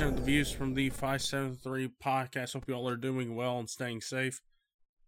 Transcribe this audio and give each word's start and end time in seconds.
represent 0.00 0.24
the 0.24 0.32
views 0.32 0.50
from 0.50 0.72
the 0.72 0.88
573 0.88 1.90
podcast. 2.02 2.54
Hope 2.54 2.64
you 2.66 2.72
all 2.72 2.88
are 2.88 2.96
doing 2.96 3.34
well 3.34 3.58
and 3.58 3.68
staying 3.68 4.00
safe. 4.00 4.40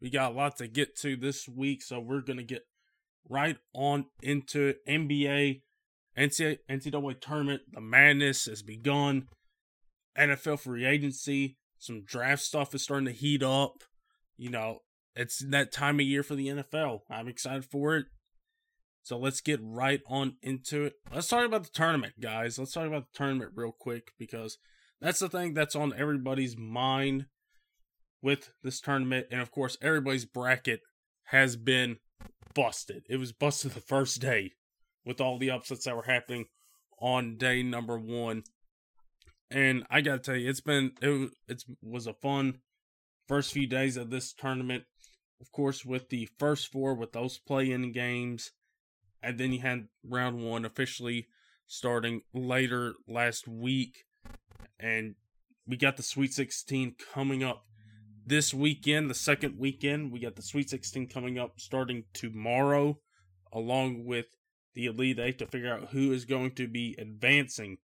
We 0.02 0.10
got 0.10 0.32
a 0.32 0.34
lot 0.34 0.58
to 0.58 0.68
get 0.68 0.98
to 0.98 1.16
this 1.16 1.48
week, 1.48 1.82
so 1.82 1.98
we're 1.98 2.20
going 2.20 2.36
to 2.36 2.44
get 2.44 2.66
right 3.26 3.56
on 3.74 4.04
into 4.22 4.74
NBA, 4.86 5.62
NCAA, 6.18 6.58
NCAA 6.70 7.20
tournament. 7.22 7.62
The 7.72 7.80
madness 7.80 8.44
has 8.44 8.62
begun. 8.62 9.28
NFL 10.18 10.60
free 10.60 10.84
agency, 10.84 11.56
some 11.78 12.04
draft 12.04 12.42
stuff 12.42 12.74
is 12.74 12.82
starting 12.82 13.06
to 13.06 13.12
heat 13.12 13.42
up. 13.42 13.84
You 14.36 14.50
know, 14.50 14.80
it's 15.16 15.38
that 15.38 15.72
time 15.72 16.00
of 16.00 16.06
year 16.06 16.22
for 16.22 16.34
the 16.34 16.48
NFL. 16.48 17.00
I'm 17.08 17.28
excited 17.28 17.64
for 17.64 17.96
it. 17.96 18.06
So 19.04 19.16
let's 19.16 19.40
get 19.40 19.58
right 19.62 20.02
on 20.06 20.36
into 20.42 20.84
it. 20.84 20.94
Let's 21.10 21.28
talk 21.28 21.46
about 21.46 21.62
the 21.64 21.70
tournament, 21.72 22.20
guys. 22.20 22.58
Let's 22.58 22.72
talk 22.72 22.86
about 22.86 23.06
the 23.10 23.16
tournament 23.16 23.52
real 23.54 23.72
quick 23.72 24.12
because 24.18 24.58
that's 25.02 25.20
the 25.20 25.28
thing 25.28 25.54
that's 25.54 25.76
on 25.76 25.92
everybody's 25.96 26.56
mind 26.56 27.26
with 28.22 28.50
this 28.62 28.80
tournament. 28.80 29.26
And 29.30 29.40
of 29.40 29.50
course, 29.50 29.76
everybody's 29.82 30.24
bracket 30.24 30.80
has 31.24 31.56
been 31.56 31.98
busted. 32.54 33.04
It 33.08 33.16
was 33.16 33.32
busted 33.32 33.72
the 33.72 33.80
first 33.80 34.20
day 34.20 34.52
with 35.04 35.20
all 35.20 35.38
the 35.38 35.50
upsets 35.50 35.84
that 35.84 35.96
were 35.96 36.04
happening 36.04 36.46
on 37.00 37.36
day 37.36 37.62
number 37.62 37.98
one. 37.98 38.44
And 39.50 39.84
I 39.90 40.00
gotta 40.00 40.20
tell 40.20 40.36
you, 40.36 40.48
it's 40.48 40.60
been 40.60 40.92
it, 41.02 41.30
it 41.48 41.64
was 41.82 42.06
a 42.06 42.14
fun 42.14 42.58
first 43.26 43.52
few 43.52 43.66
days 43.66 43.96
of 43.96 44.10
this 44.10 44.32
tournament. 44.32 44.84
Of 45.40 45.50
course, 45.52 45.84
with 45.84 46.08
the 46.08 46.28
first 46.38 46.70
four 46.70 46.94
with 46.94 47.12
those 47.12 47.38
play-in 47.38 47.92
games 47.92 48.52
and 49.22 49.38
then 49.38 49.52
you 49.52 49.60
had 49.60 49.88
round 50.04 50.42
one 50.42 50.64
officially 50.64 51.28
starting 51.66 52.22
later 52.34 52.94
last 53.06 53.46
week, 53.46 54.04
and 54.78 55.14
we 55.66 55.76
got 55.76 55.96
the 55.96 56.02
Sweet 56.02 56.34
16 56.34 56.96
coming 57.12 57.42
up 57.42 57.64
this 58.24 58.52
weekend, 58.52 59.10
the 59.10 59.14
second 59.14 59.58
weekend. 59.58 60.12
We 60.12 60.20
got 60.20 60.36
the 60.36 60.42
Sweet 60.42 60.70
16 60.70 61.08
coming 61.08 61.38
up 61.38 61.60
starting 61.60 62.04
tomorrow, 62.12 62.98
along 63.52 64.04
with 64.04 64.26
the 64.74 64.86
Elite 64.86 65.18
Eight 65.18 65.38
to 65.38 65.46
figure 65.46 65.72
out 65.72 65.90
who 65.90 66.12
is 66.12 66.24
going 66.24 66.52
to 66.52 66.66
be 66.66 66.96
advancing 66.98 67.78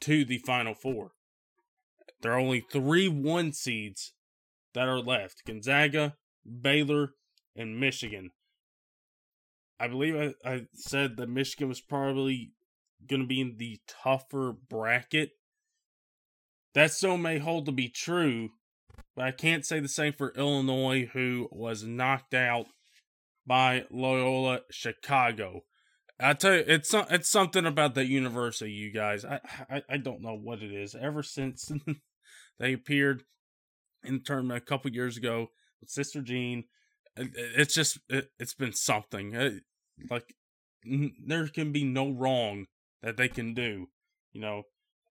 to 0.00 0.24
the 0.24 0.38
Final 0.38 0.74
Four. 0.74 1.12
There 2.20 2.32
are 2.32 2.38
only 2.38 2.60
three 2.60 3.08
one 3.08 3.52
seeds 3.52 4.12
that 4.72 4.88
are 4.88 5.00
left 5.00 5.42
Gonzaga, 5.46 6.16
Baylor, 6.62 7.14
and 7.56 7.78
Michigan. 7.78 8.30
I 9.78 9.88
believe 9.88 10.16
I, 10.16 10.48
I 10.48 10.66
said 10.74 11.16
that 11.16 11.28
Michigan 11.28 11.68
was 11.68 11.80
probably 11.80 12.52
going 13.06 13.22
to 13.22 13.26
be 13.28 13.40
in 13.40 13.56
the 13.58 13.80
tougher 13.86 14.52
bracket. 14.52 15.32
That 16.74 16.92
still 16.92 17.16
may 17.16 17.38
hold 17.38 17.66
to 17.66 17.72
be 17.72 17.88
true, 17.88 18.50
but 19.14 19.24
I 19.24 19.30
can't 19.30 19.64
say 19.64 19.80
the 19.80 19.88
same 19.88 20.12
for 20.12 20.32
Illinois, 20.36 21.08
who 21.12 21.48
was 21.52 21.84
knocked 21.84 22.34
out 22.34 22.66
by 23.46 23.84
Loyola 23.90 24.60
Chicago. 24.70 25.62
I 26.18 26.32
tell 26.34 26.54
you, 26.54 26.64
it's 26.66 26.92
it's 26.94 27.30
something 27.30 27.66
about 27.66 27.94
that 27.94 28.06
university, 28.06 28.72
you 28.72 28.92
guys. 28.92 29.24
I 29.24 29.40
I, 29.70 29.82
I 29.88 29.96
don't 29.96 30.22
know 30.22 30.36
what 30.36 30.62
it 30.62 30.72
is. 30.72 30.94
Ever 30.94 31.22
since 31.22 31.70
they 32.58 32.72
appeared 32.72 33.24
in 34.04 34.14
the 34.14 34.20
tournament 34.20 34.62
a 34.62 34.66
couple 34.66 34.90
years 34.92 35.16
ago 35.16 35.48
with 35.80 35.90
Sister 35.90 36.22
Jean, 36.22 36.64
it's 37.16 37.74
just 37.74 37.98
it, 38.08 38.30
has 38.38 38.54
been 38.54 38.72
something. 38.72 39.34
It, 39.34 39.62
like 40.10 40.34
n- 40.86 41.14
there 41.24 41.48
can 41.48 41.72
be 41.72 41.84
no 41.84 42.10
wrong 42.10 42.66
that 43.02 43.16
they 43.16 43.28
can 43.28 43.54
do, 43.54 43.88
you 44.32 44.40
know. 44.40 44.62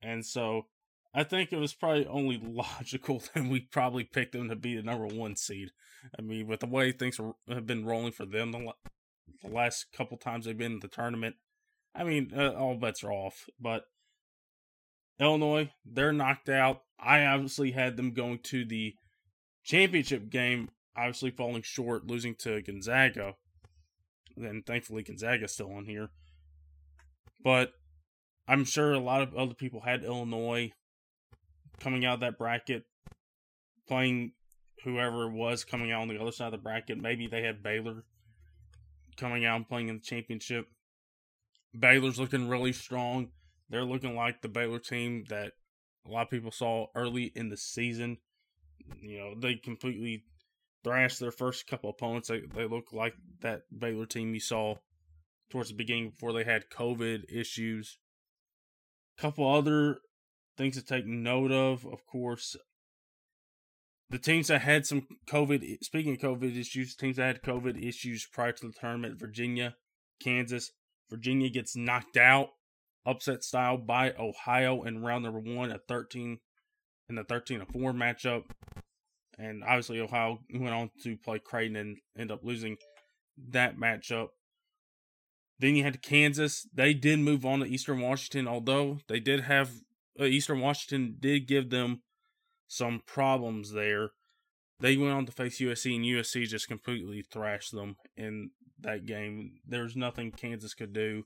And 0.02 0.25
so 0.25 0.68
I 1.16 1.24
think 1.24 1.53
it 1.53 1.59
was 1.59 1.74
probably 1.74 2.06
only 2.08 2.38
logical 2.44 3.24
that 3.34 3.46
we 3.46 3.62
probably 3.62 4.03
picked 4.03 4.34
them 4.34 4.50
to 4.50 4.56
be 4.56 4.76
the 4.76 4.84
number 4.84 5.08
one 5.08 5.38
seed. 5.38 5.70
I 6.20 6.22
mean, 6.22 6.46
with 6.48 6.59
the 6.59 6.68
way 6.68 6.92
things 6.92 7.20
have 7.48 7.66
been 7.66 7.86
rolling 7.86 8.12
for 8.12 8.26
them 8.26 8.52
the, 8.52 8.74
last 9.48 9.86
couple 9.96 10.18
times 10.18 10.46
they've 10.46 10.58
been 10.58 10.74
in 10.74 10.80
the 10.80 10.88
tournament, 10.88 11.36
I 11.96 12.04
mean, 12.04 12.31
uh, 12.36 12.52
all 12.52 12.75
bets 12.75 13.04
are 13.04 13.12
off. 13.12 13.48
But 13.59 13.86
Illinois, 15.20 15.72
they're 15.86 16.12
knocked 16.12 16.50
out. 16.50 16.81
I 17.00 17.25
obviously 17.25 17.72
had 17.72 17.96
them 17.96 18.12
going 18.12 18.40
to 18.44 18.66
the 18.66 18.96
championship 19.64 20.30
game, 20.30 20.70
obviously 20.98 21.31
falling 21.31 21.64
short, 21.64 22.08
losing 22.08 22.36
to 22.40 22.62
Gonzaga. 22.62 23.36
Then 24.36 24.64
thankfully 24.66 25.04
Gonzaga's 25.04 25.54
still 25.54 25.72
on 25.72 25.86
here. 25.86 26.09
But 27.42 27.72
I'm 28.48 28.66
sure 28.66 28.92
a 28.92 29.00
lot 29.00 29.22
of 29.22 29.34
other 29.36 29.54
people 29.54 29.81
had 29.81 30.04
Illinois 30.04 30.72
coming 31.80 32.06
out 32.06 32.16
of 32.16 32.19
that 32.22 32.38
bracket, 32.38 32.84
playing 33.88 34.31
whoever 34.84 35.30
was 35.30 35.63
coming 35.63 35.91
out 35.91 36.02
on 36.02 36.08
the 36.08 36.22
other 36.22 36.31
side 36.31 36.47
of 36.47 36.52
the 36.52 36.58
bracket. 36.58 36.97
Maybe 36.97 37.28
they 37.28 37.41
had 37.41 37.63
Baylor 37.63 38.03
coming 39.18 39.46
out 39.46 39.58
and 39.58 39.68
playing 39.68 39.90
in 39.90 39.96
the 39.96 40.02
championship. 40.02 40.68
Baylor's 41.78 42.19
looking 42.19 42.47
really 42.47 42.74
strong. 42.74 43.30
They're 43.69 43.84
looking 43.84 44.16
like 44.16 44.41
the 44.41 44.47
Baylor 44.47 44.80
team 44.80 45.25
that 45.30 45.53
a 46.08 46.12
lot 46.12 46.24
of 46.24 46.30
people 46.30 46.52
saw 46.52 46.88
early 46.96 47.31
in 47.36 47.50
the 47.50 47.58
season. 47.58 48.18
You 49.02 49.18
know, 49.18 49.36
they 49.40 49.56
completely 49.56 50.25
thrashed 50.84 51.19
their 51.19 51.31
first 51.31 51.66
couple 51.66 51.90
opponents. 51.90 52.28
They, 52.28 52.42
they 52.42 52.68
look 52.68 52.94
like 52.94 53.16
that 53.42 53.63
Baylor 53.75 54.06
team 54.06 54.34
you 54.34 54.40
saw 54.40 54.75
towards 55.50 55.69
the 55.69 55.75
beginning 55.75 56.12
before 56.12 56.34
they 56.34 56.44
had 56.44 56.69
COVID 56.69 57.31
issues. 57.31 57.97
Couple 59.18 59.50
other 59.50 60.00
things 60.58 60.76
to 60.76 60.84
take 60.84 61.06
note 61.06 61.52
of, 61.52 61.86
of 61.86 62.06
course. 62.06 62.56
The 64.10 64.20
teams 64.20 64.48
that 64.48 64.62
had 64.62 64.86
some 64.86 65.08
COVID, 65.28 65.84
speaking 65.84 66.14
of 66.14 66.20
COVID 66.20 66.58
issues, 66.60 66.96
teams 66.96 67.18
that 67.18 67.26
had 67.26 67.42
COVID 67.42 67.82
issues 67.82 68.28
prior 68.32 68.52
to 68.52 68.68
the 68.68 68.74
tournament, 68.74 69.20
Virginia, 69.20 69.76
Kansas. 70.22 70.72
Virginia 71.10 71.50
gets 71.50 71.76
knocked 71.76 72.18
out, 72.18 72.50
upset 73.06 73.44
style 73.44 73.78
by 73.78 74.14
Ohio 74.20 74.84
in 74.84 75.04
round 75.04 75.24
number 75.24 75.40
one 75.40 75.72
at 75.72 75.88
13 75.88 76.40
in 77.10 77.16
the 77.16 77.24
13 77.24 77.60
to 77.60 77.66
4 77.66 77.94
matchup 77.94 78.44
and 79.38 79.64
obviously 79.64 80.00
Ohio 80.00 80.40
went 80.54 80.74
on 80.74 80.90
to 81.04 81.18
play 81.18 81.40
Creighton 81.40 81.76
and 81.76 81.98
end 82.18 82.32
up 82.32 82.42
losing 82.44 82.78
that 83.50 83.78
matchup. 83.78 84.30
Then 85.60 85.76
you 85.76 85.84
had 85.84 86.02
Kansas. 86.02 86.68
They 86.74 86.94
did 86.94 87.20
move 87.20 87.46
on 87.46 87.60
to 87.60 87.66
Eastern 87.66 88.02
Washington, 88.02 88.48
although 88.48 89.00
they 89.08 89.20
did 89.20 89.42
have 89.42 89.72
Uh, 90.20 90.26
Eastern 90.26 90.59
Washington 90.59 91.18
did 91.20 91.48
give 91.48 91.70
them 91.70 92.02
some 92.68 93.02
problems 93.06 93.72
there. 93.72 94.12
They 94.80 94.98
went 94.98 95.14
on 95.14 95.26
to 95.26 95.31
face 95.31 95.59
USC, 95.59 95.96
and 95.96 96.06
USC 96.06 96.48
just 96.48 96.68
completely 96.68 97.22
thrashed 97.22 97.72
them 97.72 97.96
in 98.18 98.52
that 98.81 99.06
game. 99.06 99.59
There's 99.66 99.96
nothing 99.96 100.31
Kansas 100.31 100.74
could 100.74 100.94
do. 100.94 101.24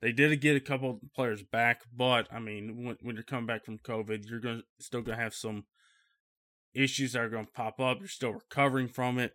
They 0.00 0.12
did 0.12 0.40
get 0.40 0.56
a 0.56 0.60
couple 0.60 1.00
players 1.14 1.42
back, 1.42 1.82
but 1.94 2.28
I 2.32 2.38
mean, 2.38 2.84
when, 2.84 2.96
when 3.00 3.16
you're 3.16 3.24
coming 3.24 3.46
back 3.46 3.64
from 3.64 3.78
COVID, 3.78 4.28
you're 4.28 4.40
going 4.40 4.62
still 4.78 5.00
going 5.00 5.16
to 5.16 5.22
have 5.24 5.34
some 5.34 5.64
issues 6.74 7.12
that 7.12 7.22
are 7.22 7.30
going 7.30 7.46
to 7.46 7.52
pop 7.52 7.80
up. 7.80 7.98
You're 8.00 8.08
still 8.08 8.34
recovering 8.34 8.88
from 8.88 9.18
it. 9.18 9.32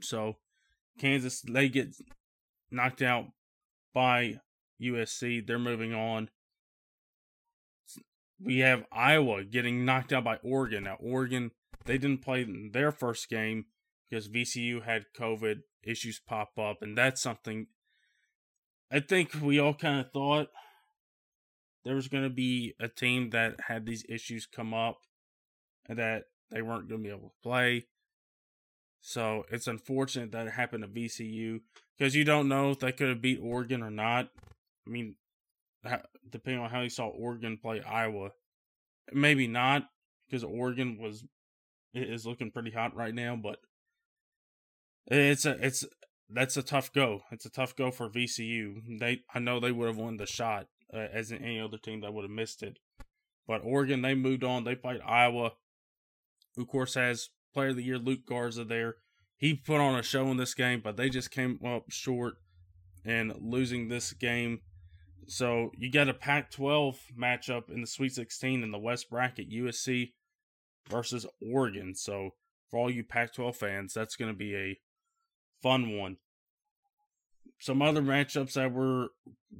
So, 0.00 0.36
Kansas, 0.98 1.42
they 1.42 1.68
get 1.68 1.96
knocked 2.70 3.02
out 3.02 3.26
by 3.92 4.40
USC. 4.80 5.44
They're 5.46 5.58
moving 5.58 5.92
on. 5.92 6.30
We 8.40 8.58
have 8.58 8.84
Iowa 8.92 9.44
getting 9.44 9.84
knocked 9.84 10.12
out 10.12 10.24
by 10.24 10.36
Oregon. 10.42 10.84
Now, 10.84 10.96
Oregon, 11.00 11.52
they 11.84 11.98
didn't 11.98 12.22
play 12.22 12.46
their 12.72 12.92
first 12.92 13.28
game 13.28 13.66
because 14.08 14.28
VCU 14.28 14.84
had 14.84 15.06
COVID 15.18 15.60
issues 15.82 16.20
pop 16.26 16.58
up, 16.58 16.82
and 16.82 16.96
that's 16.96 17.22
something 17.22 17.66
I 18.90 19.00
think 19.00 19.34
we 19.42 19.58
all 19.58 19.74
kind 19.74 20.00
of 20.00 20.12
thought 20.12 20.48
there 21.84 21.94
was 21.96 22.08
going 22.08 22.24
to 22.24 22.30
be 22.30 22.74
a 22.78 22.88
team 22.88 23.30
that 23.30 23.56
had 23.66 23.86
these 23.86 24.04
issues 24.08 24.46
come 24.46 24.72
up 24.72 24.98
that 25.88 26.24
they 26.50 26.62
weren't 26.62 26.88
going 26.88 27.02
to 27.02 27.08
be 27.08 27.14
able 27.14 27.30
to 27.30 27.42
play. 27.42 27.86
So 29.00 29.44
it's 29.50 29.66
unfortunate 29.66 30.32
that 30.32 30.46
it 30.46 30.52
happened 30.52 30.84
to 30.84 30.88
VCU 30.88 31.60
because 31.98 32.14
you 32.14 32.24
don't 32.24 32.48
know 32.48 32.70
if 32.70 32.78
they 32.78 32.92
could 32.92 33.08
have 33.08 33.20
beat 33.20 33.40
Oregon 33.42 33.82
or 33.82 33.90
not. 33.90 34.30
I 34.86 34.90
mean, 34.90 35.16
depending 36.30 36.62
on 36.62 36.70
how 36.70 36.80
you 36.80 36.90
saw 36.90 37.06
Oregon 37.06 37.58
play 37.60 37.80
Iowa, 37.80 38.30
maybe 39.12 39.46
not 39.46 39.84
because 40.26 40.44
Oregon 40.44 40.98
was 41.00 41.24
is 41.92 42.26
looking 42.26 42.50
pretty 42.50 42.70
hot 42.70 42.96
right 42.96 43.14
now. 43.14 43.36
But 43.36 43.58
it's 45.06 45.44
a 45.44 45.56
it's 45.64 45.84
that's 46.28 46.56
a 46.56 46.62
tough 46.62 46.92
go. 46.92 47.20
It's 47.30 47.46
a 47.46 47.50
tough 47.50 47.76
go 47.76 47.90
for 47.90 48.08
VCU. 48.08 48.98
They 49.00 49.20
I 49.34 49.38
know 49.38 49.60
they 49.60 49.72
would 49.72 49.88
have 49.88 49.96
won 49.96 50.16
the 50.16 50.26
shot 50.26 50.66
uh, 50.92 51.06
as 51.12 51.32
any 51.32 51.60
other 51.60 51.78
team 51.78 52.00
that 52.00 52.12
would 52.12 52.24
have 52.24 52.30
missed 52.30 52.62
it. 52.62 52.78
But 53.46 53.60
Oregon, 53.62 54.02
they 54.02 54.14
moved 54.14 54.42
on. 54.42 54.64
They 54.64 54.74
played 54.74 55.02
Iowa 55.02 55.52
who 56.54 56.62
of 56.62 56.68
course 56.68 56.94
has 56.94 57.30
player 57.52 57.68
of 57.68 57.76
the 57.76 57.82
year 57.82 57.98
Luka 57.98 58.22
Garza 58.26 58.64
there. 58.64 58.96
He 59.36 59.54
put 59.54 59.80
on 59.80 59.98
a 59.98 60.02
show 60.02 60.28
in 60.28 60.36
this 60.36 60.54
game, 60.54 60.80
but 60.82 60.96
they 60.96 61.08
just 61.08 61.30
came 61.30 61.58
up 61.64 61.84
short 61.90 62.34
and 63.04 63.34
losing 63.38 63.88
this 63.88 64.12
game 64.12 64.60
So 65.26 65.70
you 65.76 65.90
got 65.90 66.08
a 66.08 66.14
Pac 66.14 66.50
12 66.50 66.98
matchup 67.18 67.70
in 67.70 67.80
the 67.80 67.86
Sweet 67.86 68.12
16 68.12 68.62
in 68.62 68.70
the 68.70 68.78
West 68.78 69.10
bracket, 69.10 69.50
USC 69.50 70.12
versus 70.88 71.26
Oregon. 71.40 71.94
So 71.94 72.30
for 72.70 72.78
all 72.78 72.90
you 72.90 73.04
Pac 73.04 73.34
12 73.34 73.56
fans, 73.56 73.94
that's 73.94 74.16
going 74.16 74.30
to 74.30 74.36
be 74.36 74.54
a 74.54 74.78
fun 75.62 75.96
one. 75.96 76.16
Some 77.60 77.80
other 77.80 78.02
matchups 78.02 78.54
that 78.54 78.72
were 78.72 79.08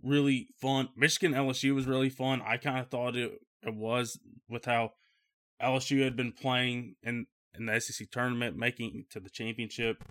really 0.03 0.49
fun. 0.61 0.89
Michigan 0.97 1.33
LSU 1.33 1.75
was 1.75 1.87
really 1.87 2.11
fun. 2.11 2.43
I 2.45 2.57
kind 2.57 2.79
of 2.79 2.89
thought 2.89 3.17
it, 3.17 3.33
it 3.63 3.75
was 3.75 4.19
with 4.49 4.65
how 4.67 4.93
LSU 5.63 6.03
had 6.03 6.17
been 6.17 6.33
playing 6.33 6.97
in, 7.03 7.27
in 7.57 7.67
the 7.67 7.81
SEC 7.81 8.11
tournament, 8.11 8.57
making 8.57 9.07
to 9.11 9.21
the 9.21 9.31
championship. 9.31 10.05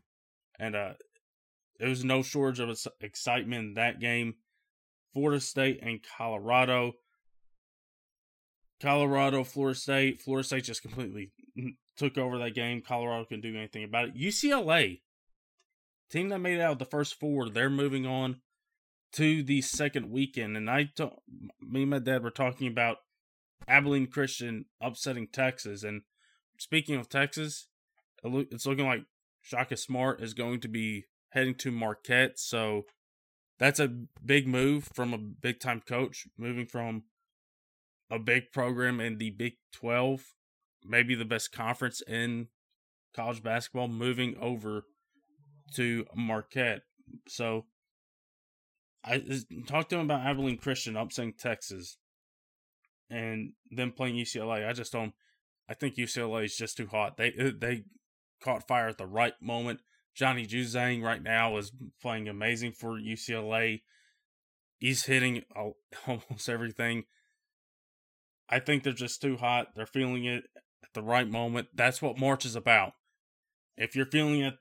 And 0.59 0.75
uh, 0.75 0.94
there 1.79 1.89
was 1.89 2.03
no 2.03 2.23
shortage 2.23 2.59
of 2.59 2.75
excitement 3.01 3.67
in 3.67 3.73
that 3.75 4.00
game. 4.00 4.35
Florida 5.13 5.39
State 5.39 5.80
and 5.81 6.00
Colorado. 6.18 6.94
Colorado, 8.81 9.44
Florida 9.44 9.77
State. 9.80 10.21
Florida 10.21 10.45
State 10.45 10.65
just 10.65 10.81
completely 10.81 11.31
took 11.98 12.18
over 12.18 12.38
that 12.39 12.56
game. 12.56 12.81
Colorado 12.81 13.25
couldn't 13.25 13.42
do 13.42 13.56
anything 13.56 13.83
about 13.83 14.10
it. 14.10 14.15
UCLA, 14.15 15.01
team 16.10 16.30
that 16.30 16.39
made 16.39 16.60
out 16.60 16.80
the 16.80 16.86
first 16.86 17.19
four, 17.19 17.50
they're 17.50 17.69
moving 17.69 18.06
on 18.06 18.38
to 19.13 19.44
the 19.44 19.62
second 19.62 20.10
weekend. 20.12 20.57
And 20.57 20.69
I, 20.69 20.89
t- 20.95 21.10
me 21.62 21.83
and 21.83 21.92
my 21.92 22.00
dad 22.00 22.24
were 22.24 22.31
talking 22.31 22.68
about 22.68 22.98
Abilene 23.68 24.07
Christian 24.07 24.65
upsetting 24.81 25.27
Texas. 25.27 25.83
And 25.83 26.01
speaking 26.57 26.95
of 26.95 27.10
Texas, 27.10 27.68
it's 28.24 28.65
looking 28.65 28.88
like 28.88 29.04
Shaka 29.42 29.77
Smart 29.77 30.21
is 30.21 30.33
going 30.33 30.60
to 30.62 30.68
be 30.68 31.06
heading 31.30 31.56
to 31.56 31.71
Marquette. 31.71 32.39
So 32.39 32.83
that's 33.63 33.80
a 33.80 33.88
big 33.88 34.45
move 34.45 34.89
from 34.94 35.13
a 35.13 35.18
big 35.18 35.62
time 35.62 35.81
coach, 35.88 36.27
moving 36.38 36.65
from 36.65 37.04
a 38.12 38.19
big 38.19 38.51
program 38.51 39.00
in 39.00 39.19
the 39.19 39.30
Big 39.30 39.54
12, 39.71 40.33
maybe 40.83 41.15
the 41.15 41.24
best 41.24 41.54
conference 41.54 42.01
in 42.06 42.50
college 43.15 43.42
basketball, 43.42 43.88
moving 43.88 44.36
over 44.42 44.83
to 45.75 46.06
Marquette. 46.13 46.81
So 47.30 47.63
I 49.01 49.24
talked 49.65 49.92
to 49.92 49.95
him 49.95 50.01
about 50.01 50.27
Abilene 50.27 50.57
Christian 50.57 50.98
upsetting 50.98 51.31
Texas 51.31 51.95
and 53.10 53.54
then 53.71 53.94
playing 53.94 54.15
UCLA. 54.15 54.68
I 54.68 54.74
just 54.74 54.92
don't. 54.92 55.13
I 55.69 55.74
think 55.74 55.95
UCLA 55.95 56.44
is 56.44 56.57
just 56.57 56.75
too 56.75 56.88
hot. 56.88 57.15
They 57.15 57.31
they 57.31 57.86
caught 58.44 58.68
fire 58.68 58.89
at 58.89 58.98
the 58.98 59.06
right 59.06 59.36
moment. 59.42 59.80
Johnny 60.15 60.45
Juzang 60.45 61.04
right 61.04 61.21
now 61.21 61.57
is 61.57 61.71
playing 62.01 62.27
amazing 62.27 62.74
for 62.74 63.00
UCLA. 63.00 63.81
He's 64.77 65.06
hitting 65.06 65.44
almost 66.07 66.50
everything. 66.50 67.04
I 68.50 68.60
think 68.60 68.83
they're 68.83 68.94
just 68.94 69.21
too 69.21 69.38
hot. 69.38 69.68
They're 69.75 69.86
feeling 69.86 70.25
it 70.25 70.44
at 70.83 70.94
the 70.94 71.01
right 71.01 71.27
moment. 71.27 71.69
That's 71.74 72.01
what 72.01 72.19
March 72.19 72.45
is 72.45 72.56
about. 72.56 72.94
If 73.77 73.95
you're 73.95 74.06
feeling 74.06 74.42
it 74.42 74.56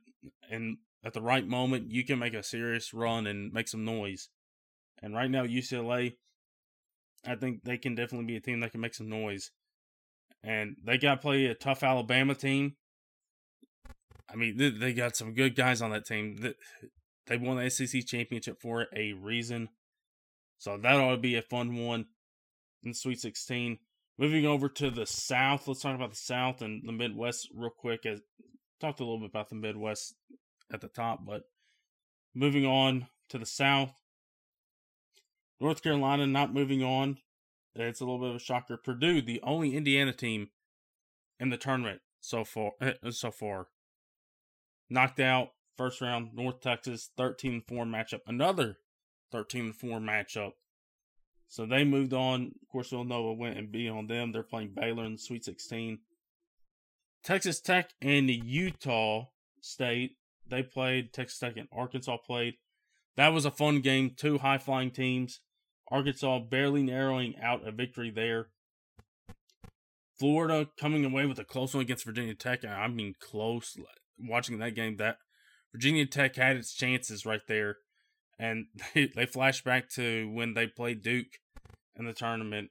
and 0.50 0.78
at 1.04 1.12
the 1.12 1.20
right 1.20 1.46
moment, 1.46 1.90
you 1.90 2.04
can 2.04 2.18
make 2.18 2.34
a 2.34 2.42
serious 2.42 2.94
run 2.94 3.26
and 3.26 3.52
make 3.52 3.68
some 3.68 3.84
noise. 3.84 4.28
And 5.02 5.14
right 5.14 5.30
now, 5.30 5.44
UCLA, 5.44 6.14
I 7.26 7.34
think 7.34 7.64
they 7.64 7.76
can 7.76 7.94
definitely 7.94 8.26
be 8.26 8.36
a 8.36 8.40
team 8.40 8.60
that 8.60 8.72
can 8.72 8.80
make 8.80 8.94
some 8.94 9.08
noise. 9.08 9.50
And 10.42 10.76
they 10.82 10.96
got 10.96 11.16
to 11.16 11.20
play 11.20 11.46
a 11.46 11.54
tough 11.54 11.82
Alabama 11.82 12.34
team 12.34 12.76
I 14.32 14.36
mean, 14.36 14.56
they, 14.56 14.70
they 14.70 14.92
got 14.92 15.16
some 15.16 15.34
good 15.34 15.54
guys 15.54 15.82
on 15.82 15.90
that 15.90 16.06
team. 16.06 16.54
They 17.26 17.36
won 17.36 17.56
the 17.56 17.70
SEC 17.70 18.06
championship 18.06 18.60
for 18.60 18.86
a 18.96 19.12
reason. 19.12 19.68
So 20.58 20.78
that 20.78 20.94
ought 20.94 21.12
to 21.12 21.18
be 21.18 21.36
a 21.36 21.42
fun 21.42 21.76
one 21.76 22.06
in 22.82 22.94
Sweet 22.94 23.20
16. 23.20 23.78
Moving 24.18 24.46
over 24.46 24.68
to 24.68 24.90
the 24.90 25.06
South, 25.06 25.66
let's 25.66 25.80
talk 25.80 25.94
about 25.94 26.10
the 26.10 26.16
South 26.16 26.62
and 26.62 26.82
the 26.86 26.92
Midwest 26.92 27.48
real 27.54 27.70
quick. 27.70 28.06
As 28.06 28.20
talked 28.80 29.00
a 29.00 29.04
little 29.04 29.20
bit 29.20 29.30
about 29.30 29.48
the 29.48 29.54
Midwest 29.54 30.14
at 30.72 30.80
the 30.80 30.88
top, 30.88 31.24
but 31.26 31.42
moving 32.34 32.66
on 32.66 33.08
to 33.28 33.38
the 33.38 33.46
South, 33.46 33.92
North 35.60 35.82
Carolina 35.82 36.26
not 36.26 36.52
moving 36.52 36.82
on. 36.82 37.18
It's 37.74 38.00
a 38.00 38.04
little 38.04 38.20
bit 38.20 38.30
of 38.30 38.36
a 38.36 38.40
shocker. 38.40 38.76
Purdue, 38.76 39.22
the 39.22 39.40
only 39.42 39.76
Indiana 39.76 40.12
team 40.12 40.48
in 41.40 41.48
the 41.48 41.56
tournament 41.56 42.00
so 42.20 42.44
far. 42.44 42.72
Eh, 42.80 42.92
so 43.10 43.30
far, 43.30 43.68
knocked 44.92 45.20
out 45.20 45.48
first 45.76 46.00
round 46.00 46.34
North 46.34 46.60
Texas 46.60 47.10
13 47.16 47.62
4 47.66 47.84
matchup. 47.84 48.20
Another 48.26 48.78
13 49.32 49.72
4 49.72 49.98
matchup. 49.98 50.52
So 51.48 51.66
they 51.66 51.84
moved 51.84 52.12
on. 52.12 52.52
Of 52.62 52.68
course, 52.70 52.90
Villanova 52.90 53.32
went 53.32 53.58
and 53.58 53.72
beat 53.72 53.88
on 53.88 54.06
them. 54.06 54.32
They're 54.32 54.42
playing 54.42 54.72
Baylor 54.74 55.04
in 55.04 55.12
the 55.12 55.18
Sweet 55.18 55.44
16. 55.44 55.98
Texas 57.24 57.60
Tech 57.60 57.90
and 58.00 58.28
Utah 58.30 59.26
State, 59.60 60.16
they 60.48 60.62
played. 60.62 61.12
Texas 61.12 61.38
Tech 61.38 61.56
and 61.56 61.68
Arkansas 61.72 62.16
played. 62.18 62.54
That 63.16 63.32
was 63.32 63.44
a 63.44 63.50
fun 63.50 63.80
game. 63.80 64.12
Two 64.16 64.38
high 64.38 64.58
flying 64.58 64.90
teams. 64.90 65.40
Arkansas 65.90 66.40
barely 66.40 66.82
narrowing 66.82 67.34
out 67.40 67.66
a 67.66 67.70
victory 67.70 68.10
there. 68.10 68.48
Florida 70.18 70.68
coming 70.78 71.04
away 71.04 71.26
with 71.26 71.38
a 71.38 71.44
close 71.44 71.74
one 71.74 71.82
against 71.82 72.04
Virginia 72.04 72.34
Tech. 72.34 72.64
I 72.64 72.88
mean, 72.88 73.14
close 73.20 73.76
watching 74.22 74.58
that 74.58 74.74
game 74.74 74.96
that 74.96 75.16
Virginia 75.72 76.06
Tech 76.06 76.36
had 76.36 76.56
its 76.56 76.74
chances 76.74 77.26
right 77.26 77.40
there, 77.48 77.76
and 78.38 78.66
they, 78.94 79.10
they 79.14 79.26
flash 79.26 79.62
back 79.62 79.88
to 79.90 80.30
when 80.32 80.54
they 80.54 80.66
played 80.66 81.02
Duke 81.02 81.38
in 81.96 82.06
the 82.06 82.12
tournament, 82.12 82.70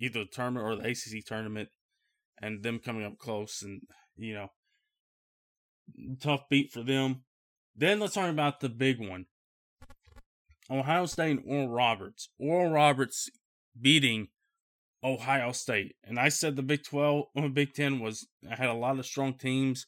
either 0.00 0.20
the 0.20 0.26
tournament 0.26 0.66
or 0.66 0.76
the 0.76 0.88
ACC 0.88 1.24
tournament, 1.24 1.68
and 2.40 2.62
them 2.62 2.78
coming 2.78 3.04
up 3.04 3.18
close, 3.18 3.62
and 3.62 3.82
you 4.16 4.34
know, 4.34 4.48
tough 6.20 6.48
beat 6.48 6.72
for 6.72 6.82
them. 6.82 7.22
Then 7.76 8.00
let's 8.00 8.14
talk 8.14 8.30
about 8.30 8.60
the 8.60 8.68
big 8.68 8.98
one. 8.98 9.26
Ohio 10.70 11.06
State 11.06 11.30
and 11.30 11.42
Oral 11.46 11.68
Roberts. 11.68 12.28
Oral 12.38 12.70
Roberts 12.70 13.30
beating 13.80 14.28
Ohio 15.02 15.52
State. 15.52 15.94
And 16.04 16.18
I 16.18 16.28
said 16.28 16.56
the 16.56 16.62
Big 16.62 16.84
12, 16.84 17.26
Big 17.54 17.72
10 17.72 18.00
was 18.00 18.26
had 18.48 18.68
a 18.68 18.74
lot 18.74 18.98
of 18.98 19.06
strong 19.06 19.34
teams 19.34 19.86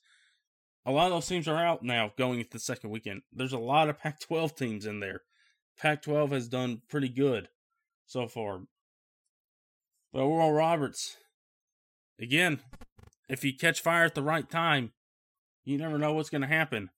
a 0.86 0.92
lot 0.92 1.06
of 1.06 1.12
those 1.12 1.26
teams 1.26 1.46
are 1.46 1.62
out 1.62 1.82
now 1.82 2.12
going 2.16 2.38
into 2.38 2.50
the 2.50 2.58
second 2.58 2.90
weekend. 2.90 3.22
There's 3.32 3.52
a 3.52 3.58
lot 3.58 3.88
of 3.88 3.98
Pac 4.02 4.20
12 4.20 4.54
teams 4.54 4.86
in 4.86 5.00
there. 5.00 5.22
Pac 5.78 6.02
12 6.02 6.30
has 6.30 6.48
done 6.48 6.82
pretty 6.88 7.08
good 7.08 7.48
so 8.06 8.26
far. 8.26 8.62
But 10.12 10.22
Oral 10.22 10.52
Roberts, 10.52 11.16
again, 12.20 12.60
if 13.28 13.44
you 13.44 13.52
catch 13.56 13.80
fire 13.80 14.04
at 14.04 14.14
the 14.14 14.22
right 14.22 14.48
time, 14.48 14.92
you 15.64 15.78
never 15.78 15.98
know 15.98 16.12
what's 16.12 16.30
going 16.30 16.42
to 16.42 16.48
happen. 16.48 16.90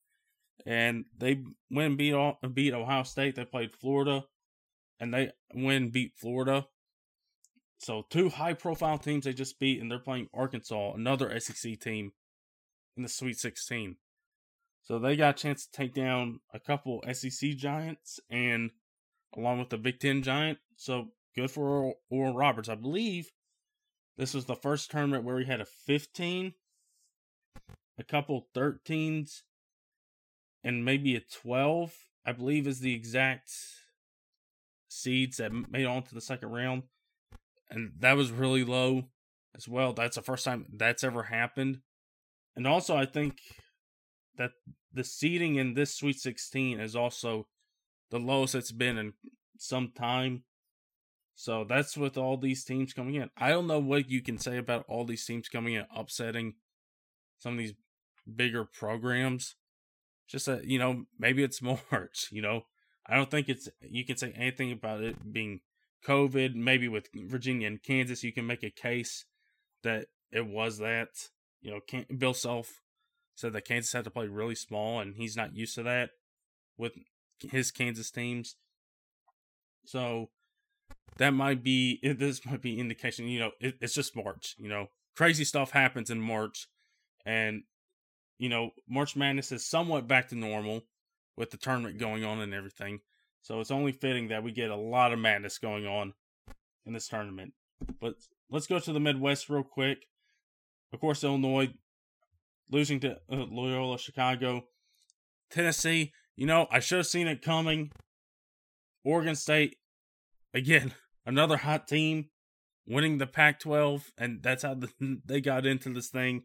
And 0.64 1.04
they 1.16 1.44
win 1.70 1.96
beat 1.96 2.14
oh-, 2.14 2.38
beat 2.52 2.72
Ohio 2.72 3.02
State. 3.02 3.34
They 3.34 3.44
played 3.44 3.74
Florida, 3.74 4.24
and 4.98 5.12
they 5.12 5.32
win 5.52 5.90
beat 5.90 6.12
Florida. 6.16 6.66
So 7.78 8.06
two 8.08 8.28
high 8.28 8.54
profile 8.54 8.96
teams 8.96 9.24
they 9.24 9.32
just 9.32 9.58
beat, 9.58 9.80
and 9.80 9.90
they're 9.90 9.98
playing 9.98 10.28
Arkansas, 10.32 10.92
another 10.94 11.38
SEC 11.40 11.80
team 11.80 12.12
in 12.96 13.02
the 13.02 13.08
Sweet 13.08 13.38
16. 13.38 13.96
So 14.82 14.98
they 14.98 15.16
got 15.16 15.38
a 15.38 15.42
chance 15.42 15.64
to 15.64 15.72
take 15.72 15.94
down 15.94 16.40
a 16.52 16.58
couple 16.58 17.02
SEC 17.12 17.50
giants 17.56 18.18
and 18.30 18.70
along 19.36 19.58
with 19.58 19.70
the 19.70 19.78
Big 19.78 20.00
Ten 20.00 20.22
giant. 20.22 20.58
So 20.76 21.08
good 21.34 21.50
for 21.50 21.94
Oral 22.10 22.34
Roberts. 22.34 22.68
I 22.68 22.74
believe 22.74 23.30
this 24.16 24.34
was 24.34 24.44
the 24.44 24.56
first 24.56 24.90
tournament 24.90 25.24
where 25.24 25.36
we 25.36 25.44
had 25.44 25.60
a 25.60 25.66
15, 25.86 26.54
a 27.98 28.04
couple 28.04 28.48
13s, 28.54 29.42
and 30.64 30.84
maybe 30.84 31.16
a 31.16 31.20
12. 31.20 31.94
I 32.24 32.32
believe 32.32 32.66
is 32.66 32.80
the 32.80 32.94
exact 32.94 33.50
seeds 34.88 35.38
that 35.38 35.52
made 35.70 35.86
on 35.86 36.02
to 36.04 36.14
the 36.14 36.20
second 36.20 36.50
round. 36.50 36.84
And 37.70 37.92
that 38.00 38.16
was 38.16 38.30
really 38.30 38.64
low 38.64 39.04
as 39.56 39.66
well. 39.66 39.92
That's 39.92 40.16
the 40.16 40.22
first 40.22 40.44
time 40.44 40.66
that's 40.72 41.02
ever 41.02 41.24
happened. 41.24 41.80
And 42.56 42.66
also, 42.66 42.96
I 42.96 43.06
think 43.06 43.38
that 44.36 44.52
the 44.92 45.04
seeding 45.04 45.56
in 45.56 45.74
this 45.74 45.96
Sweet 45.96 46.18
16 46.18 46.80
is 46.80 46.94
also 46.94 47.46
the 48.10 48.18
lowest 48.18 48.54
it's 48.54 48.72
been 48.72 48.98
in 48.98 49.14
some 49.58 49.90
time. 49.96 50.44
So 51.34 51.64
that's 51.64 51.96
with 51.96 52.18
all 52.18 52.36
these 52.36 52.64
teams 52.64 52.92
coming 52.92 53.14
in. 53.14 53.30
I 53.36 53.50
don't 53.50 53.66
know 53.66 53.78
what 53.78 54.10
you 54.10 54.22
can 54.22 54.38
say 54.38 54.58
about 54.58 54.84
all 54.86 55.04
these 55.04 55.24
teams 55.24 55.48
coming 55.48 55.74
in, 55.74 55.86
upsetting 55.94 56.54
some 57.38 57.54
of 57.54 57.58
these 57.58 57.74
bigger 58.36 58.64
programs. 58.64 59.56
Just 60.28 60.46
that, 60.46 60.66
you 60.66 60.78
know, 60.78 61.04
maybe 61.18 61.42
it's 61.42 61.62
March, 61.62 62.28
you 62.30 62.42
know. 62.42 62.62
I 63.06 63.16
don't 63.16 63.30
think 63.30 63.48
it's, 63.48 63.68
you 63.80 64.04
can 64.04 64.16
say 64.16 64.32
anything 64.36 64.70
about 64.70 65.02
it 65.02 65.32
being 65.32 65.60
COVID. 66.06 66.54
Maybe 66.54 66.88
with 66.88 67.08
Virginia 67.14 67.66
and 67.66 67.82
Kansas, 67.82 68.22
you 68.22 68.32
can 68.32 68.46
make 68.46 68.62
a 68.62 68.70
case 68.70 69.24
that 69.82 70.06
it 70.30 70.46
was 70.46 70.78
that 70.78 71.08
you 71.62 71.70
know, 71.70 72.04
Bill 72.16 72.34
Self 72.34 72.80
said 73.34 73.52
that 73.52 73.64
Kansas 73.64 73.92
had 73.92 74.04
to 74.04 74.10
play 74.10 74.26
really 74.26 74.54
small, 74.54 75.00
and 75.00 75.16
he's 75.16 75.36
not 75.36 75.54
used 75.56 75.74
to 75.76 75.82
that 75.84 76.10
with 76.76 76.92
his 77.40 77.70
Kansas 77.70 78.10
teams. 78.10 78.56
So 79.84 80.30
that 81.16 81.30
might 81.30 81.62
be 81.62 81.98
this 82.18 82.44
might 82.44 82.62
be 82.62 82.78
indication. 82.78 83.28
You 83.28 83.40
know, 83.40 83.50
it, 83.60 83.76
it's 83.80 83.94
just 83.94 84.16
March. 84.16 84.56
You 84.58 84.68
know, 84.68 84.88
crazy 85.16 85.44
stuff 85.44 85.70
happens 85.70 86.10
in 86.10 86.20
March, 86.20 86.66
and 87.24 87.62
you 88.38 88.48
know, 88.48 88.70
March 88.88 89.16
Madness 89.16 89.52
is 89.52 89.64
somewhat 89.64 90.08
back 90.08 90.28
to 90.28 90.34
normal 90.34 90.82
with 91.36 91.50
the 91.50 91.56
tournament 91.56 91.98
going 91.98 92.24
on 92.24 92.40
and 92.40 92.52
everything. 92.52 93.00
So 93.42 93.60
it's 93.60 93.70
only 93.70 93.92
fitting 93.92 94.28
that 94.28 94.42
we 94.42 94.52
get 94.52 94.70
a 94.70 94.76
lot 94.76 95.12
of 95.12 95.18
madness 95.18 95.58
going 95.58 95.86
on 95.86 96.14
in 96.84 96.92
this 96.92 97.08
tournament. 97.08 97.52
But 98.00 98.14
let's 98.50 98.66
go 98.66 98.78
to 98.78 98.92
the 98.92 99.00
Midwest 99.00 99.48
real 99.48 99.64
quick. 99.64 100.06
Of 100.92 101.00
course, 101.00 101.24
Illinois 101.24 101.72
losing 102.70 103.00
to 103.00 103.12
uh, 103.30 103.46
Loyola 103.50 103.98
Chicago. 103.98 104.64
Tennessee, 105.50 106.12
you 106.36 106.46
know, 106.46 106.66
I 106.70 106.80
should 106.80 106.98
have 106.98 107.06
seen 107.06 107.26
it 107.26 107.42
coming. 107.42 107.92
Oregon 109.04 109.34
State, 109.34 109.76
again, 110.54 110.94
another 111.26 111.58
hot 111.58 111.88
team 111.88 112.26
winning 112.86 113.18
the 113.18 113.26
Pac 113.26 113.60
12, 113.60 114.12
and 114.18 114.42
that's 114.42 114.62
how 114.62 114.74
the, 114.74 114.88
they 115.24 115.40
got 115.40 115.66
into 115.66 115.92
this 115.92 116.08
thing. 116.08 116.44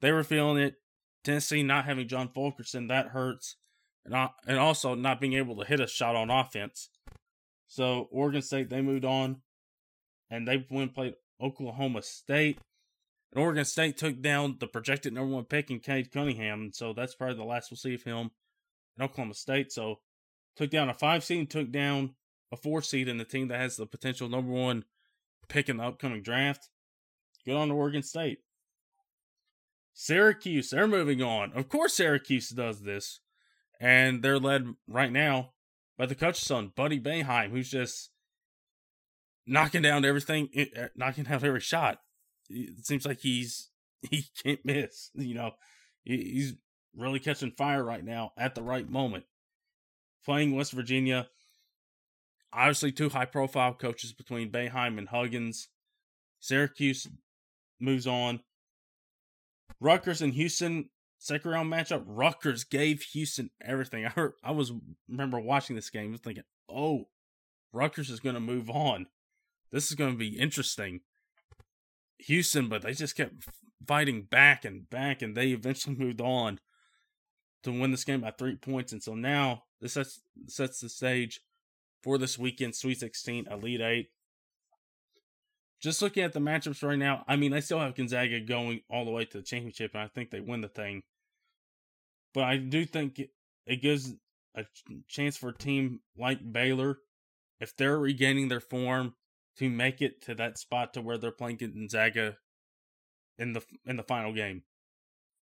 They 0.00 0.12
were 0.12 0.24
feeling 0.24 0.62
it. 0.62 0.76
Tennessee 1.22 1.62
not 1.62 1.84
having 1.84 2.08
John 2.08 2.30
Fulkerson, 2.34 2.86
that 2.86 3.08
hurts. 3.08 3.56
And, 4.06 4.14
and 4.46 4.58
also 4.58 4.94
not 4.94 5.20
being 5.20 5.34
able 5.34 5.56
to 5.56 5.66
hit 5.66 5.80
a 5.80 5.86
shot 5.86 6.16
on 6.16 6.30
offense. 6.30 6.88
So 7.66 8.08
Oregon 8.10 8.40
State, 8.40 8.70
they 8.70 8.80
moved 8.80 9.04
on 9.04 9.42
and 10.30 10.48
they 10.48 10.64
went 10.70 10.88
and 10.88 10.94
played 10.94 11.14
Oklahoma 11.40 12.02
State. 12.02 12.58
And 13.32 13.42
Oregon 13.42 13.64
State 13.64 13.96
took 13.96 14.20
down 14.20 14.56
the 14.58 14.66
projected 14.66 15.12
number 15.12 15.34
one 15.34 15.44
pick 15.44 15.70
in 15.70 15.80
Cade 15.80 16.12
Cunningham. 16.12 16.70
So 16.72 16.92
that's 16.92 17.14
probably 17.14 17.36
the 17.36 17.44
last 17.44 17.70
we'll 17.70 17.78
see 17.78 17.94
of 17.94 18.02
him 18.02 18.30
in 18.96 19.04
Oklahoma 19.04 19.34
State. 19.34 19.72
So 19.72 20.00
took 20.56 20.70
down 20.70 20.88
a 20.88 20.94
five 20.94 21.22
seed 21.22 21.38
and 21.38 21.50
took 21.50 21.70
down 21.70 22.14
a 22.52 22.56
four 22.56 22.82
seed 22.82 23.08
in 23.08 23.18
the 23.18 23.24
team 23.24 23.48
that 23.48 23.60
has 23.60 23.76
the 23.76 23.86
potential 23.86 24.28
number 24.28 24.52
one 24.52 24.84
pick 25.48 25.68
in 25.68 25.76
the 25.76 25.84
upcoming 25.84 26.22
draft. 26.22 26.68
Good 27.44 27.56
on 27.56 27.68
to 27.68 27.74
Oregon 27.74 28.02
State. 28.02 28.38
Syracuse, 29.94 30.70
they're 30.70 30.88
moving 30.88 31.22
on. 31.22 31.52
Of 31.54 31.68
course, 31.68 31.94
Syracuse 31.94 32.50
does 32.50 32.82
this. 32.82 33.20
And 33.80 34.22
they're 34.22 34.38
led 34.38 34.66
right 34.88 35.10
now 35.10 35.52
by 35.96 36.06
the 36.06 36.14
coach's 36.14 36.46
son, 36.46 36.72
Buddy 36.76 37.00
Boeheim, 37.00 37.50
who's 37.50 37.70
just 37.70 38.10
knocking 39.46 39.82
down 39.82 40.04
everything, 40.04 40.48
eh, 40.54 40.66
eh, 40.74 40.88
knocking 40.96 41.24
down 41.24 41.44
every 41.44 41.60
shot. 41.60 42.00
It 42.50 42.84
seems 42.86 43.06
like 43.06 43.20
he's 43.20 43.70
he 44.02 44.24
can't 44.42 44.64
miss. 44.64 45.10
You 45.14 45.34
know, 45.34 45.52
he's 46.04 46.54
really 46.96 47.20
catching 47.20 47.52
fire 47.52 47.84
right 47.84 48.04
now 48.04 48.32
at 48.36 48.54
the 48.54 48.62
right 48.62 48.88
moment. 48.88 49.24
Playing 50.24 50.54
West 50.54 50.72
Virginia, 50.72 51.28
obviously 52.52 52.92
two 52.92 53.08
high 53.08 53.24
profile 53.24 53.72
coaches 53.72 54.12
between 54.12 54.50
Boeheim 54.50 54.98
and 54.98 55.08
Huggins. 55.08 55.68
Syracuse 56.40 57.06
moves 57.78 58.06
on. 58.06 58.40
Rutgers 59.80 60.20
and 60.20 60.34
Houston 60.34 60.90
second 61.20 61.50
round 61.50 61.72
matchup. 61.72 62.02
Rutgers 62.06 62.64
gave 62.64 63.02
Houston 63.02 63.50
everything. 63.62 64.04
I 64.06 64.08
heard. 64.08 64.32
I 64.42 64.50
was 64.50 64.72
remember 65.08 65.38
watching 65.38 65.76
this 65.76 65.90
game, 65.90 66.10
was 66.10 66.20
thinking, 66.20 66.44
"Oh, 66.68 67.08
Rutgers 67.72 68.10
is 68.10 68.20
going 68.20 68.34
to 68.34 68.40
move 68.40 68.68
on. 68.68 69.06
This 69.70 69.90
is 69.90 69.94
going 69.94 70.12
to 70.12 70.18
be 70.18 70.38
interesting." 70.38 71.00
Houston, 72.26 72.68
but 72.68 72.82
they 72.82 72.92
just 72.92 73.16
kept 73.16 73.48
fighting 73.86 74.22
back 74.22 74.64
and 74.64 74.88
back, 74.88 75.22
and 75.22 75.36
they 75.36 75.48
eventually 75.48 75.96
moved 75.98 76.20
on 76.20 76.60
to 77.62 77.72
win 77.72 77.90
this 77.90 78.04
game 78.04 78.20
by 78.20 78.30
three 78.30 78.56
points. 78.56 78.92
And 78.92 79.02
so 79.02 79.14
now 79.14 79.64
this 79.80 79.94
sets 79.94 80.20
sets 80.46 80.80
the 80.80 80.88
stage 80.88 81.40
for 82.02 82.18
this 82.18 82.38
weekend 82.38 82.74
Sweet 82.74 82.98
16 82.98 83.46
Elite 83.50 83.80
Eight 83.80 84.10
just 85.80 86.02
looking 86.02 86.22
at 86.22 86.32
the 86.32 86.40
matchups 86.40 86.86
right 86.86 86.98
now, 86.98 87.24
I 87.26 87.36
mean, 87.36 87.54
I 87.54 87.60
still 87.60 87.80
have 87.80 87.94
Gonzaga 87.94 88.40
going 88.40 88.82
all 88.90 89.04
the 89.04 89.10
way 89.10 89.24
to 89.24 89.38
the 89.38 89.42
championship, 89.42 89.92
and 89.94 90.02
I 90.02 90.08
think 90.08 90.30
they 90.30 90.40
win 90.40 90.60
the 90.60 90.68
thing. 90.68 91.02
But 92.34 92.44
I 92.44 92.58
do 92.58 92.84
think 92.84 93.20
it 93.66 93.82
gives 93.82 94.12
a 94.54 94.64
chance 95.08 95.36
for 95.36 95.48
a 95.48 95.56
team 95.56 96.00
like 96.16 96.52
Baylor, 96.52 96.98
if 97.60 97.74
they're 97.76 97.98
regaining 97.98 98.48
their 98.48 98.60
form, 98.60 99.14
to 99.58 99.68
make 99.68 100.00
it 100.00 100.22
to 100.22 100.34
that 100.36 100.58
spot 100.58 100.94
to 100.94 101.02
where 101.02 101.18
they're 101.18 101.32
playing 101.32 101.56
Gonzaga 101.56 102.36
in 103.38 103.52
the 103.52 103.62
in 103.84 103.96
the 103.96 104.02
final 104.02 104.32
game. 104.32 104.62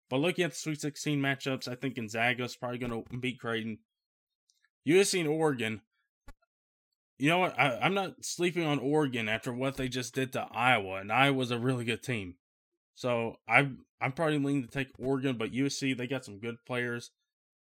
But 0.09 0.17
looking 0.17 0.45
at 0.45 0.51
the 0.51 0.57
Sweet 0.57 0.81
16 0.81 1.19
matchups, 1.19 1.67
I 1.67 1.75
think 1.75 1.95
Gonzaga 1.95 2.43
is 2.43 2.55
probably 2.55 2.77
going 2.77 2.91
to 2.91 3.17
beat 3.17 3.39
Creighton. 3.39 3.79
USC 4.87 5.21
and 5.21 5.29
Oregon, 5.29 5.81
you 7.17 7.29
know 7.29 7.39
what? 7.39 7.57
I, 7.57 7.85
am 7.85 7.93
not 7.93 8.23
sleeping 8.25 8.65
on 8.65 8.79
Oregon 8.79 9.29
after 9.29 9.53
what 9.53 9.77
they 9.77 9.87
just 9.87 10.13
did 10.13 10.33
to 10.33 10.47
Iowa, 10.51 10.99
and 10.99 11.11
Iowa's 11.11 11.51
a 11.51 11.57
really 11.57 11.85
good 11.85 12.03
team. 12.03 12.35
So 12.95 13.37
I'm 13.47 13.85
I'm 14.01 14.11
probably 14.11 14.37
leaning 14.39 14.63
to 14.63 14.69
take 14.69 14.89
Oregon, 14.99 15.37
but 15.37 15.51
USC 15.51 15.97
they 15.97 16.07
got 16.07 16.25
some 16.25 16.39
good 16.39 16.57
players. 16.65 17.11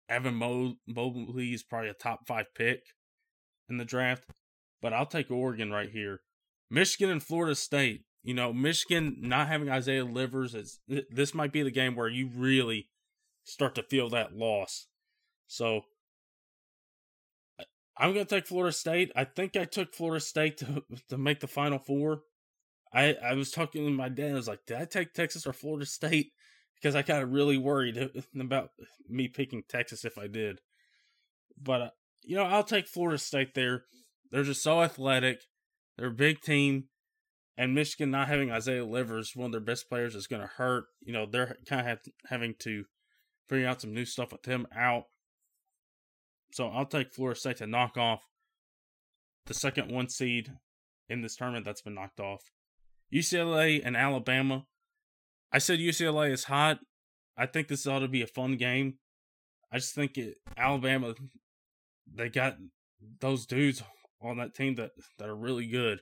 Evan 0.08 0.34
Mobley 0.34 1.52
is 1.52 1.62
probably 1.62 1.88
a 1.88 1.94
top 1.94 2.26
five 2.26 2.46
pick 2.54 2.80
in 3.68 3.78
the 3.78 3.84
draft, 3.84 4.24
but 4.80 4.92
I'll 4.92 5.06
take 5.06 5.30
Oregon 5.30 5.72
right 5.72 5.90
here. 5.90 6.20
Michigan 6.70 7.10
and 7.10 7.22
Florida 7.22 7.54
State. 7.54 8.02
You 8.22 8.34
know, 8.34 8.52
Michigan 8.52 9.16
not 9.20 9.48
having 9.48 9.70
Isaiah 9.70 10.04
Livers 10.04 10.54
is 10.54 10.80
this 11.10 11.34
might 11.34 11.52
be 11.52 11.62
the 11.62 11.70
game 11.70 11.94
where 11.94 12.08
you 12.08 12.28
really 12.34 12.88
start 13.44 13.76
to 13.76 13.84
feel 13.84 14.10
that 14.10 14.34
loss. 14.34 14.86
So 15.46 15.82
I'm 17.96 18.12
going 18.12 18.26
to 18.26 18.34
take 18.34 18.46
Florida 18.46 18.72
State. 18.72 19.10
I 19.16 19.24
think 19.24 19.56
I 19.56 19.64
took 19.64 19.94
Florida 19.94 20.20
State 20.20 20.58
to 20.58 20.84
to 21.08 21.16
make 21.16 21.40
the 21.40 21.46
Final 21.46 21.78
Four. 21.78 22.22
I 22.92 23.14
I 23.14 23.34
was 23.34 23.50
talking 23.50 23.84
to 23.84 23.90
my 23.90 24.08
dad. 24.08 24.32
I 24.32 24.34
was 24.34 24.48
like, 24.48 24.66
did 24.66 24.76
I 24.76 24.84
take 24.84 25.12
Texas 25.12 25.46
or 25.46 25.52
Florida 25.52 25.86
State? 25.86 26.32
Because 26.78 26.94
I 26.94 27.00
kind 27.00 27.22
of 27.22 27.32
really 27.32 27.56
worried 27.56 28.10
about 28.38 28.68
me 29.08 29.28
picking 29.28 29.62
Texas 29.66 30.04
if 30.04 30.18
I 30.18 30.26
did. 30.26 30.60
But 31.58 31.80
uh, 31.80 31.90
you 32.22 32.36
know, 32.36 32.42
I'll 32.42 32.64
take 32.64 32.86
Florida 32.86 33.16
State 33.16 33.54
there. 33.54 33.84
They're 34.30 34.42
just 34.42 34.62
so 34.62 34.82
athletic. 34.82 35.40
They're 35.96 36.08
a 36.08 36.12
big 36.12 36.40
team, 36.40 36.84
and 37.56 37.74
Michigan 37.74 38.10
not 38.10 38.28
having 38.28 38.50
Isaiah 38.50 38.84
Livers, 38.84 39.32
one 39.34 39.46
of 39.46 39.52
their 39.52 39.60
best 39.60 39.88
players, 39.88 40.14
is 40.14 40.26
going 40.26 40.42
to 40.42 40.48
hurt. 40.48 40.84
You 41.00 41.12
know, 41.12 41.26
they're 41.26 41.56
kind 41.66 41.88
of 41.88 41.98
having 42.26 42.54
to 42.60 42.84
figure 43.48 43.66
out 43.66 43.80
some 43.80 43.94
new 43.94 44.04
stuff 44.04 44.32
with 44.32 44.44
him 44.44 44.66
out. 44.76 45.04
So 46.52 46.68
I'll 46.68 46.86
take 46.86 47.12
Florida 47.12 47.38
State 47.38 47.58
to 47.58 47.66
knock 47.66 47.96
off 47.96 48.22
the 49.46 49.54
second 49.54 49.90
one 49.90 50.08
seed 50.08 50.52
in 51.08 51.22
this 51.22 51.36
tournament 51.36 51.64
that's 51.64 51.82
been 51.82 51.94
knocked 51.94 52.20
off. 52.20 52.42
UCLA 53.12 53.80
and 53.84 53.96
Alabama. 53.96 54.66
I 55.52 55.58
said 55.58 55.78
UCLA 55.78 56.32
is 56.32 56.44
hot. 56.44 56.80
I 57.36 57.46
think 57.46 57.68
this 57.68 57.86
ought 57.86 58.00
to 58.00 58.08
be 58.08 58.22
a 58.22 58.26
fun 58.26 58.56
game. 58.56 58.94
I 59.72 59.78
just 59.78 59.94
think 59.94 60.16
it, 60.18 60.38
Alabama, 60.56 61.14
they 62.12 62.28
got 62.28 62.56
those 63.20 63.46
dudes 63.46 63.82
on 64.20 64.38
that 64.38 64.54
team 64.54 64.74
that, 64.76 64.92
that 65.18 65.28
are 65.28 65.36
really 65.36 65.66
good. 65.66 66.00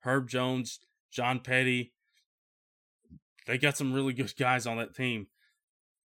Herb 0.00 0.28
Jones, 0.28 0.80
John 1.10 1.40
Petty. 1.40 1.92
They 3.46 3.58
got 3.58 3.76
some 3.76 3.92
really 3.92 4.12
good 4.12 4.32
guys 4.38 4.66
on 4.66 4.78
that 4.78 4.94
team. 4.94 5.26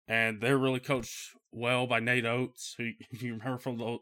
And 0.08 0.42
they're 0.42 0.58
really 0.58 0.80
coached 0.80 1.32
well 1.52 1.88
by 1.88 2.00
Nate 2.00 2.26
Oats, 2.26 2.76
who 2.78 2.92
if 3.12 3.24
you 3.24 3.34
remember 3.34 3.58
from 3.58 3.78
the 3.78 3.98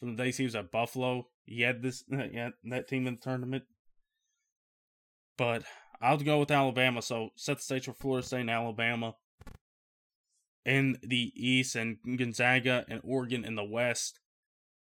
from 0.00 0.14
the 0.14 0.22
days 0.24 0.36
he 0.36 0.44
was 0.44 0.56
at 0.56 0.70
Buffalo, 0.70 1.28
he 1.44 1.62
had 1.62 1.82
this 1.82 2.04
had 2.10 2.52
that 2.64 2.88
team 2.88 3.06
in 3.06 3.14
the 3.14 3.20
tournament. 3.20 3.64
But 5.38 5.64
I'll 6.00 6.18
go 6.18 6.40
with 6.40 6.50
Alabama. 6.50 7.02
So 7.02 7.30
set 7.36 7.58
the 7.58 7.62
stage 7.62 7.84
for 7.84 7.92
Florida 7.92 8.26
State 8.26 8.40
and 8.40 8.50
Alabama 8.50 9.14
in 10.64 10.98
the 11.02 11.32
East, 11.36 11.76
and 11.76 11.98
Gonzaga 12.16 12.84
and 12.88 13.00
Oregon 13.04 13.44
in 13.44 13.54
the 13.54 13.64
West. 13.64 14.18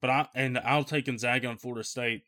But 0.01 0.09
I 0.09 0.27
and 0.35 0.57
I'll 0.59 0.83
take 0.83 1.05
Gonzaga 1.05 1.49
and 1.49 1.59
Florida 1.59 1.83
State 1.83 2.23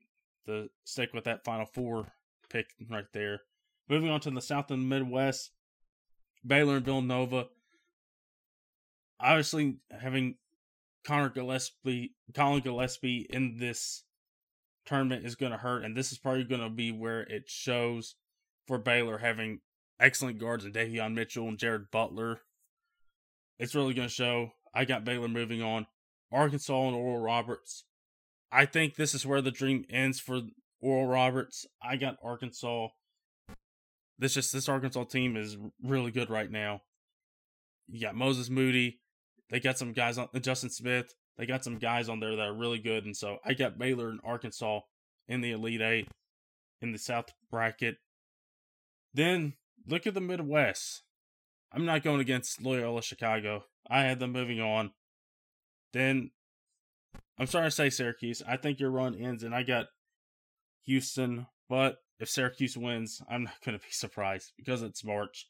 to 0.45 0.69
stick 0.83 1.13
with 1.13 1.23
that 1.25 1.45
Final 1.45 1.65
Four 1.65 2.13
pick 2.49 2.67
right 2.89 3.05
there. 3.13 3.41
Moving 3.89 4.09
on 4.09 4.19
to 4.21 4.31
the 4.31 4.41
South 4.41 4.71
and 4.71 4.89
Midwest, 4.89 5.51
Baylor 6.45 6.77
and 6.77 6.85
Villanova 6.85 7.47
obviously 9.21 9.77
having 9.91 10.35
Connor 11.03 11.29
Gillespie, 11.29 12.15
Collin 12.33 12.61
Gillespie 12.61 13.27
in 13.29 13.57
this 13.57 14.03
tournament 14.85 15.25
is 15.25 15.35
going 15.35 15.51
to 15.51 15.57
hurt, 15.57 15.83
and 15.83 15.95
this 15.95 16.11
is 16.11 16.17
probably 16.17 16.43
going 16.43 16.61
to 16.61 16.69
be 16.69 16.91
where 16.91 17.21
it 17.21 17.43
shows 17.47 18.15
for 18.67 18.77
Baylor 18.77 19.19
having 19.19 19.59
excellent 19.99 20.39
guards 20.39 20.65
and 20.65 20.73
Davion 20.73 21.13
Mitchell 21.13 21.47
and 21.47 21.57
Jared 21.57 21.91
Butler. 21.91 22.41
It's 23.59 23.75
really 23.75 23.93
going 23.93 24.07
to 24.07 24.13
show. 24.13 24.51
I 24.73 24.85
got 24.85 25.05
Baylor 25.05 25.27
moving 25.27 25.61
on. 25.61 25.85
Arkansas 26.31 26.87
and 26.87 26.95
Oral 26.95 27.21
Roberts. 27.21 27.85
I 28.51 28.65
think 28.65 28.95
this 28.95 29.13
is 29.13 29.25
where 29.25 29.41
the 29.41 29.51
dream 29.51 29.85
ends 29.89 30.19
for 30.19 30.41
Oral 30.81 31.07
Roberts. 31.07 31.65
I 31.81 31.95
got 31.95 32.17
Arkansas. 32.23 32.89
This 34.19 34.33
just 34.33 34.53
this 34.53 34.69
Arkansas 34.69 35.05
team 35.05 35.35
is 35.35 35.57
really 35.83 36.11
good 36.11 36.29
right 36.29 36.51
now. 36.51 36.81
You 37.87 37.99
got 37.99 38.15
Moses 38.15 38.49
Moody, 38.49 39.01
they 39.51 39.59
got 39.59 39.77
some 39.77 39.91
guys 39.91 40.17
on 40.17 40.29
uh, 40.33 40.39
Justin 40.39 40.69
Smith. 40.69 41.13
They 41.37 41.45
got 41.45 41.63
some 41.63 41.77
guys 41.77 42.09
on 42.09 42.19
there 42.19 42.35
that 42.35 42.47
are 42.47 42.53
really 42.53 42.79
good, 42.79 43.05
and 43.05 43.15
so 43.15 43.37
I 43.45 43.53
got 43.53 43.77
Baylor 43.77 44.09
and 44.09 44.19
Arkansas 44.23 44.79
in 45.27 45.41
the 45.41 45.51
Elite 45.51 45.81
Eight 45.81 46.07
in 46.81 46.93
the 46.93 46.97
South 46.97 47.33
bracket. 47.49 47.97
Then 49.13 49.53
look 49.87 50.07
at 50.07 50.13
the 50.13 50.21
Midwest. 50.21 51.03
I'm 51.73 51.85
not 51.85 52.03
going 52.03 52.21
against 52.21 52.61
Loyola 52.61 53.01
Chicago. 53.01 53.65
I 53.89 54.01
had 54.01 54.19
them 54.19 54.31
moving 54.31 54.61
on. 54.61 54.91
Then 55.93 56.31
I'm 57.37 57.47
sorry 57.47 57.67
to 57.67 57.71
say 57.71 57.89
Syracuse. 57.89 58.43
I 58.47 58.57
think 58.57 58.79
your 58.79 58.91
run 58.91 59.15
ends, 59.15 59.43
and 59.43 59.53
I 59.53 59.63
got 59.63 59.87
Houston. 60.85 61.47
But 61.69 61.97
if 62.19 62.29
Syracuse 62.29 62.77
wins, 62.77 63.21
I'm 63.29 63.45
not 63.45 63.61
going 63.65 63.77
to 63.77 63.83
be 63.83 63.91
surprised 63.91 64.53
because 64.57 64.81
it's 64.81 65.03
March. 65.03 65.47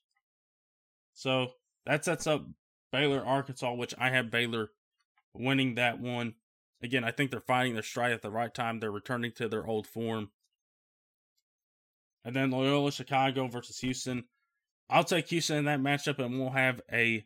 So 1.13 1.49
that 1.85 2.05
sets 2.05 2.27
up 2.27 2.45
Baylor, 2.91 3.23
Arkansas, 3.25 3.73
which 3.73 3.93
I 3.97 4.09
have 4.09 4.31
Baylor 4.31 4.69
winning 5.33 5.75
that 5.75 5.99
one. 5.99 6.35
Again, 6.83 7.03
I 7.03 7.11
think 7.11 7.29
they're 7.29 7.41
finding 7.41 7.73
their 7.73 7.83
stride 7.83 8.11
at 8.11 8.21
the 8.21 8.31
right 8.31 8.53
time. 8.53 8.79
They're 8.79 8.91
returning 8.91 9.33
to 9.33 9.47
their 9.47 9.65
old 9.65 9.85
form. 9.85 10.29
And 12.23 12.35
then 12.35 12.51
Loyola 12.51 12.91
Chicago 12.91 13.47
versus 13.47 13.79
Houston. 13.79 14.25
I'll 14.89 15.03
take 15.03 15.27
Houston 15.27 15.57
in 15.57 15.65
that 15.65 15.79
matchup, 15.79 16.19
and 16.19 16.39
we'll 16.39 16.51
have 16.51 16.81
a 16.91 17.25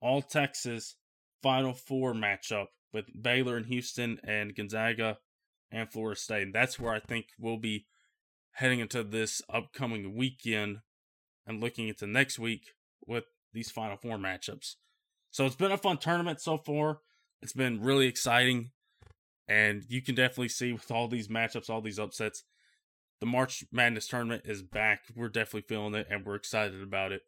all 0.00 0.22
Texas 0.22 0.96
Final 1.42 1.72
Four 1.72 2.14
matchup 2.14 2.66
with 2.92 3.06
Baylor 3.20 3.56
and 3.56 3.66
Houston 3.66 4.18
and 4.24 4.54
Gonzaga 4.54 5.18
and 5.70 5.90
Florida 5.90 6.18
State. 6.18 6.42
And 6.42 6.54
that's 6.54 6.78
where 6.78 6.92
I 6.92 7.00
think 7.00 7.26
we'll 7.38 7.58
be 7.58 7.86
heading 8.52 8.80
into 8.80 9.02
this 9.02 9.42
upcoming 9.52 10.16
weekend 10.16 10.78
and 11.46 11.60
looking 11.60 11.88
into 11.88 12.06
next 12.06 12.38
week 12.38 12.72
with 13.06 13.24
these 13.52 13.70
Final 13.70 13.96
Four 13.96 14.16
matchups. 14.16 14.74
So 15.30 15.44
it's 15.44 15.56
been 15.56 15.72
a 15.72 15.78
fun 15.78 15.98
tournament 15.98 16.40
so 16.40 16.56
far. 16.56 17.00
It's 17.42 17.52
been 17.52 17.82
really 17.82 18.06
exciting. 18.06 18.70
And 19.48 19.84
you 19.88 20.02
can 20.02 20.14
definitely 20.14 20.48
see 20.48 20.72
with 20.72 20.90
all 20.90 21.06
these 21.06 21.28
matchups, 21.28 21.70
all 21.70 21.80
these 21.80 21.98
upsets, 21.98 22.42
the 23.20 23.26
March 23.26 23.64
Madness 23.70 24.08
tournament 24.08 24.42
is 24.44 24.62
back. 24.62 25.04
We're 25.14 25.28
definitely 25.28 25.66
feeling 25.68 25.94
it 25.94 26.08
and 26.10 26.24
we're 26.24 26.34
excited 26.34 26.82
about 26.82 27.12
it. 27.12 27.22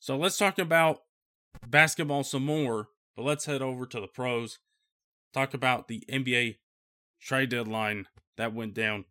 So 0.00 0.16
let's 0.16 0.38
talk 0.38 0.58
about 0.58 1.02
basketball 1.66 2.24
some 2.24 2.44
more, 2.44 2.88
but 3.16 3.24
let's 3.24 3.46
head 3.46 3.62
over 3.62 3.86
to 3.86 4.00
the 4.00 4.06
pros. 4.06 4.58
Talk 5.32 5.54
about 5.54 5.88
the 5.88 6.04
NBA 6.10 6.56
trade 7.20 7.50
deadline 7.50 8.06
that 8.36 8.54
went 8.54 8.74
down 8.74 9.04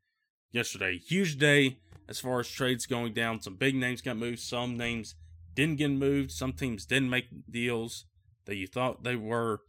yesterday. 0.51 0.97
Huge 0.97 1.37
day 1.37 1.79
as 2.07 2.19
far 2.19 2.39
as 2.39 2.49
trades 2.49 2.85
going 2.85 3.13
down. 3.13 3.41
Some 3.41 3.55
big 3.55 3.75
names 3.75 4.01
got 4.01 4.17
moved, 4.17 4.39
some 4.39 4.77
names 4.77 5.15
didn't 5.53 5.77
get 5.77 5.91
moved, 5.91 6.31
some 6.31 6.53
teams 6.53 6.85
didn't 6.85 7.09
make 7.09 7.27
deals 7.49 8.05
that 8.45 8.55
you 8.55 8.67
thought 8.67 9.03
they 9.03 9.15
were. 9.15 9.61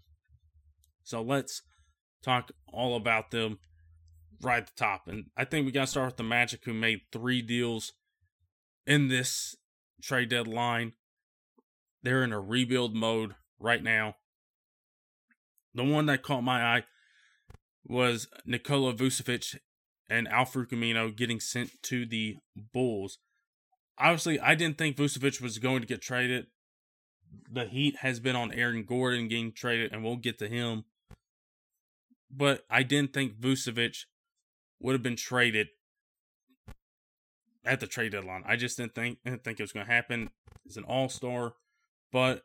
So 1.03 1.23
let's 1.23 1.63
talk 2.23 2.53
all 2.73 2.97
about 2.97 3.31
them 3.31 3.59
right 4.41 4.59
at 4.59 4.67
the 4.67 4.73
top. 4.77 5.03
And 5.07 5.27
I 5.37 5.45
think 5.45 5.67
we 5.67 5.73
got 5.73 5.83
to 5.83 5.87
start 5.87 6.07
with 6.07 6.17
the 6.17 6.23
Magic, 6.23 6.65
who 6.65 6.75
made 6.75 7.01
three 7.13 7.43
deals 7.43 7.93
in 8.87 9.09
this 9.09 9.57
trade 10.03 10.29
deadline. 10.29 10.93
They're 12.03 12.25
in 12.25 12.33
a 12.33 12.41
rebuild 12.41 12.95
mode 12.95 13.35
right 13.59 13.83
now. 13.83 14.17
The 15.75 15.85
one 15.85 16.07
that 16.07 16.23
caught 16.23 16.43
my 16.43 16.63
eye 16.63 16.85
was 17.85 18.29
Nikola 18.45 18.95
Vucevic 18.95 19.57
and 20.09 20.29
Al-Farouq 20.29 21.17
getting 21.17 21.41
sent 21.41 21.71
to 21.85 22.05
the 22.05 22.37
Bulls. 22.73 23.19
Obviously, 23.99 24.39
I 24.41 24.55
didn't 24.55 24.79
think 24.79 24.97
Vucevic 24.97 25.41
was 25.41 25.59
going 25.59 25.81
to 25.81 25.87
get 25.87 26.03
traded. 26.03 26.47
The 27.51 27.67
heat 27.67 27.97
has 28.01 28.21
been 28.21 28.37
on 28.37 28.53
Aaron 28.53 28.85
Gordon 28.85 29.29
getting 29.29 29.53
traded, 29.53 29.93
and 29.93 30.05
we'll 30.05 30.17
get 30.17 30.39
to 30.41 30.49
him. 30.49 30.85
But 32.31 32.65
I 32.69 32.83
didn't 32.83 33.13
think 33.13 33.39
Vucevic 33.39 34.05
would 34.81 34.93
have 34.93 35.03
been 35.03 35.17
traded 35.17 35.69
at 37.65 37.81
the 37.81 37.87
trade 37.87 38.13
deadline. 38.13 38.43
I 38.47 38.57
just 38.57 38.77
didn't 38.77 38.95
think 38.95 39.19
didn't 39.25 39.45
think 39.45 39.61
it 39.61 39.63
was 39.63 39.73
going 39.73 39.87
to 39.87 39.93
happen. 39.93 40.31
He's 40.65 40.77
an 40.77 40.85
all 40.85 41.09
star, 41.09 41.55
but 42.13 42.45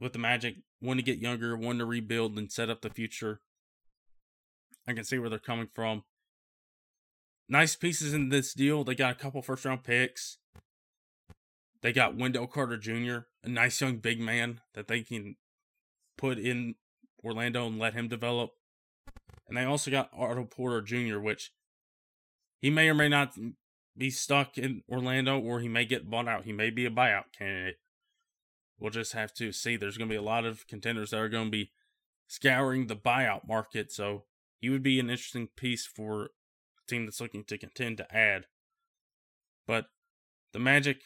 with 0.00 0.12
the 0.12 0.18
Magic, 0.18 0.56
one 0.80 0.96
to 0.96 1.02
get 1.02 1.18
younger, 1.18 1.56
one 1.56 1.78
to 1.78 1.86
rebuild 1.86 2.36
and 2.36 2.52
set 2.52 2.68
up 2.68 2.82
the 2.82 2.90
future. 2.90 3.40
I 4.86 4.92
can 4.92 5.04
see 5.04 5.18
where 5.18 5.30
they're 5.30 5.38
coming 5.38 5.68
from. 5.72 6.04
Nice 7.48 7.76
pieces 7.76 8.12
in 8.12 8.28
this 8.28 8.52
deal. 8.52 8.84
They 8.84 8.94
got 8.94 9.12
a 9.12 9.18
couple 9.18 9.40
first 9.40 9.64
round 9.64 9.84
picks. 9.84 10.38
They 11.80 11.92
got 11.92 12.16
Wendell 12.16 12.48
Carter 12.48 12.76
Jr., 12.76 13.26
a 13.44 13.48
nice 13.48 13.80
young 13.80 13.98
big 13.98 14.20
man 14.20 14.60
that 14.74 14.88
they 14.88 15.02
can 15.02 15.36
put 16.18 16.38
in 16.38 16.74
Orlando 17.24 17.66
and 17.66 17.78
let 17.78 17.94
him 17.94 18.08
develop. 18.08 18.50
And 19.48 19.56
they 19.56 19.64
also 19.64 19.90
got 19.90 20.10
Otto 20.16 20.44
Porter 20.44 20.82
Jr., 20.82 21.18
which 21.18 21.52
he 22.60 22.70
may 22.70 22.88
or 22.88 22.94
may 22.94 23.08
not 23.08 23.34
be 23.96 24.10
stuck 24.10 24.58
in 24.58 24.82
Orlando 24.90 25.38
or 25.38 25.60
he 25.60 25.68
may 25.68 25.84
get 25.84 26.10
bought 26.10 26.26
out. 26.26 26.44
He 26.44 26.52
may 26.52 26.70
be 26.70 26.86
a 26.86 26.90
buyout 26.90 27.26
candidate. 27.36 27.76
We'll 28.78 28.90
just 28.90 29.12
have 29.12 29.32
to 29.34 29.52
see. 29.52 29.76
There's 29.76 29.96
going 29.96 30.08
to 30.08 30.12
be 30.12 30.18
a 30.18 30.22
lot 30.22 30.44
of 30.44 30.66
contenders 30.66 31.10
that 31.10 31.18
are 31.18 31.28
going 31.28 31.46
to 31.46 31.50
be 31.50 31.72
scouring 32.26 32.86
the 32.86 32.96
buyout 32.96 33.48
market. 33.48 33.92
So 33.92 34.24
he 34.58 34.70
would 34.70 34.82
be 34.82 35.00
an 35.00 35.10
interesting 35.10 35.48
piece 35.56 35.86
for 35.86 36.24
a 36.24 36.28
team 36.88 37.06
that's 37.06 37.20
looking 37.20 37.44
to 37.44 37.58
contend 37.58 37.96
to 37.98 38.16
add. 38.16 38.46
But 39.66 39.86
the 40.52 40.58
Magic, 40.58 41.02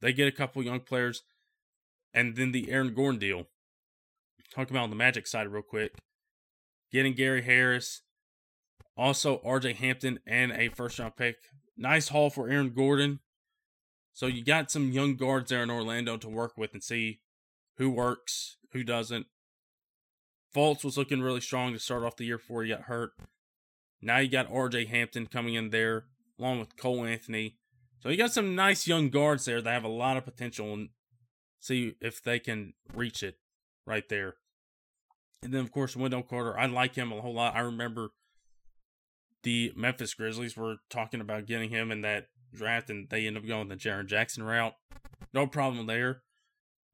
they 0.00 0.12
get 0.12 0.28
a 0.28 0.32
couple 0.32 0.62
young 0.62 0.80
players. 0.80 1.22
And 2.14 2.36
then 2.36 2.52
the 2.52 2.70
Aaron 2.70 2.94
Gordon 2.94 3.18
deal. 3.20 3.44
Talk 4.54 4.70
about 4.70 4.88
the 4.88 4.96
Magic 4.96 5.26
side 5.26 5.48
real 5.48 5.62
quick 5.62 5.92
getting 6.92 7.14
Gary 7.14 7.42
Harris, 7.42 8.02
also 8.96 9.38
RJ 9.44 9.76
Hampton, 9.76 10.20
and 10.26 10.52
a 10.52 10.68
first 10.68 10.98
round 10.98 11.16
pick. 11.16 11.36
Nice 11.76 12.08
haul 12.08 12.30
for 12.30 12.48
Aaron 12.48 12.72
Gordon. 12.74 13.20
So 14.16 14.26
you 14.28 14.42
got 14.42 14.70
some 14.70 14.92
young 14.92 15.16
guards 15.16 15.50
there 15.50 15.62
in 15.62 15.70
Orlando 15.70 16.16
to 16.16 16.28
work 16.30 16.56
with 16.56 16.72
and 16.72 16.82
see 16.82 17.20
who 17.76 17.90
works, 17.90 18.56
who 18.72 18.82
doesn't. 18.82 19.26
Fultz 20.54 20.82
was 20.82 20.96
looking 20.96 21.20
really 21.20 21.42
strong 21.42 21.74
to 21.74 21.78
start 21.78 22.02
off 22.02 22.16
the 22.16 22.24
year 22.24 22.38
before 22.38 22.62
he 22.62 22.70
got 22.70 22.84
hurt. 22.84 23.10
Now 24.00 24.16
you 24.16 24.30
got 24.30 24.50
RJ 24.50 24.88
Hampton 24.88 25.26
coming 25.26 25.52
in 25.52 25.68
there, 25.68 26.06
along 26.38 26.60
with 26.60 26.78
Cole 26.78 27.04
Anthony. 27.04 27.58
So 28.02 28.08
you 28.08 28.16
got 28.16 28.32
some 28.32 28.54
nice 28.54 28.86
young 28.86 29.10
guards 29.10 29.44
there 29.44 29.60
that 29.60 29.70
have 29.70 29.84
a 29.84 29.88
lot 29.88 30.16
of 30.16 30.24
potential 30.24 30.72
and 30.72 30.88
see 31.60 31.96
if 32.00 32.22
they 32.22 32.38
can 32.38 32.72
reach 32.94 33.22
it 33.22 33.36
right 33.86 34.08
there. 34.08 34.36
And 35.42 35.52
then, 35.52 35.60
of 35.60 35.70
course, 35.70 35.94
Wendell 35.94 36.22
Carter. 36.22 36.58
I 36.58 36.64
like 36.64 36.94
him 36.94 37.12
a 37.12 37.20
whole 37.20 37.34
lot. 37.34 37.54
I 37.54 37.60
remember 37.60 38.12
the 39.42 39.74
Memphis 39.76 40.14
Grizzlies 40.14 40.56
were 40.56 40.76
talking 40.88 41.20
about 41.20 41.44
getting 41.44 41.68
him 41.68 41.92
in 41.92 42.00
that 42.00 42.28
draft, 42.56 42.90
and 42.90 43.08
they 43.08 43.26
end 43.26 43.36
up 43.36 43.46
going 43.46 43.68
the 43.68 43.76
Jaren 43.76 44.06
Jackson 44.06 44.42
route. 44.42 44.74
No 45.32 45.46
problem 45.46 45.86
there. 45.86 46.22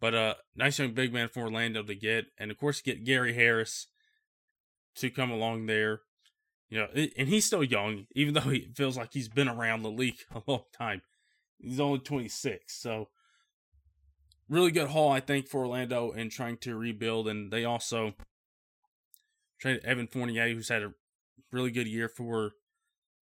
But 0.01 0.15
uh, 0.15 0.35
nice 0.57 0.79
young 0.79 0.95
big 0.95 1.13
man 1.13 1.29
for 1.29 1.43
Orlando 1.43 1.83
to 1.83 1.95
get, 1.95 2.27
and 2.37 2.51
of 2.51 2.59
course 2.59 2.81
get 2.81 3.05
Gary 3.05 3.35
Harris 3.35 3.87
to 4.97 5.11
come 5.11 5.31
along 5.31 5.67
there. 5.67 6.01
You 6.69 6.79
know, 6.79 6.89
and 6.95 7.29
he's 7.29 7.45
still 7.45 7.63
young, 7.63 8.07
even 8.15 8.35
though 8.35 8.41
he 8.41 8.71
feels 8.75 8.97
like 8.97 9.13
he's 9.13 9.29
been 9.29 9.49
around 9.49 9.83
the 9.83 9.91
league 9.91 10.19
a 10.35 10.43
long 10.47 10.65
time. 10.77 11.03
He's 11.59 11.79
only 11.79 12.01
26, 12.01 12.75
so 12.75 13.09
really 14.49 14.73
good 14.73 14.89
haul, 14.89 15.13
I 15.13 15.21
think, 15.21 15.47
for 15.47 15.61
Orlando 15.61 16.11
in 16.11 16.31
trying 16.31 16.57
to 16.59 16.75
rebuild. 16.75 17.29
And 17.29 17.53
they 17.53 17.65
also 17.65 18.15
Traded 19.63 19.85
Evan 19.85 20.09
Fournier, 20.09 20.53
who's 20.53 20.71
had 20.71 20.83
a 20.83 20.93
really 21.53 21.71
good 21.71 21.87
year 21.87 22.09
for 22.09 22.51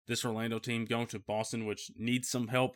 this 0.09 0.25
Orlando 0.25 0.59
team, 0.59 0.83
going 0.83 1.07
to 1.07 1.19
Boston, 1.19 1.65
which 1.65 1.91
needs 1.95 2.27
some 2.27 2.49
help 2.49 2.75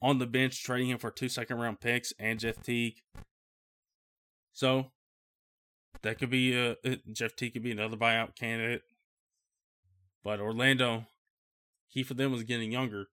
on 0.00 0.18
the 0.18 0.26
bench, 0.26 0.62
trading 0.62 0.90
him 0.90 0.98
for 0.98 1.10
two 1.10 1.28
second 1.28 1.58
round 1.58 1.80
picks 1.80 2.12
and 2.18 2.38
Jeff 2.38 2.62
Teague. 2.62 2.98
So 4.52 4.92
that 6.02 6.18
could 6.18 6.30
be 6.30 6.56
a 6.56 6.76
Jeff 7.12 7.34
Teague 7.34 7.54
could 7.54 7.62
be 7.62 7.72
another 7.72 7.96
buyout 7.96 8.36
candidate. 8.36 8.82
But 10.22 10.38
Orlando, 10.38 11.06
key 11.92 12.02
for 12.02 12.14
them 12.14 12.30
was 12.30 12.42
getting 12.44 12.70
younger, 12.70 13.06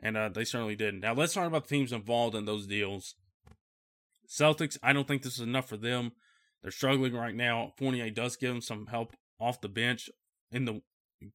and 0.00 0.16
uh, 0.16 0.28
they 0.28 0.44
certainly 0.44 0.76
did. 0.76 1.00
Now 1.00 1.12
let's 1.12 1.34
talk 1.34 1.46
about 1.46 1.68
the 1.68 1.74
teams 1.74 1.92
involved 1.92 2.36
in 2.36 2.44
those 2.44 2.66
deals. 2.66 3.16
Celtics, 4.28 4.78
I 4.82 4.92
don't 4.92 5.06
think 5.06 5.22
this 5.22 5.34
is 5.34 5.40
enough 5.40 5.68
for 5.68 5.76
them. 5.76 6.12
They're 6.62 6.70
struggling 6.70 7.14
right 7.14 7.34
now. 7.34 7.72
Fournier 7.76 8.10
does 8.10 8.36
give 8.36 8.50
them 8.50 8.62
some 8.62 8.86
help 8.86 9.12
off 9.38 9.60
the 9.60 9.68
bench 9.68 10.08
in 10.50 10.64
the 10.64 10.80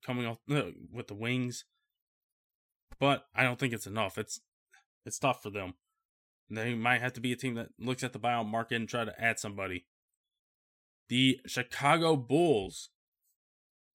coming 0.05 0.25
off 0.25 0.37
with 0.47 1.07
the 1.07 1.15
wings, 1.15 1.65
but 2.99 3.23
I 3.35 3.43
don't 3.43 3.59
think 3.59 3.73
it's 3.73 3.87
enough. 3.87 4.17
It's 4.17 4.41
it's 5.05 5.19
tough 5.19 5.41
for 5.41 5.49
them. 5.49 5.75
They 6.49 6.73
might 6.73 7.01
have 7.01 7.13
to 7.13 7.21
be 7.21 7.31
a 7.31 7.35
team 7.35 7.55
that 7.55 7.69
looks 7.79 8.03
at 8.03 8.13
the 8.13 8.19
buyout 8.19 8.47
market 8.47 8.75
and 8.75 8.89
try 8.89 9.05
to 9.05 9.21
add 9.21 9.39
somebody. 9.39 9.85
The 11.07 11.39
Chicago 11.45 12.15
Bulls. 12.15 12.89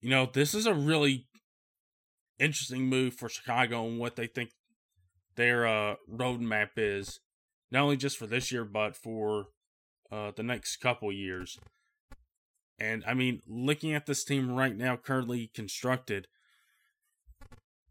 You 0.01 0.11
know, 0.11 0.29
this 0.33 0.55
is 0.55 0.67
a 0.67 0.75
really 0.75 1.27
interesting 2.39 2.83
move 2.83 3.15
for 3.15 3.29
Chicago 3.29 3.87
and 3.87 3.99
what 3.99 4.17
they 4.17 4.27
think 4.27 4.51
their 5.37 5.67
uh, 5.67 5.95
roadmap 6.13 6.71
is. 6.77 7.21
Not 7.71 7.83
only 7.83 7.97
just 7.97 8.19
for 8.19 8.27
this 8.27 8.53
year, 8.53 8.65
but 8.65 8.95
for 8.95 9.47
uh, 10.13 10.33
the 10.37 10.43
next 10.43 10.77
couple 10.77 11.11
years. 11.11 11.59
And 12.79 13.05
I 13.07 13.15
mean, 13.15 13.41
looking 13.47 13.95
at 13.95 14.07
this 14.07 14.25
team 14.25 14.51
right 14.51 14.77
now, 14.77 14.97
currently 14.97 15.51
constructed, 15.55 16.27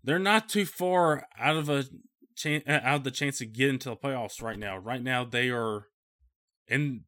they're 0.03 0.19
not 0.19 0.49
too 0.49 0.65
far 0.65 1.27
out 1.39 1.55
of 1.55 1.69
a 1.69 1.85
chance 2.35 2.63
uh, 2.67 2.79
out 2.83 2.97
of 2.97 3.03
the 3.03 3.11
chance 3.11 3.37
to 3.37 3.45
get 3.45 3.69
into 3.69 3.89
the 3.89 3.95
playoffs 3.95 4.41
right 4.41 4.59
now. 4.59 4.77
Right 4.77 5.01
now, 5.01 5.23
they 5.23 5.49
are 5.49 5.87
in. 6.67 7.01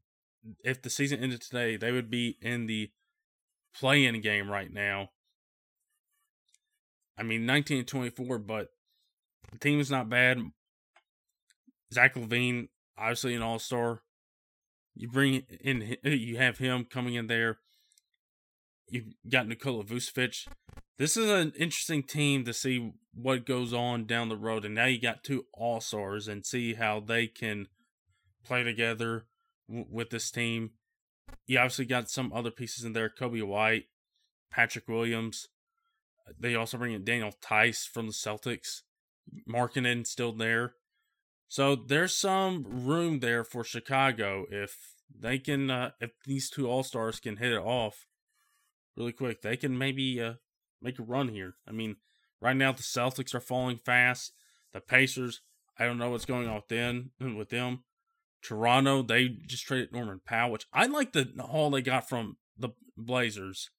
If 0.63 0.81
the 0.81 0.89
season 0.89 1.19
ended 1.21 1.41
today, 1.41 1.75
they 1.75 1.91
would 1.91 2.09
be 2.09 2.37
in 2.41 2.67
the 2.67 2.91
play-in 3.77 4.21
game 4.21 4.49
right 4.49 4.71
now. 4.71 5.09
I 7.17 7.23
mean, 7.23 7.45
19 7.45 7.79
and 7.79 7.87
24, 7.87 8.39
but 8.39 8.67
the 9.51 9.57
team 9.57 9.79
is 9.79 9.89
not 9.89 10.07
bad. 10.07 10.39
Zach 11.91 12.13
LaVine, 12.13 12.67
obviously 12.95 13.33
an 13.33 13.41
all-star. 13.41 14.01
You 14.93 15.09
bring 15.09 15.43
in, 15.61 15.97
you 16.03 16.37
have 16.37 16.59
him 16.59 16.85
coming 16.85 17.15
in 17.15 17.25
there. 17.27 17.57
You've 18.87 19.13
got 19.27 19.47
Nikola 19.47 19.83
Vucevic. 19.83 20.47
This 20.97 21.17
is 21.17 21.29
an 21.29 21.53
interesting 21.57 22.03
team 22.03 22.45
to 22.45 22.53
see 22.53 22.93
what 23.13 23.45
goes 23.45 23.73
on 23.73 24.05
down 24.05 24.29
the 24.29 24.37
road. 24.37 24.63
And 24.63 24.75
now 24.75 24.85
you 24.85 24.99
got 25.01 25.23
two 25.23 25.45
all 25.53 25.81
stars 25.81 26.27
and 26.27 26.45
see 26.45 26.75
how 26.75 26.99
they 26.99 27.27
can 27.27 27.67
play 28.45 28.63
together 28.63 29.25
w- 29.67 29.87
with 29.89 30.09
this 30.11 30.29
team. 30.29 30.71
You 31.47 31.59
obviously 31.59 31.85
got 31.85 32.09
some 32.09 32.31
other 32.31 32.51
pieces 32.51 32.83
in 32.83 32.93
there 32.93 33.09
Coby 33.09 33.43
White, 33.43 33.85
Patrick 34.51 34.87
Williams. 34.87 35.47
They 36.39 36.55
also 36.55 36.77
bring 36.77 36.93
in 36.93 37.03
Daniel 37.03 37.33
Theis 37.41 37.87
from 37.87 38.07
the 38.07 38.13
Celtics. 38.13 38.81
Markkanen 39.49 40.05
still 40.05 40.31
there. 40.31 40.75
So 41.47 41.75
there's 41.75 42.15
some 42.15 42.85
room 42.85 43.19
there 43.19 43.43
for 43.43 43.63
Chicago 43.63 44.45
if 44.51 44.77
they 45.17 45.39
can, 45.39 45.69
uh, 45.69 45.91
if 45.99 46.11
these 46.25 46.49
two 46.49 46.67
All 46.67 46.83
Stars 46.83 47.19
can 47.19 47.37
hit 47.37 47.51
it 47.51 47.61
off 47.61 48.05
really 48.97 49.11
quick, 49.11 49.41
they 49.41 49.57
can 49.57 49.77
maybe 49.77 50.21
uh, 50.21 50.33
make 50.81 50.99
a 50.99 51.03
run 51.03 51.29
here. 51.29 51.55
I 51.67 51.71
mean, 51.71 51.97
right 52.41 52.55
now 52.55 52.71
the 52.71 52.83
Celtics 52.83 53.33
are 53.33 53.39
falling 53.39 53.79
fast. 53.83 54.33
The 54.73 54.81
Pacers, 54.81 55.41
I 55.77 55.85
don't 55.85 55.97
know 55.97 56.09
what's 56.09 56.25
going 56.25 56.47
on 56.47 56.55
with 56.55 56.67
them. 56.67 57.11
With 57.37 57.49
them, 57.49 57.83
Toronto, 58.41 59.01
they 59.01 59.29
just 59.47 59.65
traded 59.65 59.91
Norman 59.91 60.21
Powell, 60.25 60.51
which 60.51 60.67
I 60.71 60.85
like 60.85 61.13
the 61.13 61.29
haul 61.39 61.71
they 61.71 61.81
got 61.81 62.07
from 62.07 62.37
the 62.57 62.69
Blazers, 62.95 63.71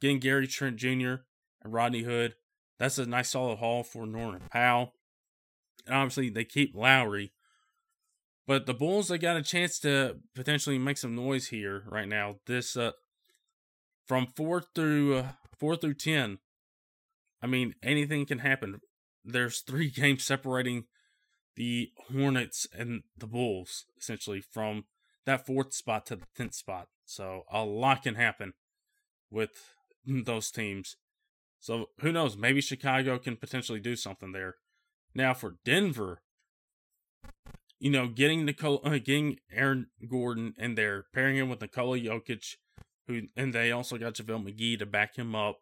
getting 0.00 0.18
Gary 0.18 0.46
Trent 0.46 0.76
Jr. 0.76 1.22
and 1.62 1.72
Rodney 1.72 2.02
Hood. 2.02 2.34
That's 2.78 2.98
a 2.98 3.06
nice 3.06 3.30
solid 3.30 3.58
haul 3.58 3.82
for 3.82 4.06
Norman 4.06 4.42
Powell. 4.50 4.94
And 5.86 5.94
obviously, 5.94 6.28
they 6.30 6.44
keep 6.44 6.74
Lowry. 6.74 7.32
But 8.46 8.66
the 8.66 8.74
Bulls, 8.74 9.08
they 9.08 9.18
got 9.18 9.36
a 9.36 9.42
chance 9.42 9.78
to 9.80 10.16
potentially 10.34 10.78
make 10.78 10.98
some 10.98 11.14
noise 11.14 11.48
here 11.48 11.84
right 11.88 12.08
now. 12.08 12.36
This 12.46 12.76
uh, 12.76 12.92
from 14.06 14.26
four 14.26 14.62
through 14.74 15.16
uh, 15.16 15.28
four 15.58 15.76
through 15.76 15.94
ten. 15.94 16.38
I 17.42 17.46
mean, 17.46 17.74
anything 17.82 18.26
can 18.26 18.38
happen. 18.38 18.80
There's 19.24 19.60
three 19.60 19.90
games 19.94 20.24
separating 20.24 20.84
the 21.56 21.90
Hornets 22.10 22.66
and 22.72 23.02
the 23.16 23.26
Bulls, 23.26 23.84
essentially, 23.98 24.40
from 24.40 24.84
that 25.26 25.46
fourth 25.46 25.74
spot 25.74 26.06
to 26.06 26.16
the 26.16 26.26
tenth 26.36 26.54
spot. 26.54 26.88
So 27.04 27.42
a 27.50 27.64
lot 27.64 28.02
can 28.02 28.14
happen 28.14 28.54
with 29.30 29.50
those 30.06 30.50
teams. 30.50 30.96
So 31.60 31.90
who 32.00 32.10
knows? 32.10 32.36
Maybe 32.36 32.60
Chicago 32.60 33.18
can 33.18 33.36
potentially 33.36 33.80
do 33.80 33.94
something 33.96 34.32
there. 34.32 34.56
Now 35.14 35.34
for 35.34 35.56
Denver, 35.64 36.22
you 37.78 37.90
know, 37.90 38.08
getting 38.08 38.44
Nicole, 38.44 38.80
uh, 38.84 38.98
getting 38.98 39.38
Aaron 39.52 39.88
Gordon 40.08 40.54
in 40.58 40.74
there, 40.74 41.04
pairing 41.12 41.36
him 41.36 41.48
with 41.48 41.60
Nikola 41.60 41.98
Jokic, 41.98 42.54
who 43.06 43.22
and 43.36 43.52
they 43.52 43.72
also 43.72 43.98
got 43.98 44.14
JaVale 44.14 44.44
McGee 44.44 44.78
to 44.78 44.86
back 44.86 45.16
him 45.16 45.34
up. 45.34 45.58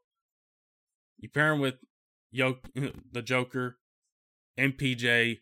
You 1.18 1.29
pair 1.29 1.53
him 1.53 1.61
with 1.61 1.76
Jok- 2.35 2.94
the 3.12 3.22
Joker, 3.22 3.79
MPJ, 4.59 5.38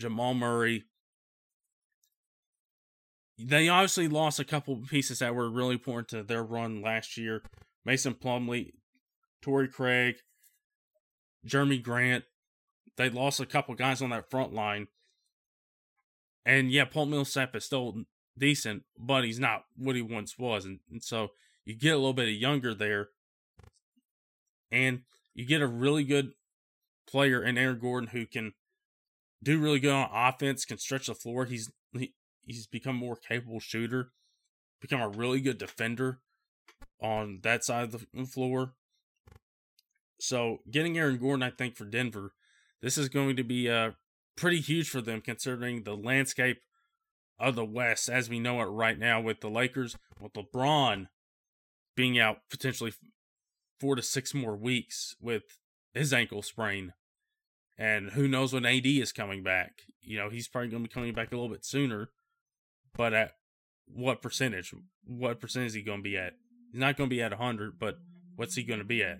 Jamal 0.00 0.34
Murray. 0.34 0.84
They 3.38 3.68
obviously 3.68 4.08
lost 4.08 4.40
a 4.40 4.44
couple 4.44 4.76
pieces 4.88 5.18
that 5.18 5.34
were 5.34 5.50
really 5.50 5.74
important 5.74 6.08
to 6.08 6.22
their 6.22 6.42
run 6.42 6.80
last 6.80 7.18
year. 7.18 7.42
Mason 7.84 8.14
Plumlee, 8.14 8.72
Torrey 9.42 9.68
Craig, 9.68 10.16
Jerami 11.46 11.82
Grant, 11.82 12.24
they 12.96 13.10
lost 13.10 13.40
a 13.40 13.46
couple 13.46 13.74
guys 13.74 14.00
on 14.00 14.10
that 14.10 14.30
front 14.30 14.54
line. 14.54 14.88
And 16.44 16.70
yeah, 16.70 16.84
Paul 16.84 17.06
Millsap 17.06 17.54
is 17.54 17.64
still 17.64 18.04
decent, 18.38 18.84
but 18.98 19.24
he's 19.24 19.38
not 19.38 19.64
what 19.76 19.96
he 19.96 20.02
once 20.02 20.38
was. 20.38 20.64
And, 20.64 20.80
and 20.90 21.02
so 21.02 21.28
you 21.64 21.74
get 21.74 21.94
a 21.94 21.98
little 21.98 22.12
bit 22.12 22.28
of 22.28 22.34
younger 22.34 22.74
there. 22.74 23.08
And 24.70 25.02
you 25.34 25.46
get 25.46 25.62
a 25.62 25.66
really 25.66 26.04
good 26.04 26.32
player 27.08 27.42
in 27.42 27.56
Aaron 27.56 27.78
Gordon 27.78 28.10
who 28.10 28.26
can 28.26 28.52
do 29.42 29.58
really 29.58 29.80
good 29.80 29.92
on 29.92 30.10
offense, 30.12 30.64
can 30.64 30.78
stretch 30.78 31.06
the 31.06 31.14
floor. 31.14 31.44
He's 31.44 31.70
he, 31.92 32.14
he's 32.42 32.66
become 32.66 32.96
more 32.96 33.16
capable 33.16 33.60
shooter, 33.60 34.10
become 34.80 35.00
a 35.00 35.08
really 35.08 35.40
good 35.40 35.58
defender 35.58 36.20
on 37.00 37.40
that 37.42 37.64
side 37.64 37.94
of 37.94 38.06
the 38.12 38.24
floor. 38.24 38.72
So 40.18 40.58
getting 40.70 40.98
Aaron 40.98 41.18
Gordon, 41.18 41.42
I 41.42 41.50
think 41.50 41.76
for 41.76 41.84
Denver 41.84 42.32
this 42.82 42.98
is 42.98 43.08
going 43.08 43.36
to 43.36 43.44
be 43.44 43.68
uh, 43.70 43.92
pretty 44.36 44.60
huge 44.60 44.88
for 44.88 45.00
them 45.00 45.20
considering 45.20 45.82
the 45.82 45.96
landscape 45.96 46.58
of 47.38 47.54
the 47.54 47.64
West 47.64 48.08
as 48.08 48.28
we 48.28 48.38
know 48.38 48.60
it 48.60 48.66
right 48.66 48.98
now 48.98 49.20
with 49.20 49.40
the 49.40 49.50
Lakers, 49.50 49.96
with 50.20 50.32
LeBron 50.32 51.06
being 51.94 52.18
out 52.18 52.38
potentially 52.50 52.92
four 53.78 53.96
to 53.96 54.02
six 54.02 54.34
more 54.34 54.56
weeks 54.56 55.16
with 55.20 55.42
his 55.92 56.12
ankle 56.12 56.42
sprain. 56.42 56.92
And 57.78 58.10
who 58.10 58.26
knows 58.26 58.52
when 58.52 58.64
AD 58.64 58.86
is 58.86 59.12
coming 59.12 59.42
back? 59.42 59.82
You 60.00 60.18
know, 60.18 60.30
he's 60.30 60.48
probably 60.48 60.70
going 60.70 60.82
to 60.82 60.88
be 60.88 60.94
coming 60.94 61.12
back 61.12 61.30
a 61.30 61.34
little 61.34 61.50
bit 61.50 61.64
sooner. 61.64 62.10
But 62.94 63.12
at 63.12 63.32
what 63.86 64.22
percentage? 64.22 64.74
What 65.04 65.40
percentage 65.40 65.68
is 65.68 65.74
he 65.74 65.82
going 65.82 65.98
to 65.98 66.08
be 66.08 66.16
at? 66.16 66.34
He's 66.72 66.80
not 66.80 66.96
going 66.96 67.10
to 67.10 67.14
be 67.14 67.22
at 67.22 67.32
100, 67.32 67.78
but 67.78 67.96
what's 68.34 68.54
he 68.54 68.62
going 68.62 68.80
to 68.80 68.86
be 68.86 69.02
at? 69.02 69.18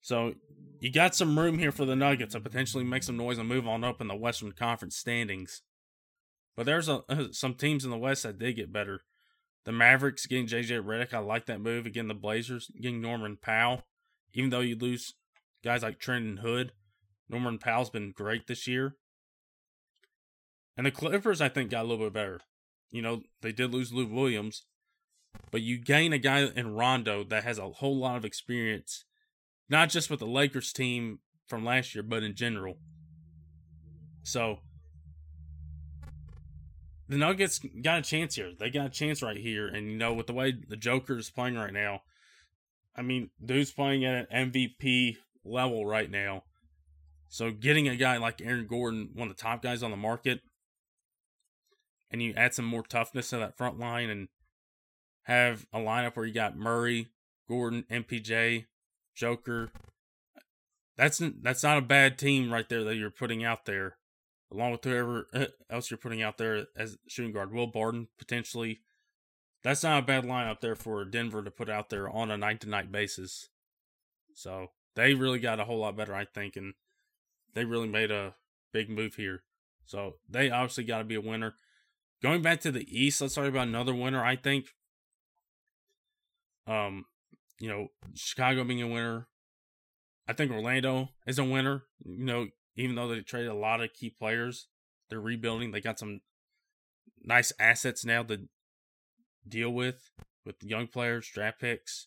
So 0.00 0.34
you 0.80 0.92
got 0.92 1.14
some 1.14 1.38
room 1.38 1.58
here 1.58 1.72
for 1.72 1.84
the 1.84 1.96
Nuggets 1.96 2.34
to 2.34 2.40
potentially 2.40 2.84
make 2.84 3.02
some 3.02 3.16
noise 3.16 3.38
and 3.38 3.48
move 3.48 3.66
on 3.66 3.84
up 3.84 4.00
in 4.00 4.08
the 4.08 4.16
Western 4.16 4.52
Conference 4.52 4.96
standings. 4.96 5.62
But 6.58 6.66
there's 6.66 6.88
a, 6.88 7.04
uh, 7.08 7.26
some 7.30 7.54
teams 7.54 7.84
in 7.84 7.92
the 7.92 7.96
West 7.96 8.24
that 8.24 8.40
did 8.40 8.56
get 8.56 8.72
better. 8.72 9.02
The 9.64 9.70
Mavericks 9.70 10.26
getting 10.26 10.48
JJ 10.48 10.82
Redick, 10.82 11.14
I 11.14 11.20
like 11.20 11.46
that 11.46 11.60
move. 11.60 11.86
Again, 11.86 12.08
the 12.08 12.14
Blazers 12.14 12.68
getting 12.80 13.00
Norman 13.00 13.38
Powell. 13.40 13.84
Even 14.34 14.50
though 14.50 14.58
you 14.58 14.74
lose 14.74 15.14
guys 15.62 15.84
like 15.84 16.00
Trendon 16.00 16.40
Hood, 16.40 16.72
Norman 17.28 17.58
Powell's 17.58 17.90
been 17.90 18.10
great 18.10 18.48
this 18.48 18.66
year. 18.66 18.96
And 20.76 20.84
the 20.84 20.90
Clippers, 20.90 21.40
I 21.40 21.48
think, 21.48 21.70
got 21.70 21.84
a 21.84 21.88
little 21.88 22.06
bit 22.06 22.12
better. 22.12 22.40
You 22.90 23.02
know, 23.02 23.22
they 23.40 23.52
did 23.52 23.72
lose 23.72 23.92
Lou 23.92 24.08
Williams, 24.08 24.64
but 25.52 25.62
you 25.62 25.78
gain 25.78 26.12
a 26.12 26.18
guy 26.18 26.40
in 26.40 26.74
Rondo 26.74 27.22
that 27.22 27.44
has 27.44 27.58
a 27.58 27.70
whole 27.70 27.96
lot 27.96 28.16
of 28.16 28.24
experience 28.24 29.04
not 29.68 29.90
just 29.90 30.10
with 30.10 30.18
the 30.18 30.26
Lakers 30.26 30.72
team 30.72 31.20
from 31.46 31.64
last 31.64 31.94
year, 31.94 32.02
but 32.02 32.24
in 32.24 32.34
general. 32.34 32.78
So 34.24 34.58
the 37.08 37.16
Nuggets 37.16 37.60
got 37.82 37.98
a 37.98 38.02
chance 38.02 38.34
here. 38.34 38.52
They 38.58 38.70
got 38.70 38.86
a 38.86 38.90
chance 38.90 39.22
right 39.22 39.36
here. 39.36 39.66
And, 39.66 39.90
you 39.90 39.96
know, 39.96 40.12
with 40.12 40.26
the 40.26 40.34
way 40.34 40.52
the 40.52 40.76
Joker 40.76 41.18
is 41.18 41.30
playing 41.30 41.56
right 41.56 41.72
now, 41.72 42.02
I 42.94 43.02
mean, 43.02 43.30
dude's 43.44 43.72
playing 43.72 44.04
at 44.04 44.26
an 44.30 44.52
MVP 44.52 45.16
level 45.44 45.86
right 45.86 46.10
now. 46.10 46.44
So 47.28 47.50
getting 47.50 47.88
a 47.88 47.96
guy 47.96 48.16
like 48.16 48.40
Aaron 48.42 48.66
Gordon, 48.66 49.10
one 49.14 49.30
of 49.30 49.36
the 49.36 49.42
top 49.42 49.62
guys 49.62 49.82
on 49.82 49.90
the 49.90 49.96
market, 49.96 50.40
and 52.10 52.22
you 52.22 52.32
add 52.36 52.54
some 52.54 52.64
more 52.64 52.82
toughness 52.82 53.30
to 53.30 53.36
that 53.38 53.56
front 53.56 53.78
line 53.78 54.08
and 54.08 54.28
have 55.24 55.66
a 55.72 55.78
lineup 55.78 56.16
where 56.16 56.24
you 56.24 56.32
got 56.32 56.56
Murray, 56.56 57.08
Gordon, 57.48 57.84
MPJ, 57.90 58.64
Joker. 59.14 59.70
That's 60.96 61.20
that's 61.42 61.62
not 61.62 61.78
a 61.78 61.82
bad 61.82 62.18
team 62.18 62.52
right 62.52 62.68
there 62.68 62.82
that 62.84 62.96
you're 62.96 63.10
putting 63.10 63.44
out 63.44 63.66
there, 63.66 63.98
along 64.52 64.72
with 64.72 64.84
whoever 64.84 65.28
uh, 65.34 65.46
else 65.70 65.90
you're 65.90 65.98
putting 65.98 66.22
out 66.22 66.38
there 66.38 66.66
as 66.76 66.98
shooting 67.06 67.32
guard. 67.32 67.52
Will 67.52 67.66
Barton 67.66 68.08
potentially. 68.18 68.80
That's 69.64 69.82
not 69.82 70.02
a 70.02 70.06
bad 70.06 70.24
lineup 70.24 70.60
there 70.60 70.76
for 70.76 71.04
Denver 71.04 71.42
to 71.42 71.50
put 71.50 71.68
out 71.68 71.90
there 71.90 72.08
on 72.08 72.30
a 72.30 72.36
night 72.36 72.60
to 72.60 72.68
night 72.68 72.92
basis. 72.92 73.48
So 74.34 74.68
they 74.94 75.14
really 75.14 75.40
got 75.40 75.60
a 75.60 75.64
whole 75.64 75.78
lot 75.78 75.96
better, 75.96 76.14
I 76.14 76.24
think, 76.24 76.56
and 76.56 76.74
they 77.54 77.64
really 77.64 77.88
made 77.88 78.10
a 78.10 78.34
big 78.72 78.88
move 78.88 79.16
here. 79.16 79.42
So 79.84 80.14
they 80.28 80.50
obviously 80.50 80.84
got 80.84 80.98
to 80.98 81.04
be 81.04 81.16
a 81.16 81.20
winner. 81.20 81.54
Going 82.22 82.42
back 82.42 82.60
to 82.60 82.70
the 82.70 82.86
East, 82.88 83.20
let's 83.20 83.34
talk 83.34 83.46
about 83.46 83.68
another 83.68 83.94
winner. 83.94 84.24
I 84.24 84.36
think. 84.36 84.66
Um, 86.66 87.06
you 87.58 87.68
know, 87.68 87.88
Chicago 88.14 88.64
being 88.64 88.82
a 88.82 88.88
winner. 88.88 89.26
I 90.28 90.34
think 90.34 90.52
Orlando 90.52 91.08
is 91.26 91.38
a 91.38 91.44
winner. 91.44 91.84
You 92.04 92.24
know, 92.24 92.46
even 92.78 92.94
though 92.94 93.08
they 93.08 93.20
traded 93.20 93.50
a 93.50 93.54
lot 93.54 93.80
of 93.80 93.92
key 93.92 94.08
players, 94.08 94.68
they're 95.10 95.20
rebuilding. 95.20 95.72
They 95.72 95.80
got 95.80 95.98
some 95.98 96.20
nice 97.22 97.52
assets 97.58 98.04
now 98.04 98.22
to 98.22 98.48
deal 99.46 99.70
with 99.70 100.10
with 100.46 100.62
young 100.62 100.86
players, 100.86 101.28
draft 101.28 101.60
picks. 101.60 102.06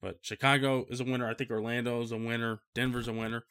But 0.00 0.18
Chicago 0.22 0.86
is 0.88 1.00
a 1.00 1.04
winner. 1.04 1.28
I 1.28 1.34
think 1.34 1.50
Orlando 1.50 2.00
is 2.02 2.12
a 2.12 2.16
winner. 2.16 2.60
Denver's 2.72 3.08
a 3.08 3.12
winner. 3.12 3.44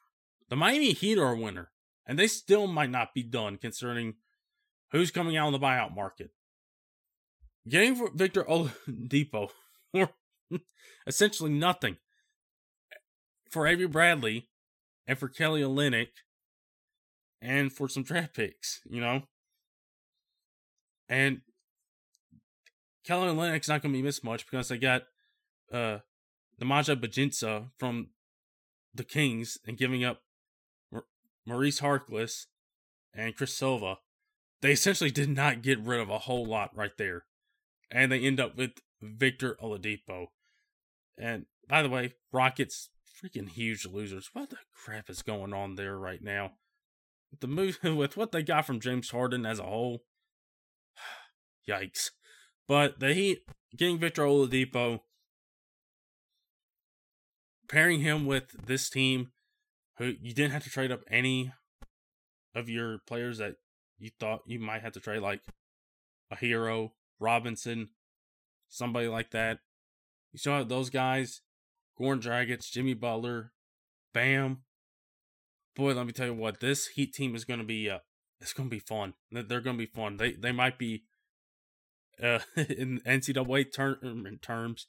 The 0.49 0.55
Miami 0.55 0.93
Heat 0.93 1.17
are 1.17 1.33
a 1.33 1.39
winner. 1.39 1.71
And 2.05 2.17
they 2.17 2.27
still 2.27 2.67
might 2.67 2.89
not 2.89 3.13
be 3.13 3.21
done 3.21 3.57
concerning 3.57 4.15
who's 4.93 5.11
coming 5.11 5.35
out 5.35 5.47
on 5.47 5.51
the 5.51 5.59
buyout 5.59 5.93
market. 5.93 6.31
Getting 7.67 8.09
Victor 8.15 8.45
Oladipo 8.45 9.49
essentially 11.05 11.51
nothing 11.51 11.97
for 13.49 13.67
Avery 13.67 13.87
Bradley 13.87 14.47
and 15.07 15.17
for 15.17 15.29
Kelly 15.29 15.61
Olynyk 15.61 16.09
and 17.41 17.71
for 17.71 17.87
some 17.87 18.03
draft 18.03 18.35
picks, 18.35 18.81
you 18.89 18.99
know? 18.99 19.23
And 21.07 21.41
Kelly 23.05 23.29
Olynyk's 23.29 23.69
not 23.69 23.81
going 23.81 23.93
to 23.93 23.97
be 23.97 24.03
missed 24.03 24.23
much 24.23 24.45
because 24.49 24.67
they 24.67 24.77
got 24.77 25.03
uh, 25.71 25.99
Nemanja 26.61 26.99
Bjelica 26.99 27.69
from 27.77 28.09
the 28.93 29.03
Kings 29.03 29.57
and 29.65 29.77
giving 29.77 30.03
up 30.03 30.21
Maurice 31.45 31.79
Harkless 31.79 32.47
and 33.13 33.35
Chris 33.35 33.53
Silva. 33.53 33.99
They 34.61 34.71
essentially 34.71 35.11
did 35.11 35.29
not 35.29 35.61
get 35.61 35.79
rid 35.79 36.01
of 36.01 36.09
a 36.09 36.19
whole 36.19 36.45
lot 36.45 36.75
right 36.75 36.91
there. 36.97 37.23
And 37.89 38.11
they 38.11 38.19
end 38.19 38.39
up 38.39 38.57
with 38.57 38.71
Victor 39.01 39.55
Oladipo. 39.63 40.27
And 41.17 41.45
by 41.69 41.81
the 41.81 41.89
way, 41.89 42.15
Rockets 42.33 42.89
freaking 43.17 43.49
huge 43.49 43.85
losers. 43.85 44.29
What 44.33 44.49
the 44.49 44.57
crap 44.73 45.09
is 45.09 45.21
going 45.21 45.53
on 45.53 45.75
there 45.75 45.97
right 45.97 46.21
now? 46.21 46.53
With 47.31 47.39
the 47.41 47.47
move 47.47 47.79
with 47.83 48.17
what 48.17 48.31
they 48.31 48.43
got 48.43 48.65
from 48.65 48.79
James 48.79 49.09
Harden 49.09 49.45
as 49.45 49.59
a 49.59 49.63
whole. 49.63 50.03
Yikes. 51.69 52.11
But 52.67 52.99
the 52.99 53.13
Heat 53.13 53.43
getting 53.75 53.99
Victor 53.99 54.23
Oladipo, 54.23 54.99
pairing 57.69 58.01
him 58.01 58.25
with 58.25 58.65
this 58.65 58.89
team, 58.89 59.31
who 59.97 60.13
you 60.21 60.33
didn't 60.33 60.51
have 60.51 60.63
to 60.63 60.69
trade 60.69 60.91
up 60.91 61.01
any 61.09 61.53
of 62.53 62.69
your 62.69 62.99
players 63.07 63.37
that 63.37 63.55
you 63.97 64.11
thought 64.19 64.41
you 64.45 64.59
might 64.59 64.81
have 64.81 64.93
to 64.93 64.99
trade, 64.99 65.21
like 65.21 65.41
a 66.29 66.35
Herro, 66.35 66.91
Robinson, 67.19 67.89
somebody 68.67 69.07
like 69.07 69.31
that. 69.31 69.59
You 70.33 70.39
still 70.39 70.53
have 70.53 70.69
those 70.69 70.89
guys, 70.89 71.41
Goran 71.99 72.21
Dragic, 72.21 72.69
Jimmy 72.71 72.93
Butler, 72.93 73.51
Bam. 74.13 74.59
Boy, 75.75 75.93
let 75.93 76.05
me 76.05 76.11
tell 76.11 76.27
you 76.27 76.33
what, 76.33 76.59
this 76.59 76.87
Heat 76.87 77.13
team 77.13 77.35
is 77.35 77.45
going 77.45 77.59
to 77.59 77.65
be. 77.65 77.89
Uh, 77.89 77.99
it's 78.39 78.53
going 78.53 78.69
to 78.69 78.75
be 78.75 78.79
fun. 78.79 79.13
They're 79.31 79.61
going 79.61 79.77
to 79.77 79.85
be 79.85 79.91
fun. 79.91 80.17
They 80.17 80.33
they 80.33 80.51
might 80.51 80.77
be 80.77 81.03
uh, 82.21 82.39
in 82.55 83.01
NCAA 83.05 83.71
tournament 83.71 84.41
terms, 84.41 84.87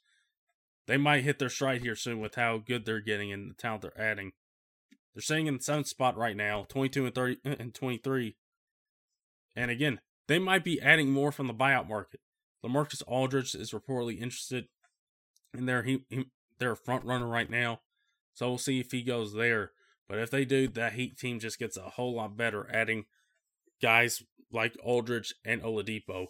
they 0.87 0.97
might 0.97 1.23
hit 1.23 1.39
their 1.39 1.49
stride 1.49 1.81
here 1.81 1.95
soon 1.95 2.19
with 2.19 2.35
how 2.35 2.57
good 2.57 2.85
they're 2.85 3.01
getting 3.01 3.31
and 3.31 3.49
the 3.49 3.53
talent 3.53 3.83
they're 3.83 4.01
adding. 4.01 4.31
They're 5.13 5.21
sitting 5.21 5.47
in 5.47 5.55
the 5.55 5.63
seventh 5.63 5.87
spot 5.87 6.17
right 6.17 6.35
now, 6.35 6.65
22 6.69 7.05
and 7.05 7.15
30 7.15 7.37
and 7.43 7.73
23. 7.73 8.35
And 9.55 9.71
again, 9.71 9.99
they 10.27 10.39
might 10.39 10.63
be 10.63 10.81
adding 10.81 11.11
more 11.11 11.31
from 11.31 11.47
the 11.47 11.53
buyout 11.53 11.87
market. 11.87 12.21
LaMarcus 12.65 13.03
Aldridge 13.07 13.55
is 13.55 13.71
reportedly 13.71 14.19
interested 14.19 14.67
in 15.53 15.65
their 15.65 15.83
he, 15.83 16.03
he 16.09 16.25
they're 16.59 16.73
a 16.73 16.77
front 16.77 17.05
runner 17.05 17.27
right 17.27 17.49
now. 17.49 17.81
So 18.33 18.49
we'll 18.49 18.57
see 18.57 18.79
if 18.79 18.91
he 18.91 19.01
goes 19.01 19.33
there. 19.33 19.71
But 20.07 20.19
if 20.19 20.31
they 20.31 20.45
do, 20.45 20.67
that 20.69 20.93
Heat 20.93 21.17
team 21.17 21.39
just 21.39 21.59
gets 21.59 21.77
a 21.77 21.81
whole 21.81 22.15
lot 22.15 22.35
better, 22.35 22.67
adding 22.73 23.05
guys 23.81 24.23
like 24.51 24.75
Aldridge 24.83 25.35
and 25.45 25.61
Oladipo. 25.61 26.27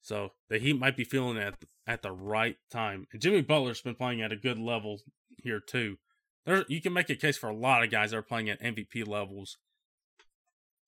So 0.00 0.32
the 0.48 0.58
Heat 0.58 0.78
might 0.78 0.96
be 0.96 1.04
feeling 1.04 1.36
at, 1.36 1.54
at 1.86 2.02
the 2.02 2.12
right 2.12 2.56
time. 2.70 3.06
And 3.12 3.20
Jimmy 3.20 3.42
Butler's 3.42 3.82
been 3.82 3.94
playing 3.94 4.22
at 4.22 4.32
a 4.32 4.36
good 4.36 4.58
level 4.58 5.00
here 5.42 5.60
too. 5.60 5.98
There, 6.46 6.64
you 6.68 6.80
can 6.80 6.92
make 6.92 7.10
a 7.10 7.16
case 7.16 7.36
for 7.36 7.48
a 7.48 7.56
lot 7.56 7.82
of 7.82 7.90
guys 7.90 8.12
that 8.12 8.18
are 8.18 8.22
playing 8.22 8.48
at 8.48 8.62
MVP 8.62 9.06
levels. 9.06 9.58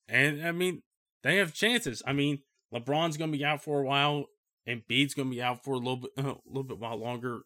And 0.08 0.46
I 0.46 0.52
mean, 0.52 0.82
they 1.22 1.36
have 1.36 1.52
chances. 1.52 2.02
I 2.06 2.12
mean, 2.12 2.40
LeBron's 2.72 3.16
going 3.16 3.32
to 3.32 3.38
be 3.38 3.44
out 3.44 3.62
for 3.62 3.80
a 3.80 3.84
while, 3.84 4.26
and 4.66 4.82
Embiid's 4.88 5.14
going 5.14 5.28
to 5.28 5.34
be 5.34 5.42
out 5.42 5.64
for 5.64 5.74
a 5.74 5.78
little 5.78 5.96
bit, 5.96 6.10
a 6.16 6.36
little 6.46 6.62
bit 6.62 6.78
while 6.78 6.96
longer, 6.96 7.40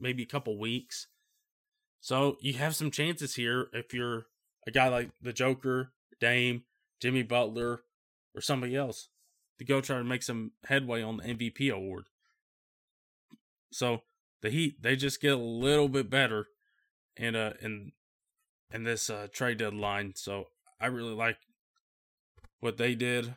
maybe 0.00 0.22
a 0.22 0.26
couple 0.26 0.58
weeks. 0.58 1.06
So 2.00 2.36
you 2.40 2.54
have 2.54 2.76
some 2.76 2.90
chances 2.90 3.34
here 3.34 3.68
if 3.72 3.92
you're 3.92 4.26
a 4.66 4.70
guy 4.70 4.88
like 4.88 5.10
the 5.20 5.32
Joker, 5.32 5.92
Dame, 6.20 6.64
Jimmy 7.00 7.22
Butler, 7.22 7.82
or 8.34 8.40
somebody 8.40 8.76
else 8.76 9.08
to 9.58 9.64
go 9.64 9.80
try 9.80 9.98
to 9.98 10.04
make 10.04 10.22
some 10.22 10.52
headway 10.64 11.02
on 11.02 11.18
the 11.18 11.24
MVP 11.24 11.72
award. 11.72 12.06
So 13.72 14.02
the 14.42 14.50
Heat 14.50 14.82
they 14.82 14.96
just 14.96 15.20
get 15.20 15.32
a 15.32 15.36
little 15.36 15.88
bit 15.88 16.08
better 16.08 16.46
in 17.16 17.34
uh 17.34 17.54
in 17.60 17.92
in 18.72 18.84
this 18.84 19.10
uh, 19.10 19.28
trade 19.32 19.58
deadline. 19.58 20.12
So 20.14 20.48
I 20.80 20.86
really 20.86 21.14
like 21.14 21.38
what 22.60 22.76
they 22.76 22.94
did, 22.94 23.34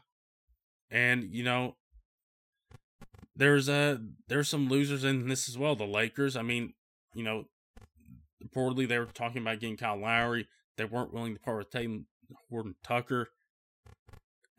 and 0.89 1.23
you 1.23 1.43
know 1.43 1.75
there's 3.35 3.69
uh 3.69 3.97
there's 4.27 4.49
some 4.49 4.69
losers 4.69 5.03
in 5.03 5.27
this 5.27 5.47
as 5.47 5.57
well. 5.57 5.75
The 5.75 5.85
Lakers. 5.85 6.35
I 6.35 6.41
mean, 6.41 6.73
you 7.13 7.23
know, 7.23 7.45
reportedly 8.43 8.87
they 8.87 8.99
were 8.99 9.05
talking 9.05 9.41
about 9.41 9.59
getting 9.59 9.77
Kyle 9.77 9.99
Lowry. 9.99 10.47
They 10.77 10.85
weren't 10.85 11.13
willing 11.13 11.35
to 11.35 11.39
part 11.39 11.57
with 11.57 11.71
Talen 11.71 12.05
Horton 12.49 12.75
Tucker. 12.83 13.27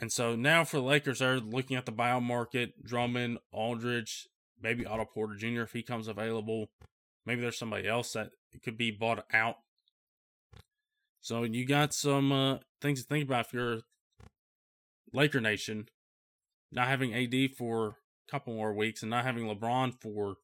And 0.01 0.11
so 0.11 0.35
now 0.35 0.65
for 0.65 0.79
the 0.79 0.83
Lakers, 0.83 1.21
they're 1.21 1.39
looking 1.39 1.77
at 1.77 1.87
the 1.87 1.93
buyout 1.93 2.23
market. 2.23 2.85
Drummond, 2.85 3.39
Aldridge, 3.53 4.29
maybe 4.61 4.85
Otto 4.85 5.05
Porter 5.05 5.37
Jr. 5.37 5.63
if 5.63 5.73
he 5.73 5.83
comes 5.83 6.09
available. 6.09 6.71
Maybe 7.25 7.41
there's 7.41 7.59
somebody 7.59 7.87
else 7.87 8.13
that 8.13 8.31
could 8.65 8.77
be 8.77 8.91
bought 8.91 9.25
out. 9.33 9.57
So 11.21 11.45
you 11.45 11.65
got 11.65 11.95
some 11.95 12.33
uh, 12.33 12.59
things 12.81 13.03
to 13.03 13.07
think 13.07 13.25
about 13.25 13.47
if 13.47 13.53
you're 13.53 13.79
Laker 15.13 15.41
Nation. 15.41 15.89
Not 16.73 16.89
having 16.89 17.15
AD 17.15 17.55
for 17.57 17.97
couple 18.33 18.55
more 18.55 18.73
weeks 18.73 19.03
and 19.03 19.11
not 19.11 19.27
having 19.27 19.45
LeBron 19.45 19.93
for 20.01 20.37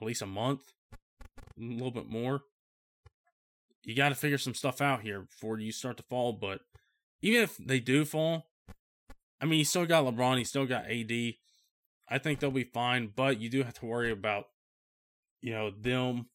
at 0.00 0.06
least 0.06 0.22
a 0.22 0.26
month, 0.26 0.72
a 0.92 0.96
little 1.56 1.92
bit 1.92 2.08
more. 2.08 2.40
You 3.84 3.94
got 3.94 4.08
to 4.08 4.16
figure 4.16 4.36
some 4.36 4.54
stuff 4.54 4.80
out 4.80 5.02
here 5.02 5.20
before 5.20 5.58
you 5.58 5.70
start 5.70 5.96
to 5.98 6.02
fall. 6.02 6.32
But 6.32 6.62
even 7.22 7.42
if 7.44 7.56
they 7.58 7.78
do 7.78 8.04
fall, 8.04 8.48
I 9.40 9.46
mean, 9.46 9.60
you 9.60 9.64
still 9.64 9.86
got 9.86 10.04
LeBron, 10.04 10.38
you 10.38 10.44
still 10.44 10.66
got 10.66 10.90
AD. 10.90 11.12
I 12.08 12.18
think 12.18 12.40
they'll 12.40 12.50
be 12.50 12.64
fine, 12.64 13.12
but 13.14 13.40
you 13.40 13.48
do 13.48 13.62
have 13.62 13.74
to 13.74 13.86
worry 13.86 14.10
about, 14.10 14.46
you 15.40 15.52
know, 15.52 15.70
them 15.70 16.26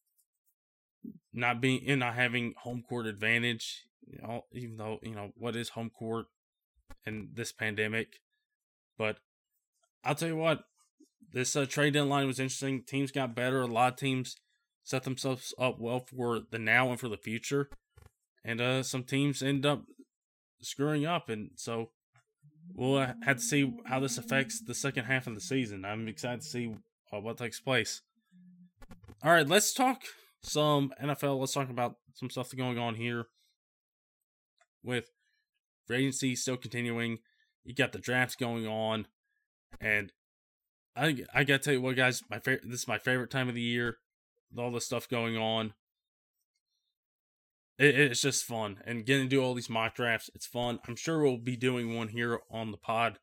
not 1.33 1.59
being 1.59 1.83
and 1.85 1.99
not 1.99 2.15
having 2.15 2.53
home 2.57 2.81
court 2.87 3.07
advantage. 3.07 3.83
You 4.07 4.19
know, 4.21 4.45
even 4.53 4.77
though 4.77 4.99
you 5.01 5.15
know 5.15 5.31
what 5.35 5.55
is 5.55 5.69
home 5.69 5.89
court 5.89 6.27
in 7.05 7.29
this 7.33 7.51
pandemic, 7.51 8.19
but 8.97 9.17
I'll 10.05 10.15
tell 10.15 10.29
you 10.29 10.37
what, 10.37 10.63
this 11.33 11.55
uh, 11.55 11.65
trade 11.65 11.93
deadline 11.93 12.27
was 12.27 12.39
interesting. 12.39 12.83
Teams 12.83 13.11
got 13.11 13.35
better. 13.35 13.61
A 13.61 13.67
lot 13.67 13.93
of 13.93 13.99
teams 13.99 14.35
set 14.83 15.03
themselves 15.03 15.53
up 15.59 15.79
well 15.79 15.99
for 15.99 16.39
the 16.51 16.59
now 16.59 16.91
and 16.91 16.99
for 16.99 17.09
the 17.09 17.17
future, 17.17 17.69
and 18.43 18.61
uh, 18.61 18.83
some 18.83 19.03
teams 19.03 19.41
end 19.41 19.65
up 19.65 19.83
screwing 20.61 21.05
up, 21.05 21.27
and 21.27 21.49
so 21.55 21.89
we'll 22.73 22.97
uh, 22.97 23.13
have 23.23 23.37
to 23.37 23.43
see 23.43 23.73
how 23.87 23.99
this 23.99 24.17
affects 24.17 24.61
the 24.61 24.75
second 24.75 25.05
half 25.05 25.25
of 25.25 25.33
the 25.33 25.41
season. 25.41 25.83
I'm 25.83 26.07
excited 26.07 26.41
to 26.41 26.47
see 26.47 26.75
uh, 27.11 27.19
what 27.19 27.37
takes 27.37 27.59
place. 27.59 28.01
All 29.23 29.31
right, 29.31 29.47
let's 29.47 29.73
talk 29.73 30.03
some 30.43 30.93
NFL. 31.01 31.39
Let's 31.39 31.53
talk 31.53 31.69
about 31.69 31.95
some 32.13 32.29
stuff 32.29 32.55
going 32.55 32.77
on 32.77 32.95
here 32.95 33.25
with 34.83 35.09
free 35.87 35.97
agency 35.97 36.35
still 36.35 36.57
continuing. 36.57 37.19
You 37.63 37.73
got 37.73 37.91
the 37.91 37.99
drafts 37.99 38.35
going 38.35 38.67
on, 38.67 39.07
and 39.79 40.11
I 40.95 41.23
I 41.33 41.43
gotta 41.43 41.59
tell 41.59 41.73
you 41.73 41.81
what, 41.81 41.95
guys, 41.95 42.23
my 42.29 42.39
favorite. 42.39 42.69
This 42.69 42.81
is 42.81 42.87
my 42.87 42.97
favorite 42.97 43.31
time 43.31 43.49
of 43.49 43.55
the 43.55 43.61
year. 43.61 43.97
With 44.51 44.63
all 44.63 44.71
the 44.71 44.81
stuff 44.81 45.09
going 45.09 45.37
on, 45.37 45.73
it, 47.77 47.99
it's 47.99 48.21
just 48.21 48.45
fun 48.45 48.77
and 48.85 49.05
getting 49.05 49.25
to 49.25 49.29
do 49.29 49.43
all 49.43 49.53
these 49.53 49.69
mock 49.69 49.95
drafts. 49.95 50.29
It's 50.33 50.45
fun. 50.45 50.79
I'm 50.87 50.95
sure 50.95 51.21
we'll 51.21 51.37
be 51.37 51.57
doing 51.57 51.95
one 51.95 52.09
here 52.09 52.39
on 52.49 52.71
the 52.71 52.77
pod 52.77 53.19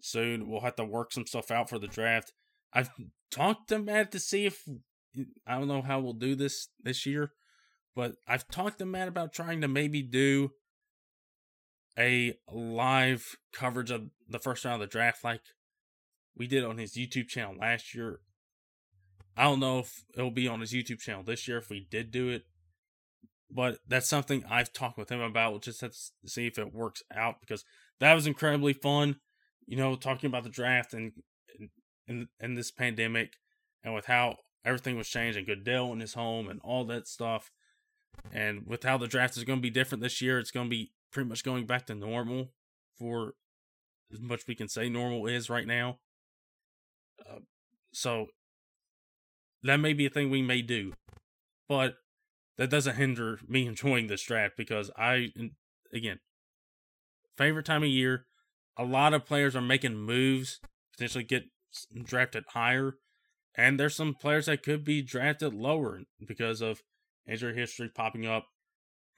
soon. 0.00 0.48
We'll 0.48 0.62
have 0.62 0.76
to 0.76 0.84
work 0.84 1.12
some 1.12 1.26
stuff 1.26 1.50
out 1.50 1.68
for 1.68 1.78
the 1.78 1.86
draft. 1.86 2.32
I've 2.72 2.90
talked 3.30 3.68
to 3.68 3.78
Matt 3.78 4.10
to 4.12 4.20
see 4.20 4.46
if 4.46 4.62
mm, 4.66 5.26
I 5.46 5.58
don't 5.58 5.68
know 5.68 5.82
how 5.82 6.00
we'll 6.00 6.14
do 6.14 6.34
this 6.34 6.68
this 6.82 7.06
year, 7.06 7.32
but 7.94 8.14
I've 8.26 8.48
talked 8.48 8.78
to 8.78 8.86
Matt 8.86 9.08
about 9.08 9.32
trying 9.32 9.60
to 9.60 9.68
maybe 9.68 10.02
do 10.02 10.52
a 11.98 12.34
live 12.50 13.36
coverage 13.52 13.90
of 13.90 14.10
the 14.28 14.38
first 14.38 14.64
round 14.64 14.82
of 14.82 14.88
the 14.88 14.92
draft 14.92 15.24
like 15.24 15.42
we 16.36 16.46
did 16.46 16.64
on 16.64 16.78
his 16.78 16.96
YouTube 16.96 17.28
channel 17.28 17.56
last 17.60 17.94
year. 17.94 18.20
I 19.36 19.44
don't 19.44 19.60
know 19.60 19.80
if 19.80 20.04
it'll 20.14 20.30
be 20.30 20.48
on 20.48 20.60
his 20.60 20.72
YouTube 20.72 21.00
channel 21.00 21.22
this 21.22 21.46
year 21.48 21.58
if 21.58 21.70
we 21.70 21.86
did 21.90 22.10
do 22.10 22.28
it, 22.28 22.42
but 23.50 23.78
that's 23.86 24.08
something 24.08 24.44
I've 24.48 24.72
talked 24.72 24.98
with 24.98 25.10
him 25.10 25.20
about. 25.20 25.52
We'll 25.52 25.60
just 25.60 25.80
have 25.80 25.92
to 25.92 26.28
see 26.28 26.46
if 26.46 26.58
it 26.58 26.74
works 26.74 27.02
out 27.14 27.36
because 27.40 27.64
that 28.00 28.14
was 28.14 28.26
incredibly 28.26 28.72
fun. 28.72 29.16
You 29.66 29.76
know, 29.76 29.94
talking 29.94 30.28
about 30.28 30.44
the 30.44 30.50
draft 30.50 30.92
and, 30.92 31.12
in 32.06 32.28
in 32.40 32.54
this 32.54 32.70
pandemic 32.70 33.34
and 33.84 33.94
with 33.94 34.06
how 34.06 34.36
everything 34.64 34.96
was 34.96 35.08
changing, 35.08 35.40
and 35.40 35.46
Goodell 35.46 35.92
in 35.92 36.00
his 36.00 36.14
home 36.14 36.48
and 36.48 36.60
all 36.62 36.84
that 36.86 37.06
stuff, 37.06 37.50
and 38.32 38.66
with 38.66 38.82
how 38.82 38.98
the 38.98 39.06
draft 39.06 39.36
is 39.36 39.44
going 39.44 39.60
to 39.60 39.62
be 39.62 39.70
different 39.70 40.02
this 40.02 40.20
year, 40.20 40.38
it's 40.38 40.50
going 40.50 40.66
to 40.66 40.70
be 40.70 40.92
pretty 41.12 41.28
much 41.28 41.44
going 41.44 41.66
back 41.66 41.86
to 41.86 41.94
normal 41.94 42.52
for 42.98 43.34
as 44.12 44.20
much 44.20 44.46
we 44.46 44.54
can 44.54 44.68
say 44.68 44.88
normal 44.88 45.26
is 45.26 45.48
right 45.48 45.66
now. 45.66 45.98
Uh, 47.28 47.40
so 47.92 48.26
that 49.62 49.76
may 49.76 49.92
be 49.92 50.06
a 50.06 50.10
thing 50.10 50.30
we 50.30 50.42
may 50.42 50.62
do, 50.62 50.92
but 51.68 51.94
that 52.58 52.70
doesn't 52.70 52.96
hinder 52.96 53.38
me 53.46 53.66
enjoying 53.66 54.06
this 54.06 54.22
draft 54.22 54.54
because 54.56 54.90
I, 54.96 55.28
again, 55.92 56.20
favorite 57.36 57.66
time 57.66 57.82
of 57.82 57.88
year. 57.88 58.26
A 58.78 58.84
lot 58.84 59.12
of 59.12 59.26
players 59.26 59.54
are 59.54 59.60
making 59.60 59.96
moves, 59.96 60.58
potentially 60.94 61.24
get 61.24 61.44
drafted 62.04 62.44
higher, 62.48 62.94
and 63.54 63.78
there's 63.78 63.94
some 63.94 64.14
players 64.14 64.46
that 64.46 64.62
could 64.62 64.82
be 64.82 65.02
drafted 65.02 65.52
lower 65.52 66.00
because 66.26 66.62
of 66.62 66.80
injury 67.28 67.54
history 67.54 67.90
popping 67.94 68.26
up, 68.26 68.46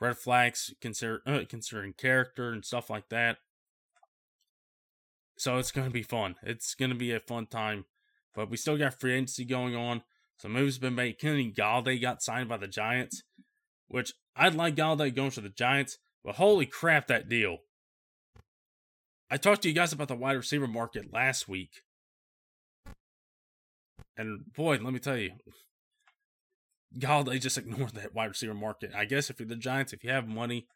red 0.00 0.16
flags 0.16 0.74
consider 0.80 1.22
uh, 1.26 1.40
considering 1.48 1.92
character 1.92 2.50
and 2.50 2.64
stuff 2.64 2.90
like 2.90 3.08
that. 3.08 3.38
So 5.36 5.58
it's 5.58 5.72
going 5.72 5.86
to 5.88 5.92
be 5.92 6.02
fun. 6.02 6.36
It's 6.42 6.74
going 6.74 6.90
to 6.90 6.96
be 6.96 7.12
a 7.12 7.20
fun 7.20 7.46
time. 7.46 7.86
But 8.34 8.50
we 8.50 8.56
still 8.56 8.76
got 8.76 9.00
free 9.00 9.14
agency 9.14 9.44
going 9.44 9.74
on. 9.74 10.02
Some 10.38 10.52
moves 10.52 10.76
have 10.76 10.82
been 10.82 10.94
made. 10.94 11.18
Kenny 11.18 11.52
Golladay 11.52 12.00
got 12.00 12.22
signed 12.22 12.48
by 12.48 12.56
the 12.56 12.66
Giants, 12.66 13.22
which 13.88 14.12
I'd 14.36 14.54
like 14.54 14.74
Golladay 14.74 15.14
going 15.14 15.30
to 15.32 15.40
the 15.40 15.48
Giants, 15.48 15.98
but 16.24 16.36
holy 16.36 16.66
crap, 16.66 17.06
that 17.06 17.28
deal. 17.28 17.58
I 19.30 19.36
talked 19.36 19.62
to 19.62 19.68
you 19.68 19.74
guys 19.74 19.92
about 19.92 20.08
the 20.08 20.16
wide 20.16 20.32
receiver 20.36 20.66
market 20.66 21.12
last 21.12 21.48
week. 21.48 21.82
And 24.16 24.52
boy, 24.54 24.78
let 24.78 24.92
me 24.92 24.98
tell 24.98 25.16
you, 25.16 25.32
Golladay 26.98 27.40
just 27.40 27.58
ignore 27.58 27.88
that 27.94 28.14
wide 28.14 28.26
receiver 28.26 28.54
market. 28.54 28.92
I 28.94 29.04
guess 29.04 29.30
if 29.30 29.40
you're 29.40 29.48
the 29.48 29.56
Giants, 29.56 29.92
if 29.92 30.04
you 30.04 30.10
have 30.10 30.28
money, 30.28 30.66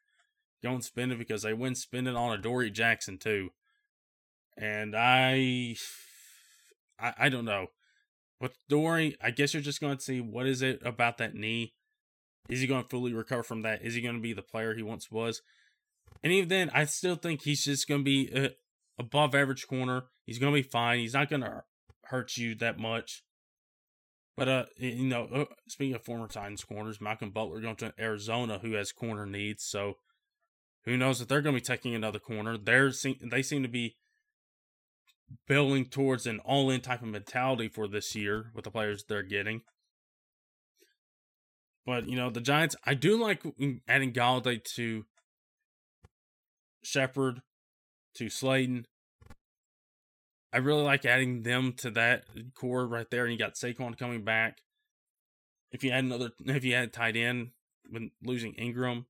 go 0.63 0.73
and 0.73 0.85
spend 0.85 1.13
it 1.13 1.19
because 1.19 1.43
they 1.43 1.53
win 1.53 1.75
spending 1.75 2.17
on 2.17 2.37
Adoree 2.37 2.71
Jackson 2.71 3.19
too. 3.19 3.51
And 4.57 4.97
I, 4.97 5.77
I, 6.99 7.15
I 7.19 7.29
don't 7.29 7.45
know. 7.45 7.69
With 8.41 8.57
Dory, 8.69 9.17
I 9.23 9.31
guess 9.31 9.55
you're 9.55 9.63
just 9.63 9.81
going 9.81 9.97
to 9.97 10.03
see 10.03 10.21
what 10.21 10.47
is 10.47 10.63
it 10.63 10.81
about 10.85 11.19
that 11.19 11.35
knee. 11.35 11.75
Is 12.49 12.61
he 12.61 12.67
going 12.67 12.83
to 12.83 12.89
fully 12.89 13.13
recover 13.13 13.43
from 13.43 13.63
that? 13.63 13.83
Is 13.83 13.95
he 13.95 14.01
going 14.01 14.15
to 14.15 14.21
be 14.21 14.33
the 14.33 14.43
player 14.43 14.75
he 14.75 14.83
once 14.83 15.11
was? 15.11 15.43
And 16.23 16.33
even 16.33 16.49
then, 16.49 16.71
I 16.73 16.85
still 16.85 17.17
think 17.17 17.43
he's 17.43 17.65
just 17.65 17.89
going 17.89 18.01
to 18.01 18.05
be 18.05 18.31
a 18.35 18.51
above 18.99 19.35
average 19.35 19.67
corner. 19.67 20.05
He's 20.25 20.39
going 20.39 20.53
to 20.53 20.63
be 20.63 20.69
fine. 20.69 20.99
He's 20.99 21.15
not 21.15 21.31
going 21.31 21.43
to 21.43 21.63
hurt 22.05 22.37
you 22.37 22.55
that 22.57 22.79
much. 22.79 23.23
But 24.39 24.49
uh, 24.49 24.65
you 24.77 25.05
know, 25.05 25.29
uh, 25.35 25.45
speaking 25.67 25.97
of 25.97 26.05
former 26.05 26.29
Titans 26.29 26.63
corners, 26.63 27.01
Malcolm 27.01 27.31
Butler 27.31 27.61
going 27.61 27.75
to 27.77 27.93
Arizona, 27.99 28.61
who 28.61 28.73
has 28.75 28.93
corner 28.93 29.27
needs. 29.27 29.65
So 29.65 29.95
who 30.85 30.97
knows 30.97 31.21
if 31.21 31.27
they're 31.27 31.43
going 31.43 31.57
to 31.57 31.61
be 31.61 31.65
taking 31.65 31.95
another 31.95 32.21
corner? 32.21 32.57
They're 32.57 32.93
they 33.21 33.43
seem 33.43 33.63
to 33.63 33.69
be 33.69 33.97
building 35.49 35.87
towards 35.87 36.25
an 36.25 36.39
all 36.45 36.71
in 36.71 36.81
type 36.81 37.03
of 37.03 37.09
mentality 37.09 37.69
for 37.69 37.89
this 37.89 38.15
year 38.15 38.53
with 38.55 38.65
the 38.65 38.71
players 38.71 39.05
they're 39.09 39.25
getting. 39.25 39.63
But, 41.85 42.09
you 42.09 42.17
know, 42.17 42.31
the 42.31 42.41
Giants, 42.41 42.77
I 42.85 42.95
do 42.95 43.21
like 43.21 43.43
adding 43.89 44.13
Golladay 44.13 44.63
to 44.77 45.07
Shepard, 46.83 47.41
to 48.15 48.29
Slayton. 48.29 48.87
I 50.53 50.59
really 50.59 50.83
like 50.83 51.05
adding 51.05 51.43
them 51.43 51.75
to 51.79 51.91
that 51.91 52.25
core 52.55 52.87
right 52.87 53.09
there. 53.11 53.25
And 53.25 53.33
you 53.33 53.39
got 53.39 53.55
Saquon 53.55 53.99
coming 53.99 54.25
back. 54.25 54.63
If 55.71 55.85
you 55.85 55.91
add 55.91 56.05
another, 56.05 56.31
if 56.47 56.65
you 56.65 56.75
add 56.75 56.93
tight 56.93 57.17
end 57.17 57.51
when 57.89 58.11
losing 58.23 58.55
Ingram, 58.55 59.07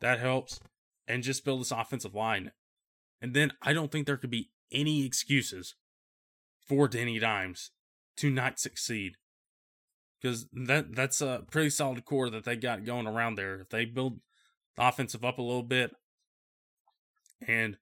that 0.00 0.20
helps. 0.20 0.60
And 1.06 1.22
just 1.22 1.44
build 1.44 1.62
this 1.62 1.70
offensive 1.70 2.14
line. 2.14 2.52
And 3.22 3.32
then 3.32 3.52
I 3.62 3.72
don't 3.72 3.90
think 3.90 4.06
there 4.06 4.18
could 4.18 4.30
be 4.30 4.50
any 4.70 5.06
excuses 5.06 5.74
for 6.66 6.86
Danny 6.86 7.18
Dimes 7.18 7.70
to 8.18 8.30
not 8.30 8.58
succeed. 8.58 9.14
Because 10.20 10.46
that 10.52 10.94
that's 10.94 11.22
a 11.22 11.44
pretty 11.50 11.70
solid 11.70 12.04
core 12.04 12.28
that 12.28 12.44
they 12.44 12.56
got 12.56 12.84
going 12.84 13.06
around 13.06 13.36
there. 13.36 13.60
If 13.60 13.70
they 13.70 13.86
build 13.86 14.20
the 14.76 14.86
offensive 14.86 15.24
up 15.24 15.38
a 15.38 15.42
little 15.42 15.62
bit 15.62 15.92
and 17.46 17.78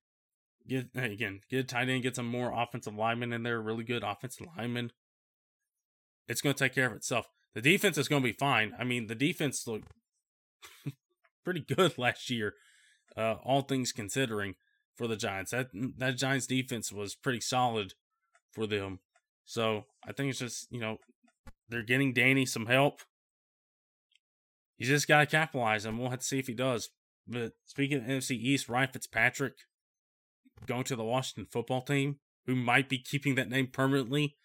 get 0.68 0.88
again, 0.94 1.40
get 1.50 1.61
a 1.61 1.64
tight 1.64 1.88
end, 1.88 2.02
get 2.02 2.16
some 2.16 2.26
more 2.26 2.52
offensive 2.52 2.94
linemen 2.94 3.33
in 3.33 3.42
there, 3.42 3.61
really 3.61 3.85
good 3.85 4.02
offensive 4.02 4.46
linemen, 4.57 4.90
it's 6.29 6.40
gonna 6.40 6.55
take 6.55 6.74
care 6.74 6.87
of 6.87 6.92
itself. 6.92 7.29
The 7.55 7.62
defense 7.62 7.98
is 7.98 8.09
gonna 8.09 8.22
be 8.22 8.33
fine. 8.33 8.72
I 8.79 8.85
mean, 8.85 9.07
the 9.07 9.14
defense 9.14 9.66
looked 9.66 9.92
pretty 11.44 11.61
good 11.61 11.96
last 11.98 12.31
year, 12.31 12.55
uh, 13.16 13.37
all 13.44 13.62
things 13.62 13.92
considering 13.92 14.55
for 14.94 15.07
the 15.07 15.16
Giants. 15.16 15.52
That 15.52 15.68
that 15.98 16.16
Giants 16.16 16.46
defense 16.46 16.92
was 16.92 17.14
pretty 17.14 17.40
solid 17.40 17.94
for 18.52 18.66
them. 18.66 19.00
So 19.44 19.85
I 20.07 20.12
think 20.12 20.31
it's 20.31 20.38
just 20.38 20.66
you 20.70 20.81
know 20.81 20.98
they're 21.68 21.83
getting 21.83 22.12
Danny 22.12 22.46
some 22.46 22.66
help. 22.66 23.00
You 24.79 24.87
just 24.87 25.09
gotta 25.09 25.26
capitalize, 25.26 25.85
and 25.85 25.98
we'll 25.98 26.11
have 26.11 26.20
to 26.20 26.24
see 26.24 26.38
if 26.38 26.48
he 26.48 26.55
does. 26.55 26.90
But 27.26 27.52
speaking 27.64 27.98
of 27.98 28.05
NFC 28.05 28.33
East, 28.33 28.68
Ryan 28.68 28.90
Fitzpatrick 28.92 29.55
going 30.66 30.85
to 30.85 30.97
the 30.97 31.05
Washington 31.05 31.47
football 31.51 31.83
team, 31.83 32.16
who 32.47 32.55
might 32.55 32.88
be 32.88 32.99
keeping 32.99 33.35
that 33.35 33.51
name 33.51 33.66
permanently. 33.66 34.37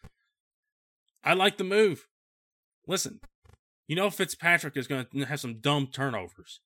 I 1.23 1.33
like 1.33 1.57
the 1.57 1.63
move. 1.63 2.07
Listen, 2.87 3.19
you 3.87 3.95
know 3.95 4.09
Fitzpatrick 4.09 4.75
is 4.75 4.87
going 4.87 5.05
to 5.13 5.25
have 5.25 5.39
some 5.39 5.59
dumb 5.59 5.87
turnovers, 5.87 6.59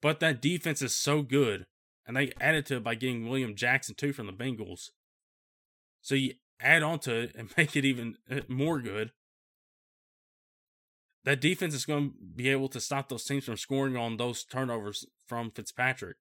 but 0.00 0.20
that 0.20 0.40
defense 0.40 0.80
is 0.80 0.94
so 0.94 1.22
good 1.22 1.66
and 2.08 2.16
they 2.16 2.32
added 2.40 2.64
to 2.66 2.76
it 2.76 2.84
by 2.84 2.94
getting 2.94 3.28
William 3.28 3.54
Jackson 3.54 3.94
too 3.94 4.14
from 4.14 4.26
the 4.26 4.32
Bengals. 4.32 4.88
So 6.00 6.14
you 6.14 6.34
add 6.58 6.82
on 6.82 6.98
to 7.00 7.14
it 7.14 7.32
and 7.36 7.50
make 7.56 7.76
it 7.76 7.84
even 7.84 8.16
uh, 8.30 8.40
more 8.48 8.80
good. 8.80 9.12
That 11.24 11.42
defense 11.42 11.74
is 11.74 11.84
going 11.84 12.10
to 12.10 12.16
be 12.36 12.48
able 12.48 12.68
to 12.70 12.80
stop 12.80 13.10
those 13.10 13.24
teams 13.24 13.44
from 13.44 13.58
scoring 13.58 13.96
on 13.96 14.16
those 14.16 14.42
turnovers 14.42 15.04
from 15.26 15.50
Fitzpatrick. 15.50 16.16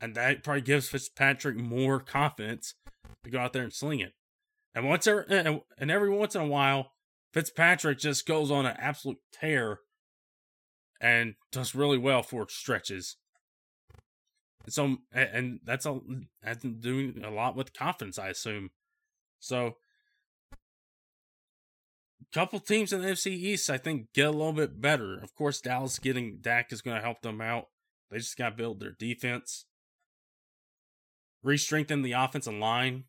And 0.00 0.14
that 0.14 0.42
probably 0.42 0.62
gives 0.62 0.88
Fitzpatrick 0.88 1.56
more 1.56 2.00
confidence 2.00 2.74
to 3.22 3.30
go 3.30 3.38
out 3.38 3.52
there 3.52 3.62
and 3.62 3.72
sling 3.72 4.00
it. 4.00 4.12
And 4.74 4.88
once 4.88 5.06
every, 5.06 5.24
and 5.28 5.90
every 5.90 6.10
once 6.10 6.34
in 6.34 6.42
a 6.42 6.46
while, 6.46 6.90
Fitzpatrick 7.32 7.98
just 7.98 8.26
goes 8.26 8.50
on 8.50 8.66
an 8.66 8.76
absolute 8.78 9.18
tear 9.32 9.80
and 11.00 11.34
does 11.52 11.74
really 11.74 11.98
well 11.98 12.22
for 12.22 12.46
stretches. 12.48 13.16
And 14.64 14.72
So 14.72 14.96
and 15.12 15.60
that's 15.64 15.86
a 15.86 16.00
that's 16.42 16.64
doing 16.64 17.22
a 17.24 17.30
lot 17.30 17.56
with 17.56 17.74
confidence, 17.74 18.18
I 18.18 18.28
assume. 18.28 18.70
So 19.38 19.76
a 20.52 20.56
couple 22.32 22.58
teams 22.60 22.92
in 22.92 23.02
the 23.02 23.08
NFC 23.08 23.32
East, 23.32 23.68
I 23.68 23.76
think, 23.78 24.12
get 24.14 24.28
a 24.28 24.30
little 24.30 24.52
bit 24.52 24.80
better. 24.80 25.18
Of 25.18 25.34
course, 25.34 25.60
Dallas 25.60 25.98
getting 25.98 26.38
Dak 26.40 26.72
is 26.72 26.82
going 26.82 26.96
to 26.96 27.02
help 27.02 27.20
them 27.20 27.40
out. 27.40 27.66
They 28.10 28.18
just 28.18 28.38
got 28.38 28.50
to 28.50 28.56
build 28.56 28.80
their 28.80 28.94
defense, 28.98 29.66
re-strengthen 31.44 32.02
the 32.02 32.12
offensive 32.12 32.54
line. 32.54 33.04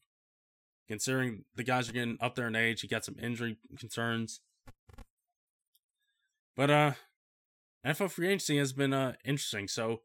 Considering 0.88 1.46
the 1.56 1.64
guys 1.64 1.90
are 1.90 1.94
getting 1.94 2.18
up 2.22 2.36
there 2.36 2.48
in 2.48 2.56
age, 2.56 2.84
you 2.84 2.90
got 2.90 3.04
some 3.04 3.16
injury 3.20 3.58
concerns. 3.80 4.42
But 6.56 6.70
uh, 6.70 6.92
NFL 7.86 8.12
free 8.12 8.28
agency 8.28 8.58
has 8.60 8.72
been 8.72 8.94
uh 8.94 9.14
interesting. 9.26 9.68
So 9.68 10.02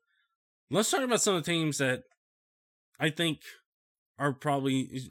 let's 0.71 0.91
talk 0.91 1.03
about 1.03 1.21
some 1.21 1.35
of 1.35 1.45
the 1.45 1.51
teams 1.51 1.77
that 1.79 2.05
I 2.99 3.11
think 3.11 3.41
are 4.19 4.33
probably 4.33 5.11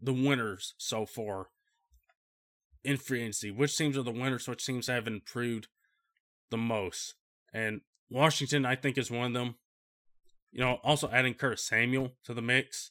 the 0.00 0.12
winners 0.12 0.74
so 0.78 1.06
far 1.06 1.48
in 2.84 2.96
free 2.96 3.20
agency. 3.20 3.50
Which 3.50 3.76
teams 3.76 3.96
are 3.96 4.02
the 4.02 4.10
winners? 4.10 4.48
Which 4.48 4.64
teams 4.64 4.88
have 4.88 5.06
improved 5.06 5.68
the 6.50 6.56
most? 6.56 7.14
And 7.52 7.82
Washington, 8.10 8.64
I 8.64 8.76
think, 8.76 8.96
is 8.96 9.10
one 9.10 9.26
of 9.26 9.32
them. 9.32 9.56
You 10.52 10.60
know, 10.60 10.78
also 10.84 11.08
adding 11.10 11.34
Curtis 11.34 11.64
Samuel 11.64 12.12
to 12.24 12.34
the 12.34 12.42
mix 12.42 12.90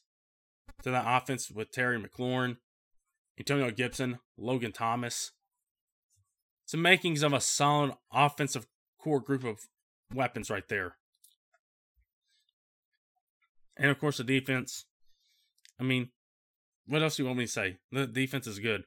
to 0.82 0.90
that 0.90 1.04
offense 1.06 1.50
with 1.50 1.70
Terry 1.70 1.98
McLaurin, 1.98 2.56
Antonio 3.38 3.70
Gibson, 3.70 4.18
Logan 4.36 4.72
Thomas. 4.72 5.30
Some 6.66 6.82
makings 6.82 7.22
of 7.22 7.32
a 7.32 7.40
solid 7.40 7.92
offensive 8.12 8.66
core 8.98 9.20
group 9.20 9.44
of 9.44 9.60
weapons 10.12 10.50
right 10.50 10.66
there. 10.68 10.96
And 13.76 13.90
of 13.90 13.98
course, 13.98 14.18
the 14.18 14.24
defense. 14.24 14.84
I 15.80 15.84
mean, 15.84 16.10
what 16.86 17.02
else 17.02 17.16
do 17.16 17.22
you 17.22 17.26
want 17.26 17.38
me 17.38 17.46
to 17.46 17.50
say? 17.50 17.78
The 17.90 18.06
defense 18.06 18.46
is 18.46 18.58
good. 18.58 18.84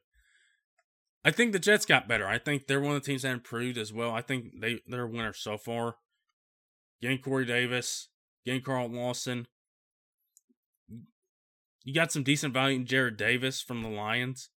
I 1.23 1.31
think 1.31 1.53
the 1.53 1.59
Jets 1.59 1.85
got 1.85 2.07
better. 2.07 2.27
I 2.27 2.37
think 2.37 2.67
they're 2.67 2.79
one 2.79 2.95
of 2.95 3.01
the 3.01 3.05
teams 3.05 3.23
that 3.23 3.31
improved 3.31 3.77
as 3.77 3.91
well. 3.91 4.11
I 4.11 4.21
think 4.21 4.59
they 4.61 4.81
they're 4.85 5.07
winners 5.07 5.39
so 5.39 5.57
far. 5.57 5.95
Getting 7.01 7.17
Corey 7.17 7.45
Davis, 7.45 8.09
getting 8.45 8.61
Carl 8.61 8.87
Lawson, 8.87 9.47
you 11.83 11.93
got 11.93 12.11
some 12.11 12.23
decent 12.23 12.53
value 12.53 12.77
in 12.77 12.85
Jarrad 12.85 13.17
Davis 13.17 13.61
from 13.61 13.81
the 13.81 13.89
Lions. 13.89 14.49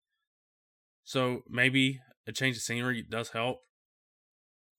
So 1.05 1.43
maybe 1.49 2.01
a 2.27 2.33
change 2.33 2.57
of 2.57 2.63
scenery 2.63 3.03
does 3.03 3.31
help. 3.31 3.61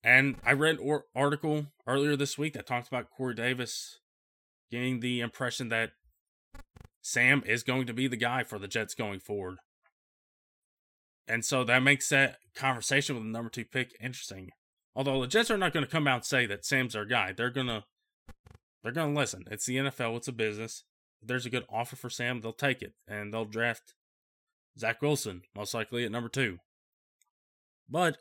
And 0.03 0.37
I 0.45 0.53
read 0.53 0.79
an 0.79 1.01
article 1.15 1.67
earlier 1.85 2.15
this 2.15 2.37
week 2.37 2.53
that 2.53 2.65
talked 2.65 2.87
about 2.87 3.09
Corey 3.09 3.35
Davis 3.35 3.99
getting 4.71 4.99
the 4.99 5.21
impression 5.21 5.69
that 5.69 5.91
Sam 7.01 7.43
is 7.45 7.63
going 7.63 7.87
to 7.87 7.93
be 7.93 8.07
the 8.07 8.17
guy 8.17 8.43
for 8.43 8.59
the 8.59 8.67
Jets 8.67 8.93
going 8.93 9.19
forward. 9.19 9.57
And 11.27 11.43
so 11.43 11.63
that 11.65 11.83
makes 11.83 12.09
that 12.09 12.37
conversation 12.55 13.15
with 13.15 13.25
the 13.25 13.29
number 13.29 13.49
two 13.49 13.65
pick 13.65 13.95
interesting. 13.99 14.49
Although 14.95 15.21
the 15.21 15.27
Jets 15.27 15.51
are 15.51 15.57
not 15.57 15.73
going 15.73 15.85
to 15.85 15.91
come 15.91 16.07
out 16.07 16.15
and 16.15 16.25
say 16.25 16.45
that 16.45 16.65
Sam's 16.65 16.95
our 16.95 17.05
guy. 17.05 17.33
They're 17.33 17.49
gonna 17.49 17.83
they're 18.83 18.91
gonna 18.91 19.13
listen. 19.13 19.43
It's 19.49 19.65
the 19.65 19.77
NFL, 19.77 20.17
it's 20.17 20.27
a 20.27 20.33
business. 20.33 20.83
If 21.21 21.27
there's 21.27 21.45
a 21.45 21.49
good 21.49 21.65
offer 21.69 21.95
for 21.95 22.09
Sam, 22.09 22.41
they'll 22.41 22.53
take 22.53 22.81
it. 22.81 22.93
And 23.07 23.33
they'll 23.33 23.45
draft 23.45 23.93
Zach 24.77 25.01
Wilson, 25.01 25.41
most 25.55 25.73
likely 25.73 26.05
at 26.05 26.11
number 26.11 26.29
two. 26.29 26.59
But 27.89 28.17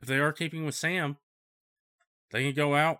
if 0.00 0.08
they 0.08 0.18
are 0.18 0.32
keeping 0.32 0.64
with 0.64 0.74
Sam, 0.74 1.18
they 2.30 2.44
can 2.44 2.54
go 2.54 2.74
out, 2.74 2.98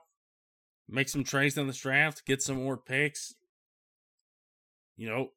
make 0.89 1.09
some 1.09 1.25
trades 1.25 1.57
in 1.57 1.67
this 1.67 1.81
draft, 1.81 2.27
get 2.27 2.43
some 2.43 2.63
more 2.63 2.77
picks. 2.77 3.35
You 4.97 5.09
know, 5.09 5.29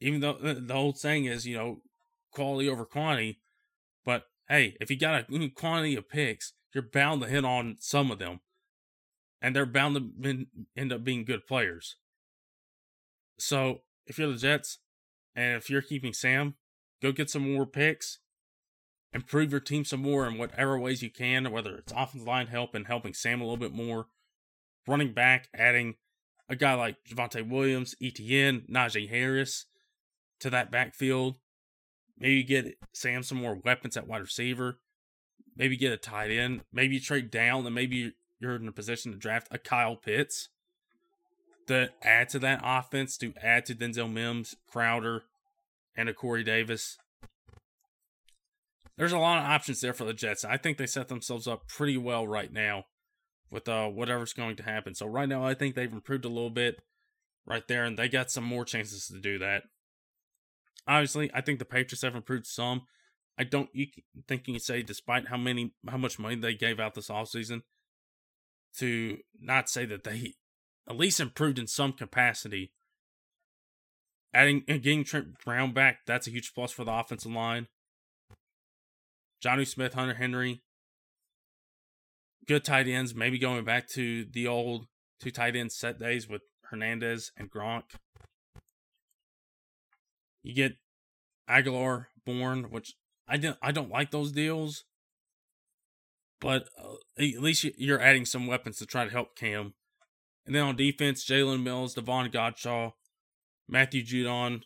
even 0.00 0.20
though 0.20 0.34
the 0.34 0.74
old 0.74 0.98
saying 0.98 1.24
is, 1.24 1.46
you 1.46 1.56
know, 1.56 1.80
quality 2.30 2.68
over 2.68 2.84
quantity, 2.84 3.40
but 4.04 4.24
hey, 4.48 4.76
if 4.80 4.90
you 4.90 4.98
got 4.98 5.24
a 5.30 5.48
quantity 5.54 5.96
of 5.96 6.08
picks, 6.08 6.52
you're 6.74 6.82
bound 6.82 7.22
to 7.22 7.28
hit 7.28 7.44
on 7.44 7.76
some 7.80 8.10
of 8.10 8.18
them, 8.18 8.40
and 9.42 9.54
they're 9.54 9.66
bound 9.66 9.96
to 10.22 10.46
end 10.74 10.92
up 10.92 11.04
being 11.04 11.26
good 11.26 11.46
players. 11.46 11.96
So 13.38 13.82
if 14.06 14.18
you're 14.18 14.32
the 14.32 14.38
Jets, 14.38 14.78
and 15.34 15.56
if 15.56 15.68
you're 15.68 15.82
keeping 15.82 16.14
Sam, 16.14 16.54
go 17.02 17.12
get 17.12 17.28
some 17.28 17.52
more 17.52 17.66
picks 17.66 18.20
improve 19.12 19.50
your 19.50 19.60
team 19.60 19.84
some 19.84 20.00
more 20.00 20.26
in 20.26 20.38
whatever 20.38 20.78
ways 20.78 21.02
you 21.02 21.10
can, 21.10 21.50
whether 21.50 21.76
it's 21.76 21.92
offensive 21.92 22.26
line 22.26 22.46
help 22.46 22.74
and 22.74 22.86
helping 22.86 23.14
Sam 23.14 23.40
a 23.40 23.44
little 23.44 23.58
bit 23.58 23.72
more, 23.72 24.06
running 24.86 25.12
back, 25.12 25.48
adding 25.54 25.96
a 26.48 26.56
guy 26.56 26.74
like 26.74 26.96
Javonte 27.04 27.48
Williams, 27.48 27.94
Etienne, 28.02 28.62
Najee 28.70 29.08
Harris 29.08 29.66
to 30.40 30.50
that 30.50 30.70
backfield. 30.70 31.36
Maybe 32.18 32.42
get 32.42 32.78
Sam 32.92 33.22
some 33.22 33.38
more 33.38 33.54
weapons 33.54 33.96
at 33.96 34.06
wide 34.06 34.20
receiver. 34.20 34.78
Maybe 35.56 35.76
get 35.76 35.92
a 35.92 35.98
tight 35.98 36.30
end. 36.30 36.62
Maybe 36.72 36.98
trade 36.98 37.30
down 37.30 37.66
and 37.66 37.74
maybe 37.74 38.12
you're 38.42 38.56
in 38.56 38.68
a 38.68 38.72
position 38.72 39.12
to 39.12 39.18
draft 39.18 39.48
a 39.50 39.58
Kyle 39.58 39.96
Pitts 39.96 40.48
to 41.68 41.90
add 42.02 42.28
to 42.30 42.38
that 42.40 42.60
offense, 42.62 43.16
to 43.18 43.32
add 43.42 43.64
to 43.66 43.74
Denzel 43.74 44.12
Mims, 44.12 44.56
Crowder, 44.70 45.22
and 45.96 46.08
a 46.08 46.14
Corey 46.14 46.42
Davis 46.42 46.98
there's 48.96 49.12
a 49.12 49.18
lot 49.18 49.38
of 49.38 49.50
options 49.50 49.80
there 49.80 49.92
for 49.92 50.04
the 50.04 50.12
Jets. 50.12 50.44
I 50.44 50.56
think 50.56 50.78
they 50.78 50.86
set 50.86 51.08
themselves 51.08 51.46
up 51.46 51.66
pretty 51.66 51.96
well 51.96 52.26
right 52.26 52.52
now 52.52 52.84
with 53.50 53.68
uh, 53.68 53.88
whatever's 53.88 54.32
going 54.32 54.56
to 54.56 54.62
happen. 54.62 54.94
So 54.94 55.06
right 55.06 55.28
now, 55.28 55.44
I 55.44 55.54
think 55.54 55.74
they've 55.74 55.92
improved 55.92 56.24
a 56.24 56.28
little 56.28 56.50
bit 56.50 56.80
right 57.46 57.66
there, 57.68 57.84
and 57.84 57.98
they 57.98 58.08
got 58.08 58.30
some 58.30 58.44
more 58.44 58.64
chances 58.64 59.06
to 59.08 59.20
do 59.20 59.38
that. 59.38 59.64
Obviously, 60.86 61.30
I 61.34 61.40
think 61.40 61.58
the 61.58 61.64
Patriots 61.64 62.02
have 62.02 62.14
improved 62.14 62.46
some. 62.46 62.82
I 63.38 63.44
don't 63.44 63.70
think 64.28 64.46
you 64.46 64.54
can 64.54 64.60
say, 64.60 64.82
despite 64.82 65.28
how 65.28 65.36
many, 65.36 65.72
how 65.88 65.96
much 65.96 66.18
money 66.18 66.36
they 66.36 66.54
gave 66.54 66.78
out 66.78 66.94
this 66.94 67.08
offseason, 67.08 67.62
to 68.78 69.18
not 69.40 69.68
say 69.68 69.84
that 69.84 70.04
they 70.04 70.34
at 70.88 70.96
least 70.96 71.20
improved 71.20 71.58
in 71.58 71.66
some 71.66 71.92
capacity. 71.92 72.72
Adding 74.34 74.64
and 74.66 74.82
getting 74.82 75.04
Trent 75.04 75.38
Brown 75.44 75.72
back, 75.72 76.00
that's 76.06 76.26
a 76.26 76.30
huge 76.30 76.54
plus 76.54 76.72
for 76.72 76.84
the 76.84 76.92
offensive 76.92 77.32
line. 77.32 77.68
Jonnu 79.44 79.66
Smith, 79.66 79.94
Hunter 79.94 80.14
Henry, 80.14 80.62
good 82.46 82.64
tight 82.64 82.88
ends. 82.88 83.14
Maybe 83.14 83.38
going 83.38 83.64
back 83.64 83.88
to 83.90 84.24
the 84.24 84.46
old 84.46 84.86
two 85.20 85.30
tight 85.30 85.56
end 85.56 85.72
set 85.72 85.98
days 85.98 86.28
with 86.28 86.42
Hernandez 86.64 87.32
and 87.36 87.50
Gronk. 87.50 87.82
You 90.42 90.54
get 90.54 90.76
Agholor, 91.48 92.06
Bourne, 92.24 92.70
which 92.70 92.94
I 93.28 93.36
don't 93.36 93.58
I 93.60 93.72
don't 93.72 93.90
like 93.90 94.10
those 94.10 94.32
deals, 94.32 94.84
but 96.42 96.68
uh, 96.76 96.94
at 97.16 97.40
least 97.40 97.64
you're 97.78 98.00
adding 98.00 98.26
some 98.26 98.48
weapons 98.48 98.76
to 98.78 98.84
try 98.84 99.04
to 99.04 99.10
help 99.10 99.36
Cam. 99.36 99.74
And 100.44 100.54
then 100.54 100.64
on 100.64 100.76
defense, 100.76 101.24
Jalen 101.24 101.62
Mills, 101.62 101.94
Devon 101.94 102.30
Godchaux, 102.30 102.92
Matthew 103.68 104.04
Judon 104.04 104.62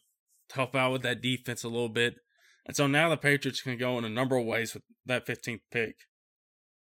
to 0.48 0.54
help 0.54 0.74
out 0.74 0.92
with 0.92 1.02
that 1.02 1.20
defense 1.20 1.62
a 1.62 1.68
little 1.68 1.90
bit. 1.90 2.16
And 2.64 2.74
so 2.74 2.86
now 2.86 3.10
the 3.10 3.18
Patriots 3.18 3.60
can 3.60 3.76
go 3.76 3.98
in 3.98 4.04
a 4.04 4.08
number 4.08 4.36
of 4.36 4.46
ways 4.46 4.72
with 4.72 4.84
that 5.04 5.26
15th 5.26 5.60
pick, 5.70 5.96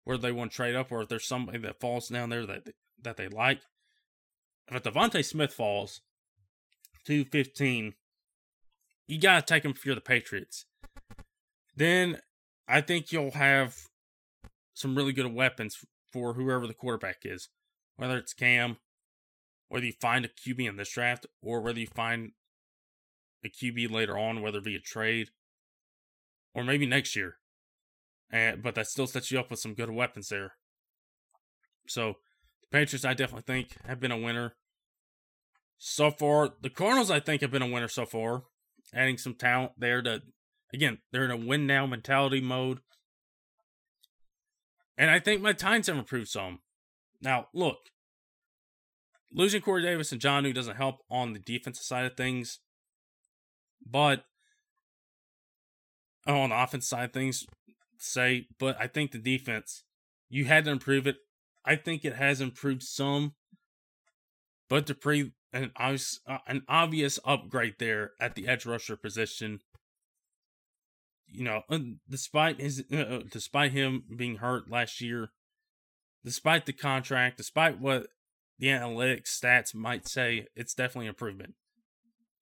where 0.03 0.17
they 0.17 0.31
want 0.31 0.51
to 0.51 0.55
trade 0.55 0.75
up, 0.75 0.91
or 0.91 1.03
if 1.03 1.09
there's 1.09 1.27
somebody 1.27 1.57
that 1.59 1.79
falls 1.79 2.09
down 2.09 2.29
there 2.29 2.45
that 2.45 2.67
that 3.01 3.17
they 3.17 3.29
like. 3.29 3.61
If 4.69 4.83
DeVonta 4.83 5.25
Smith 5.25 5.53
falls 5.53 6.01
to 7.05 7.25
15, 7.25 7.93
you 9.07 9.19
gotta 9.19 9.41
take 9.41 9.65
him 9.65 9.71
if 9.71 9.85
you're 9.85 9.95
the 9.95 10.01
Patriots. 10.01 10.65
Then 11.75 12.19
I 12.67 12.81
think 12.81 13.11
you'll 13.11 13.31
have 13.31 13.75
some 14.73 14.95
really 14.95 15.13
good 15.13 15.33
weapons 15.33 15.77
for 16.11 16.33
whoever 16.33 16.67
the 16.67 16.73
quarterback 16.73 17.19
is, 17.23 17.49
whether 17.97 18.17
it's 18.17 18.33
Cam, 18.33 18.77
whether 19.69 19.85
you 19.85 19.93
find 20.01 20.25
a 20.25 20.29
QB 20.29 20.67
in 20.67 20.75
this 20.75 20.91
draft, 20.91 21.25
or 21.41 21.61
whether 21.61 21.79
you 21.79 21.87
find 21.87 22.31
a 23.43 23.49
QB 23.49 23.91
later 23.91 24.17
on, 24.17 24.41
whether 24.41 24.59
it 24.59 24.65
be 24.65 24.75
a 24.75 24.79
trade 24.79 25.29
or 26.53 26.63
maybe 26.63 26.85
next 26.85 27.15
year. 27.15 27.35
And 28.29 28.63
but 28.63 28.75
that 28.75 28.87
still 28.87 29.07
sets 29.07 29.31
you 29.31 29.39
up 29.39 29.49
with 29.49 29.59
some 29.59 29.73
good 29.73 29.89
weapons 29.89 30.29
there. 30.29 30.53
So 31.87 32.15
the 32.61 32.67
Patriots, 32.77 33.05
I 33.05 33.13
definitely 33.13 33.53
think, 33.53 33.77
have 33.85 33.99
been 33.99 34.11
a 34.11 34.17
winner 34.17 34.55
so 35.77 36.11
far. 36.11 36.49
The 36.61 36.69
Cardinals, 36.69 37.11
I 37.11 37.19
think, 37.19 37.41
have 37.41 37.51
been 37.51 37.61
a 37.61 37.67
winner 37.69 37.87
so 37.87 38.05
far, 38.05 38.43
adding 38.93 39.17
some 39.17 39.33
talent 39.33 39.73
there. 39.77 40.01
To 40.01 40.21
again, 40.73 40.99
they're 41.11 41.25
in 41.25 41.31
a 41.31 41.37
win 41.37 41.67
now 41.67 41.85
mentality 41.85 42.41
mode, 42.41 42.79
and 45.01 45.09
I 45.09 45.17
think 45.17 45.41
my 45.41 45.51
Titans 45.51 45.87
have 45.87 45.97
improved 45.97 46.27
some. 46.27 46.59
Now, 47.23 47.47
look, 47.55 47.89
losing 49.33 49.59
Corey 49.59 49.81
Davis 49.81 50.11
and 50.11 50.21
Jonnu 50.21 50.53
doesn't 50.53 50.75
help 50.75 50.97
on 51.09 51.33
the 51.33 51.39
defensive 51.39 51.83
side 51.83 52.05
of 52.05 52.15
things, 52.15 52.59
but 53.83 54.25
oh, 56.27 56.41
on 56.41 56.51
the 56.51 56.61
offense 56.61 56.87
side 56.87 57.13
things, 57.13 57.47
say, 57.97 58.45
but 58.59 58.77
I 58.79 58.85
think 58.85 59.11
the 59.11 59.17
defense, 59.17 59.85
you 60.29 60.45
had 60.45 60.65
to 60.65 60.71
improve 60.71 61.07
it. 61.07 61.15
I 61.65 61.77
think 61.77 62.05
it 62.05 62.17
has 62.17 62.39
improved 62.39 62.83
some, 62.83 63.33
but 64.69 64.85
Dupree, 64.85 65.31
an 65.51 65.71
obvious, 65.77 66.19
uh, 66.27 66.37
an 66.45 66.61
obvious 66.69 67.17
upgrade 67.25 67.77
there 67.79 68.11
at 68.19 68.35
the 68.35 68.47
edge 68.47 68.67
rusher 68.67 68.97
position. 68.97 69.61
You 71.31 71.45
know, 71.45 71.61
despite 72.09 72.59
his, 72.59 72.83
uh, 72.91 72.97
uh, 72.97 73.19
despite 73.31 73.71
him 73.71 74.03
being 74.15 74.37
hurt 74.37 74.69
last 74.69 74.99
year, 74.99 75.29
despite 76.25 76.65
the 76.65 76.73
contract, 76.73 77.37
despite 77.37 77.79
what 77.79 78.07
the 78.59 78.67
analytics 78.67 79.29
stats 79.29 79.73
might 79.73 80.07
say, 80.07 80.47
it's 80.55 80.73
definitely 80.73 81.07
improvement. 81.07 81.55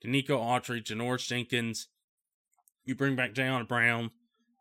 Denico 0.04 0.40
Autry, 0.40 0.84
Janoris 0.84 1.28
Jenkins, 1.28 1.88
you 2.86 2.96
bring 2.96 3.16
back 3.16 3.34
Jayon 3.34 3.68
Brown 3.68 4.12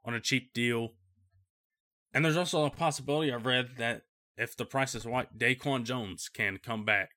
on 0.04 0.14
a 0.14 0.20
cheap 0.20 0.52
deal. 0.52 0.90
And 2.12 2.24
there's 2.24 2.36
also 2.36 2.64
a 2.64 2.70
possibility 2.70 3.32
I've 3.32 3.46
read 3.46 3.76
that 3.78 4.02
if 4.36 4.56
the 4.56 4.64
price 4.64 4.94
is 4.94 5.06
right, 5.06 5.28
Daquan 5.36 5.84
Jones 5.84 6.28
can 6.32 6.58
come 6.58 6.84
back 6.84 7.10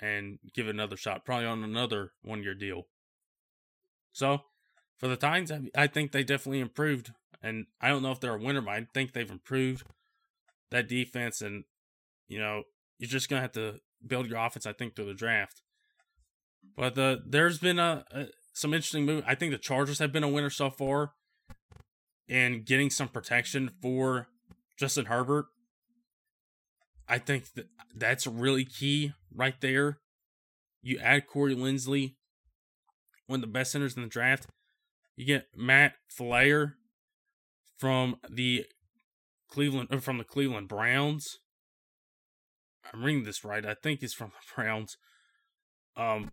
and 0.00 0.38
give 0.54 0.68
another 0.68 0.96
shot, 0.96 1.24
probably 1.24 1.46
on 1.46 1.62
another 1.64 2.12
one 2.22 2.42
year 2.42 2.54
deal. 2.54 2.82
So 4.12 4.40
for 4.98 5.08
the 5.08 5.16
Titans, 5.16 5.52
I 5.74 5.86
think 5.86 6.12
they 6.12 6.24
definitely 6.24 6.60
improved. 6.60 7.12
And 7.42 7.66
I 7.80 7.88
don't 7.88 8.02
know 8.02 8.12
if 8.12 8.20
they're 8.20 8.34
a 8.34 8.40
winner, 8.40 8.62
but 8.62 8.70
I 8.70 8.86
think 8.94 9.12
they've 9.12 9.30
improved 9.30 9.84
that 10.70 10.88
defense. 10.88 11.40
And, 11.40 11.64
you 12.28 12.38
know, 12.38 12.64
you're 12.98 13.08
just 13.08 13.28
going 13.28 13.38
to 13.38 13.42
have 13.42 13.52
to 13.52 13.80
build 14.06 14.28
your 14.28 14.38
offense, 14.38 14.66
I 14.66 14.72
think, 14.72 14.96
through 14.96 15.06
the 15.06 15.14
draft. 15.14 15.62
But 16.76 16.94
the 16.94 17.22
there's 17.24 17.58
been 17.58 17.78
a, 17.78 18.04
a 18.10 18.26
some 18.52 18.74
interesting 18.74 19.04
move. 19.04 19.22
I 19.26 19.34
think 19.34 19.52
the 19.52 19.58
Chargers 19.58 19.98
have 19.98 20.12
been 20.12 20.24
a 20.24 20.28
winner 20.28 20.50
so 20.50 20.70
far 20.70 21.12
in 22.28 22.62
getting 22.64 22.90
some 22.90 23.08
protection 23.08 23.70
for 23.80 24.28
Justin 24.78 25.06
Herbert. 25.06 25.46
I 27.08 27.18
think 27.18 27.52
that 27.54 27.68
that's 27.94 28.26
really 28.26 28.64
key 28.64 29.12
right 29.32 29.54
there. 29.60 29.98
You 30.82 30.98
add 30.98 31.26
Corey 31.26 31.54
Linsley, 31.54 32.14
one 33.26 33.38
of 33.38 33.40
the 33.42 33.46
best 33.46 33.72
centers 33.72 33.96
in 33.96 34.02
the 34.02 34.08
draft. 34.08 34.46
You 35.16 35.24
get 35.24 35.46
Matt 35.56 35.94
Feiler 36.18 36.74
from 37.78 38.16
the 38.28 38.66
Cleveland 39.50 39.88
uh, 39.90 39.98
from 39.98 40.18
the 40.18 40.24
Cleveland 40.24 40.68
Browns. 40.68 41.38
I'm 42.92 43.02
reading 43.02 43.24
this 43.24 43.44
right. 43.44 43.64
I 43.64 43.74
think 43.74 44.00
he's 44.00 44.14
from 44.14 44.30
the 44.30 44.54
Browns. 44.62 44.96
Um, 45.96 46.32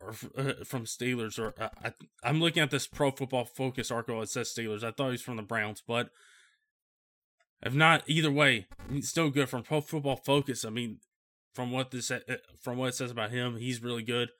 or 0.00 0.10
uh, 0.36 0.64
from 0.64 0.84
Steelers, 0.84 1.38
or 1.38 1.54
uh, 1.60 1.68
I, 1.84 2.28
am 2.28 2.40
looking 2.40 2.62
at 2.62 2.70
this 2.70 2.86
Pro 2.86 3.10
Football 3.10 3.44
Focus 3.44 3.90
article. 3.90 4.22
It 4.22 4.28
says 4.28 4.52
Steelers. 4.56 4.84
I 4.84 4.92
thought 4.92 5.10
he's 5.10 5.22
from 5.22 5.36
the 5.36 5.42
Browns, 5.42 5.82
but 5.86 6.10
if 7.62 7.74
not, 7.74 8.04
either 8.06 8.30
way, 8.30 8.66
he's 8.90 9.08
still 9.08 9.30
good 9.30 9.48
from 9.48 9.62
Pro 9.62 9.80
Football 9.80 10.16
Focus. 10.16 10.64
I 10.64 10.70
mean, 10.70 10.98
from 11.52 11.72
what 11.72 11.90
this 11.90 12.10
uh, 12.10 12.20
from 12.60 12.76
what 12.76 12.90
it 12.90 12.94
says 12.94 13.10
about 13.10 13.30
him, 13.30 13.56
he's 13.56 13.82
really 13.82 14.04
good. 14.04 14.30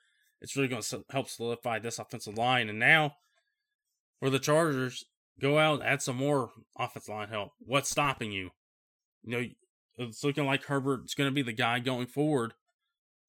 It's 0.41 0.55
really 0.55 0.69
going 0.69 0.81
to 0.81 1.03
help 1.09 1.27
solidify 1.27 1.79
this 1.79 1.99
offensive 1.99 2.37
line. 2.37 2.69
And 2.69 2.79
now, 2.79 3.15
for 4.19 4.29
the 4.29 4.39
Chargers, 4.39 5.05
go 5.39 5.57
out 5.57 5.83
add 5.83 6.01
some 6.01 6.17
more 6.17 6.51
offensive 6.77 7.13
line 7.13 7.29
help. 7.29 7.51
What's 7.59 7.89
stopping 7.89 8.31
you? 8.31 8.51
You 9.23 9.31
know, 9.31 9.45
it's 9.97 10.23
looking 10.23 10.45
like 10.45 10.65
Herbert's 10.65 11.13
going 11.13 11.29
to 11.29 11.35
be 11.35 11.41
the 11.41 11.51
guy 11.51 11.79
going 11.79 12.07
forward, 12.07 12.53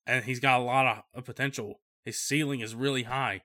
and 0.06 0.24
he's 0.24 0.40
got 0.40 0.60
a 0.60 0.64
lot 0.64 1.04
of 1.14 1.24
potential. 1.24 1.80
His 2.04 2.18
ceiling 2.18 2.60
is 2.60 2.74
really 2.74 3.04
high. 3.04 3.42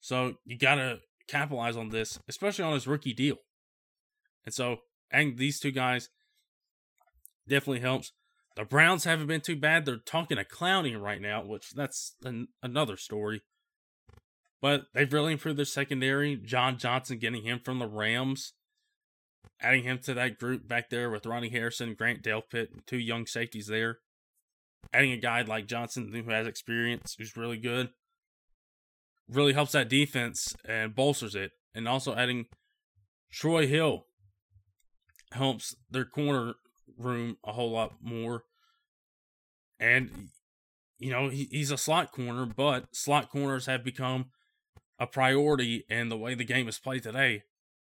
So 0.00 0.36
you 0.44 0.58
got 0.58 0.76
to 0.76 1.00
capitalize 1.26 1.76
on 1.76 1.88
this, 1.88 2.18
especially 2.28 2.64
on 2.64 2.74
his 2.74 2.86
rookie 2.86 3.12
deal. 3.12 3.36
And 4.44 4.54
so, 4.54 4.78
and 5.10 5.38
these 5.38 5.58
two 5.58 5.72
guys 5.72 6.10
definitely 7.48 7.80
helps. 7.80 8.12
The 8.56 8.64
Browns 8.64 9.04
haven't 9.04 9.26
been 9.26 9.40
too 9.40 9.56
bad. 9.56 9.84
They're 9.84 9.96
talking 9.96 10.38
a 10.38 10.42
Clowney 10.42 11.00
right 11.00 11.20
now, 11.20 11.44
which 11.44 11.70
that's 11.74 12.14
an, 12.24 12.48
another 12.62 12.96
story. 12.96 13.42
But 14.60 14.86
they've 14.92 15.12
really 15.12 15.32
improved 15.32 15.58
their 15.58 15.64
secondary. 15.64 16.36
John 16.36 16.78
Johnson 16.78 17.18
getting 17.18 17.44
him 17.44 17.60
from 17.64 17.78
the 17.78 17.86
Rams, 17.86 18.54
adding 19.60 19.84
him 19.84 19.98
to 20.00 20.14
that 20.14 20.38
group 20.38 20.66
back 20.66 20.90
there 20.90 21.10
with 21.10 21.26
Ronnie 21.26 21.50
Harrison, 21.50 21.94
Grant 21.94 22.22
Delpit, 22.22 22.68
two 22.86 22.98
young 22.98 23.26
safeties 23.26 23.68
there 23.68 23.98
adding 24.92 25.12
a 25.12 25.16
guy 25.16 25.42
like 25.42 25.66
Johnson 25.66 26.12
who 26.12 26.30
has 26.30 26.46
experience, 26.46 27.14
who's 27.18 27.36
really 27.36 27.58
good, 27.58 27.90
really 29.28 29.52
helps 29.52 29.72
that 29.72 29.88
defense 29.88 30.54
and 30.64 30.94
bolsters 30.94 31.34
it. 31.34 31.52
And 31.74 31.86
also 31.86 32.14
adding 32.14 32.46
Troy 33.30 33.66
Hill 33.66 34.06
helps 35.32 35.76
their 35.90 36.04
corner 36.04 36.54
room 36.96 37.36
a 37.44 37.52
whole 37.52 37.70
lot 37.70 37.96
more. 38.00 38.44
And, 39.78 40.30
you 40.98 41.10
know, 41.10 41.28
he, 41.28 41.48
he's 41.50 41.70
a 41.70 41.76
slot 41.76 42.10
corner, 42.10 42.46
but 42.46 42.86
slot 42.92 43.30
corners 43.30 43.66
have 43.66 43.84
become 43.84 44.26
a 44.98 45.06
priority 45.06 45.84
in 45.88 46.08
the 46.08 46.16
way 46.16 46.34
the 46.34 46.44
game 46.44 46.68
is 46.68 46.78
played 46.78 47.02
today. 47.02 47.44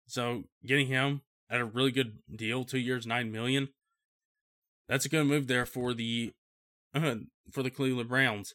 So 0.08 0.46
getting 0.66 0.88
him 0.88 1.22
at 1.50 1.62
a 1.62 1.66
really 1.66 1.92
good 1.92 2.20
deal, 2.34 2.64
two 2.64 2.80
years, 2.80 3.06
nine 3.06 3.32
million, 3.32 3.70
that's 4.88 5.06
a 5.06 5.10
good 5.10 5.26
move 5.26 5.48
there 5.48 5.66
for 5.66 5.94
the 5.94 6.34
for 7.52 7.64
the 7.64 7.70
Cleveland 7.70 8.10
Browns. 8.10 8.54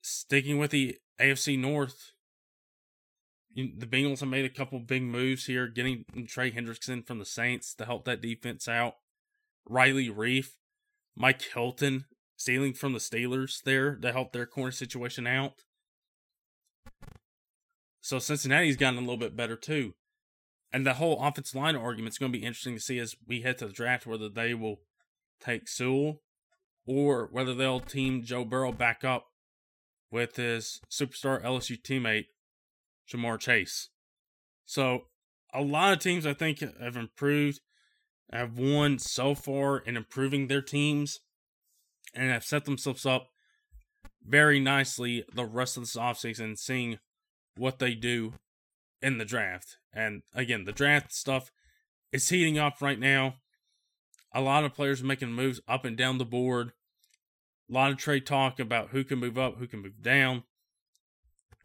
Sticking 0.00 0.58
with 0.58 0.70
the 0.70 0.96
AFC 1.20 1.58
North, 1.58 2.12
the 3.54 3.86
Bengals 3.86 4.20
have 4.20 4.28
made 4.28 4.44
a 4.44 4.50
couple 4.50 4.78
big 4.78 5.02
moves 5.02 5.46
here, 5.46 5.66
getting 5.66 6.04
Trey 6.26 6.50
Hendrickson 6.50 7.06
from 7.06 7.18
the 7.18 7.24
Saints 7.24 7.74
to 7.74 7.84
help 7.84 8.04
that 8.04 8.20
defense 8.20 8.68
out. 8.68 8.94
Riley 9.68 10.08
Reiff, 10.08 10.52
Mike 11.16 11.42
Hilton 11.42 12.06
stealing 12.36 12.72
from 12.72 12.92
the 12.92 13.00
Steelers 13.00 13.62
there 13.62 13.96
to 13.96 14.12
help 14.12 14.32
their 14.32 14.46
corner 14.46 14.70
situation 14.70 15.26
out. 15.26 15.64
So 18.00 18.18
Cincinnati's 18.18 18.76
gotten 18.76 18.98
a 18.98 19.02
little 19.02 19.16
bit 19.16 19.36
better 19.36 19.56
too. 19.56 19.94
And 20.72 20.86
the 20.86 20.94
whole 20.94 21.22
offensive 21.22 21.54
line 21.54 21.76
argument 21.76 22.14
is 22.14 22.18
going 22.18 22.32
to 22.32 22.38
be 22.38 22.44
interesting 22.44 22.74
to 22.74 22.80
see 22.80 22.98
as 22.98 23.16
we 23.26 23.42
head 23.42 23.58
to 23.58 23.66
the 23.66 23.72
draft 23.72 24.06
whether 24.06 24.28
they 24.28 24.54
will 24.54 24.80
take 25.40 25.68
Sewell 25.68 26.22
or 26.86 27.28
whether 27.30 27.54
they'll 27.54 27.80
team 27.80 28.22
Joe 28.22 28.44
Burrow 28.44 28.72
back 28.72 29.04
up 29.04 29.26
with 30.10 30.36
his 30.36 30.80
superstar 30.90 31.42
LSU 31.42 31.80
teammate, 31.80 32.26
Ja'Marr 33.10 33.38
Chase. 33.38 33.90
So, 34.64 35.02
a 35.52 35.62
lot 35.62 35.92
of 35.92 35.98
teams 35.98 36.26
I 36.26 36.34
think 36.34 36.60
have 36.60 36.96
improved, 36.96 37.60
have 38.32 38.58
won 38.58 38.98
so 38.98 39.34
far 39.34 39.78
in 39.78 39.96
improving 39.96 40.46
their 40.46 40.62
teams, 40.62 41.20
and 42.14 42.30
have 42.30 42.44
set 42.44 42.64
themselves 42.64 43.06
up 43.06 43.28
very 44.28 44.60
nicely 44.60 45.24
the 45.34 45.44
rest 45.44 45.76
of 45.76 45.82
this 45.82 45.96
offseason, 45.96 46.58
seeing 46.58 46.98
what 47.56 47.78
they 47.78 47.94
do 47.94 48.34
in 49.00 49.18
the 49.18 49.24
draft. 49.24 49.78
And 49.92 50.22
again, 50.34 50.64
the 50.64 50.72
draft 50.72 51.12
stuff 51.12 51.50
is 52.12 52.28
heating 52.28 52.58
up 52.58 52.80
right 52.80 52.98
now. 52.98 53.36
A 54.34 54.40
lot 54.40 54.64
of 54.64 54.74
players 54.74 55.02
making 55.02 55.32
moves 55.32 55.60
up 55.66 55.84
and 55.84 55.96
down 55.96 56.18
the 56.18 56.24
board. 56.24 56.72
A 57.70 57.72
lot 57.72 57.90
of 57.90 57.96
trade 57.96 58.26
talk 58.26 58.60
about 58.60 58.90
who 58.90 59.04
can 59.04 59.18
move 59.18 59.38
up, 59.38 59.58
who 59.58 59.66
can 59.66 59.80
move 59.80 60.02
down. 60.02 60.44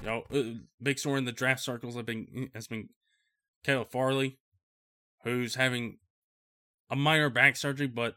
You 0.01 0.07
know, 0.07 0.23
uh, 0.33 0.59
big 0.81 0.99
story 0.99 1.17
in 1.19 1.25
the 1.25 1.31
draft 1.31 1.61
circles 1.61 1.95
have 1.95 2.05
been 2.05 2.49
has 2.53 2.67
been 2.67 2.89
Caleb 3.63 3.91
Farley, 3.91 4.37
who's 5.23 5.55
having 5.55 5.97
a 6.89 6.95
minor 6.95 7.29
back 7.29 7.55
surgery, 7.55 7.87
but 7.87 8.15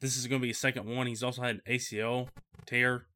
this 0.00 0.16
is 0.16 0.26
going 0.26 0.40
to 0.40 0.44
be 0.44 0.50
a 0.50 0.54
second 0.54 0.86
one. 0.86 1.06
He's 1.06 1.22
also 1.22 1.42
had 1.42 1.56
an 1.56 1.62
ACL 1.68 2.28
tear 2.64 3.06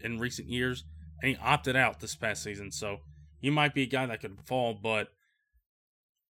in 0.00 0.18
recent 0.18 0.48
years, 0.48 0.84
and 1.22 1.30
he 1.30 1.38
opted 1.42 1.76
out 1.76 2.00
this 2.00 2.16
past 2.16 2.42
season. 2.42 2.70
So 2.70 2.98
he 3.40 3.50
might 3.50 3.74
be 3.74 3.82
a 3.82 3.86
guy 3.86 4.06
that 4.06 4.20
could 4.20 4.38
fall, 4.44 4.74
but 4.74 5.08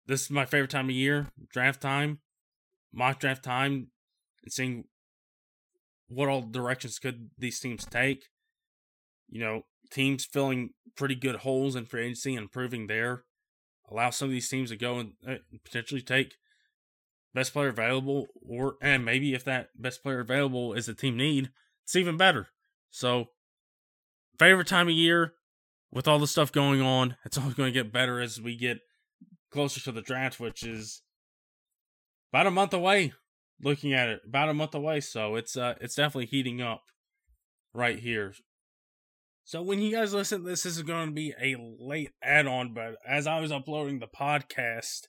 this 0.06 0.22
is 0.22 0.30
my 0.30 0.44
favorite 0.44 0.70
time 0.70 0.86
of 0.86 0.94
year, 0.94 1.28
draft 1.50 1.80
time, 1.80 2.20
mock 2.92 3.20
draft 3.20 3.42
time, 3.42 3.88
and 4.42 4.52
seeing 4.52 4.84
what 6.08 6.28
all 6.28 6.42
directions 6.42 6.98
could 6.98 7.30
these 7.38 7.58
teams 7.58 7.84
take? 7.84 8.26
You 9.28 9.40
know, 9.40 9.62
teams 9.90 10.24
filling 10.24 10.70
pretty 10.96 11.16
good 11.16 11.36
holes 11.36 11.74
in 11.74 11.86
free 11.86 12.04
agency 12.04 12.34
and 12.34 12.44
improving 12.44 12.86
there. 12.86 13.24
Allow 13.90 14.10
some 14.10 14.26
of 14.26 14.32
these 14.32 14.48
teams 14.48 14.70
to 14.70 14.76
go 14.76 14.98
and 14.98 15.12
uh, 15.26 15.34
potentially 15.64 16.02
take 16.02 16.36
best 17.34 17.52
player 17.52 17.68
available, 17.68 18.26
or 18.48 18.76
and 18.80 19.04
maybe 19.04 19.34
if 19.34 19.44
that 19.44 19.68
best 19.76 20.02
player 20.02 20.20
available 20.20 20.72
is 20.72 20.88
a 20.88 20.94
team 20.94 21.16
need, 21.16 21.50
it's 21.84 21.94
even 21.96 22.16
better. 22.16 22.48
So, 22.90 23.30
favorite 24.38 24.68
time 24.68 24.88
of 24.88 24.94
year 24.94 25.34
with 25.92 26.08
all 26.08 26.18
the 26.18 26.26
stuff 26.26 26.52
going 26.52 26.80
on, 26.80 27.16
it's 27.24 27.38
always 27.38 27.54
going 27.54 27.72
to 27.72 27.82
get 27.82 27.92
better 27.92 28.20
as 28.20 28.40
we 28.40 28.56
get 28.56 28.78
closer 29.50 29.80
to 29.80 29.92
the 29.92 30.02
draft, 30.02 30.38
which 30.40 30.62
is 30.62 31.02
about 32.32 32.46
a 32.46 32.50
month 32.50 32.74
away 32.74 33.12
looking 33.62 33.92
at 33.94 34.08
it. 34.08 34.20
About 34.26 34.48
a 34.48 34.54
month 34.54 34.74
away 34.74 35.00
so 35.00 35.36
it's 35.36 35.56
uh 35.56 35.74
it's 35.80 35.94
definitely 35.94 36.26
heating 36.26 36.60
up 36.60 36.82
right 37.72 37.98
here. 37.98 38.34
So 39.44 39.62
when 39.62 39.80
you 39.80 39.92
guys 39.92 40.12
listen 40.12 40.44
this 40.44 40.66
is 40.66 40.82
going 40.82 41.06
to 41.06 41.14
be 41.14 41.32
a 41.40 41.56
late 41.56 42.10
add-on 42.20 42.74
but 42.74 42.96
as 43.06 43.28
i 43.28 43.38
was 43.38 43.52
uploading 43.52 44.00
the 44.00 44.08
podcast 44.08 45.02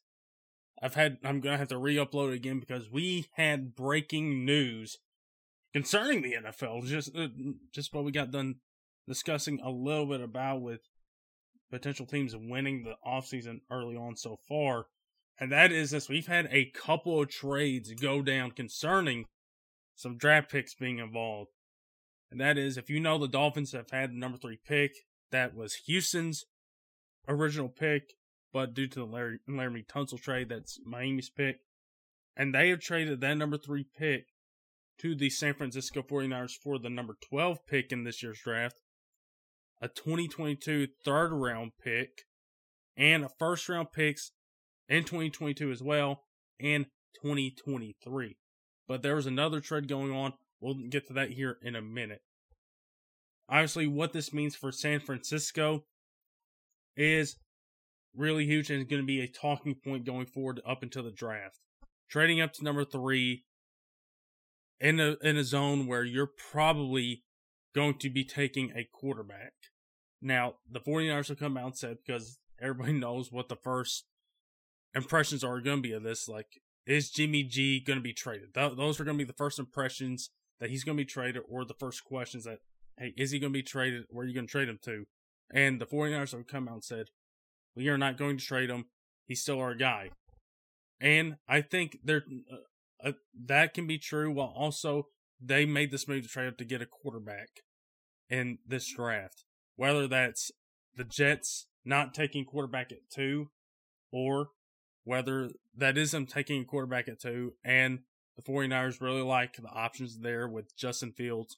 i've 0.81 0.93
had 0.93 1.17
i'm 1.23 1.41
gonna 1.41 1.57
have 1.57 1.69
to 1.69 1.77
re-upload 1.77 2.33
again 2.33 2.59
because 2.59 2.87
we 2.91 3.25
had 3.33 3.75
breaking 3.75 4.45
news 4.45 4.99
concerning 5.73 6.21
the 6.21 6.35
nfl 6.45 6.85
just 6.85 7.15
uh, 7.17 7.29
just 7.73 7.95
what 7.95 8.03
we 8.03 8.11
got 8.11 8.29
done 8.29 8.57
discussing 9.07 9.59
a 9.63 9.69
little 9.69 10.05
bit 10.05 10.21
about 10.21 10.61
with 10.61 10.81
potential 11.69 12.05
teams 12.05 12.35
winning 12.35 12.83
the 12.83 12.95
offseason 13.05 13.59
early 13.71 13.95
on 13.95 14.15
so 14.15 14.37
far 14.47 14.85
and 15.39 15.51
that 15.51 15.71
is 15.71 15.91
this 15.91 16.09
we've 16.09 16.27
had 16.27 16.47
a 16.51 16.71
couple 16.71 17.21
of 17.21 17.29
trades 17.29 17.93
go 17.93 18.21
down 18.21 18.51
concerning 18.51 19.25
some 19.95 20.17
draft 20.17 20.51
picks 20.51 20.75
being 20.75 20.99
involved. 20.99 21.51
And 22.31 22.39
that 22.41 22.57
is, 22.57 22.77
if 22.77 22.89
you 22.89 22.99
know 22.99 23.17
the 23.17 23.27
Dolphins 23.27 23.71
have 23.71 23.89
had 23.91 24.11
the 24.11 24.17
number 24.17 24.37
three 24.37 24.59
pick, 24.65 24.91
that 25.31 25.55
was 25.55 25.75
Houston's 25.85 26.45
original 27.27 27.69
pick, 27.69 28.13
but 28.51 28.73
due 28.73 28.87
to 28.87 28.99
the 28.99 29.05
Larry, 29.05 29.39
Laremy 29.49 29.85
Tunsil 29.87 30.21
trade, 30.21 30.49
that's 30.49 30.79
Miami's 30.85 31.29
pick. 31.29 31.59
And 32.35 32.53
they 32.53 32.69
have 32.69 32.79
traded 32.79 33.21
that 33.21 33.37
number 33.37 33.57
three 33.57 33.85
pick 33.97 34.27
to 34.99 35.15
the 35.15 35.29
San 35.29 35.53
Francisco 35.53 36.01
49ers 36.01 36.51
for 36.61 36.79
the 36.79 36.89
number 36.89 37.15
12 37.29 37.65
pick 37.65 37.91
in 37.91 38.03
this 38.03 38.21
year's 38.21 38.41
draft, 38.43 38.81
a 39.81 39.87
2022 39.87 40.87
third 41.03 41.31
round 41.31 41.71
pick, 41.83 42.23
and 42.95 43.23
a 43.23 43.29
first 43.39 43.67
round 43.69 43.91
picks 43.91 44.31
in 44.89 45.03
2022 45.03 45.71
as 45.71 45.81
well, 45.81 46.23
and 46.59 46.85
2023. 47.21 48.37
But 48.87 49.01
there 49.01 49.15
was 49.15 49.25
another 49.25 49.59
trade 49.59 49.87
going 49.87 50.11
on. 50.11 50.33
We'll 50.59 50.75
get 50.89 51.07
to 51.07 51.13
that 51.13 51.31
here 51.31 51.57
in 51.61 51.75
a 51.75 51.81
minute. 51.81 52.21
Obviously, 53.49 53.87
what 53.87 54.13
this 54.13 54.33
means 54.33 54.55
for 54.55 54.71
San 54.71 54.99
Francisco 54.99 55.85
is 56.95 57.37
really 58.15 58.45
huge 58.45 58.69
and 58.69 58.81
is 58.81 58.87
going 58.87 59.01
to 59.01 59.05
be 59.05 59.21
a 59.21 59.27
talking 59.27 59.75
point 59.75 60.05
going 60.05 60.25
forward 60.25 60.61
up 60.67 60.83
until 60.83 61.03
the 61.03 61.11
draft. 61.11 61.59
Trading 62.09 62.41
up 62.41 62.53
to 62.53 62.63
number 62.63 62.83
three 62.83 63.43
in 64.79 64.99
a 64.99 65.17
in 65.21 65.37
a 65.37 65.43
zone 65.43 65.87
where 65.87 66.03
you're 66.03 66.31
probably 66.51 67.23
going 67.73 67.97
to 67.99 68.09
be 68.09 68.23
taking 68.23 68.71
a 68.75 68.87
quarterback. 68.91 69.53
Now, 70.21 70.55
the 70.69 70.79
49ers 70.79 71.29
will 71.29 71.35
come 71.35 71.57
out 71.57 71.65
and 71.65 71.77
said, 71.77 71.97
because 72.05 72.39
everybody 72.61 72.93
knows 72.99 73.31
what 73.31 73.49
the 73.49 73.55
first 73.55 74.05
impressions 74.95 75.43
are 75.43 75.61
going 75.61 75.77
to 75.77 75.89
be 75.89 75.93
of 75.93 76.03
this. 76.03 76.27
Like, 76.27 76.47
is 76.85 77.09
Jimmy 77.09 77.43
G 77.43 77.79
going 77.79 77.99
to 77.99 78.03
be 78.03 78.13
traded? 78.13 78.53
Th- 78.53 78.75
those 78.75 78.99
are 78.99 79.03
going 79.03 79.17
to 79.17 79.23
be 79.23 79.27
the 79.27 79.33
first 79.33 79.59
impressions 79.59 80.29
that 80.59 80.69
he's 80.69 80.83
going 80.83 80.97
to 80.97 81.01
be 81.01 81.05
traded, 81.05 81.43
or 81.47 81.65
the 81.65 81.75
first 81.75 82.03
questions 82.03 82.45
that 82.45 82.59
hey, 82.97 83.13
is 83.15 83.31
he 83.31 83.39
going 83.39 83.53
to 83.53 83.57
be 83.59 83.63
traded? 83.63 84.05
Where 84.09 84.25
are 84.25 84.27
you 84.27 84.33
going 84.33 84.47
to 84.47 84.51
trade 84.51 84.69
him 84.69 84.79
to? 84.85 85.05
And 85.53 85.79
the 85.79 85.85
49ers 85.85 86.31
have 86.31 86.47
come 86.47 86.67
out 86.67 86.73
and 86.75 86.83
said, 86.83 87.07
we 87.75 87.87
are 87.89 87.97
not 87.97 88.17
going 88.17 88.37
to 88.37 88.43
trade 88.43 88.69
him. 88.69 88.85
He's 89.27 89.41
still 89.41 89.59
our 89.59 89.75
guy. 89.75 90.09
And 90.99 91.35
I 91.47 91.61
think 91.61 91.99
there 92.03 92.23
uh, 92.51 93.09
uh, 93.09 93.11
that 93.45 93.73
can 93.73 93.85
be 93.85 93.99
true 93.99 94.31
while 94.31 94.51
also 94.55 95.09
they 95.39 95.65
made 95.65 95.91
this 95.91 96.07
move 96.07 96.23
to 96.23 96.29
trade 96.29 96.47
up 96.47 96.57
to 96.57 96.65
get 96.65 96.81
a 96.81 96.85
quarterback 96.85 97.61
in 98.29 98.59
this 98.67 98.93
draft. 98.93 99.43
Whether 99.75 100.07
that's 100.07 100.51
the 100.95 101.03
Jets 101.03 101.67
not 101.85 102.13
taking 102.13 102.45
quarterback 102.45 102.91
at 102.91 103.09
two 103.13 103.49
or 104.11 104.49
whether 105.03 105.49
that 105.75 105.97
is 105.97 106.11
them 106.11 106.25
taking 106.25 106.65
quarterback 106.65 107.07
at 107.07 107.21
two 107.21 107.53
and 107.63 107.99
the 108.35 108.41
49ers 108.43 109.01
really 109.01 109.21
like 109.21 109.55
the 109.55 109.69
options 109.69 110.19
there 110.19 110.47
with 110.47 110.75
Justin 110.75 111.11
Fields 111.11 111.57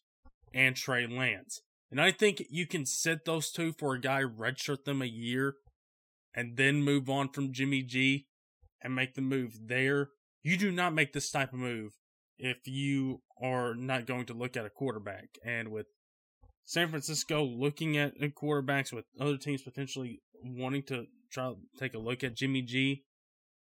and 0.53 0.75
Trey 0.75 1.07
Lance. 1.07 1.61
And 1.91 1.99
I 1.99 2.11
think 2.11 2.43
you 2.49 2.67
can 2.67 2.85
set 2.85 3.25
those 3.25 3.51
two 3.51 3.73
for 3.73 3.95
a 3.95 3.99
guy, 3.99 4.21
redshirt 4.21 4.85
them 4.85 5.01
a 5.01 5.05
year, 5.05 5.55
and 6.33 6.55
then 6.55 6.83
move 6.83 7.09
on 7.09 7.29
from 7.29 7.51
Jimmy 7.51 7.81
G 7.81 8.27
and 8.81 8.95
make 8.95 9.15
the 9.15 9.21
move 9.21 9.57
there. 9.65 10.09
You 10.43 10.55
do 10.55 10.71
not 10.71 10.93
make 10.93 11.13
this 11.13 11.31
type 11.31 11.51
of 11.51 11.59
move 11.59 11.97
if 12.37 12.59
you 12.65 13.21
are 13.41 13.75
not 13.75 14.05
going 14.05 14.25
to 14.25 14.33
look 14.33 14.57
at 14.57 14.65
a 14.65 14.69
quarterback. 14.69 15.29
And 15.45 15.71
with 15.71 15.87
San 16.65 16.89
Francisco 16.89 17.43
looking 17.43 17.97
at 17.97 18.13
quarterbacks 18.19 18.93
with 18.93 19.05
other 19.19 19.37
teams 19.37 19.61
potentially 19.61 20.21
wanting 20.43 20.83
to 20.83 21.05
try 21.31 21.49
to 21.49 21.55
take 21.79 21.93
a 21.93 21.99
look 21.99 22.23
at 22.23 22.35
Jimmy 22.35 22.61
G, 22.61 23.03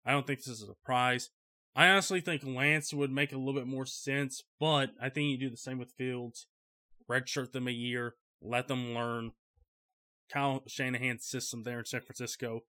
I 0.04 0.12
don't 0.12 0.26
think 0.26 0.40
this 0.40 0.48
is 0.48 0.62
a 0.62 0.66
surprise. 0.66 1.30
I 1.74 1.88
honestly 1.88 2.20
think 2.20 2.44
Lance 2.44 2.92
would 2.92 3.10
make 3.10 3.32
a 3.32 3.38
little 3.38 3.54
bit 3.54 3.66
more 3.66 3.86
sense, 3.86 4.42
but 4.60 4.90
I 5.00 5.08
think 5.08 5.30
you 5.30 5.38
do 5.38 5.50
the 5.50 5.56
same 5.56 5.78
with 5.78 5.92
Fields. 5.96 6.46
Redshirt 7.10 7.52
them 7.52 7.66
a 7.66 7.72
year, 7.72 8.14
let 8.40 8.68
them 8.68 8.94
learn 8.94 9.32
Kyle 10.30 10.62
Shanahan's 10.66 11.26
system 11.26 11.62
there 11.62 11.78
in 11.78 11.84
San 11.84 12.00
Francisco, 12.00 12.60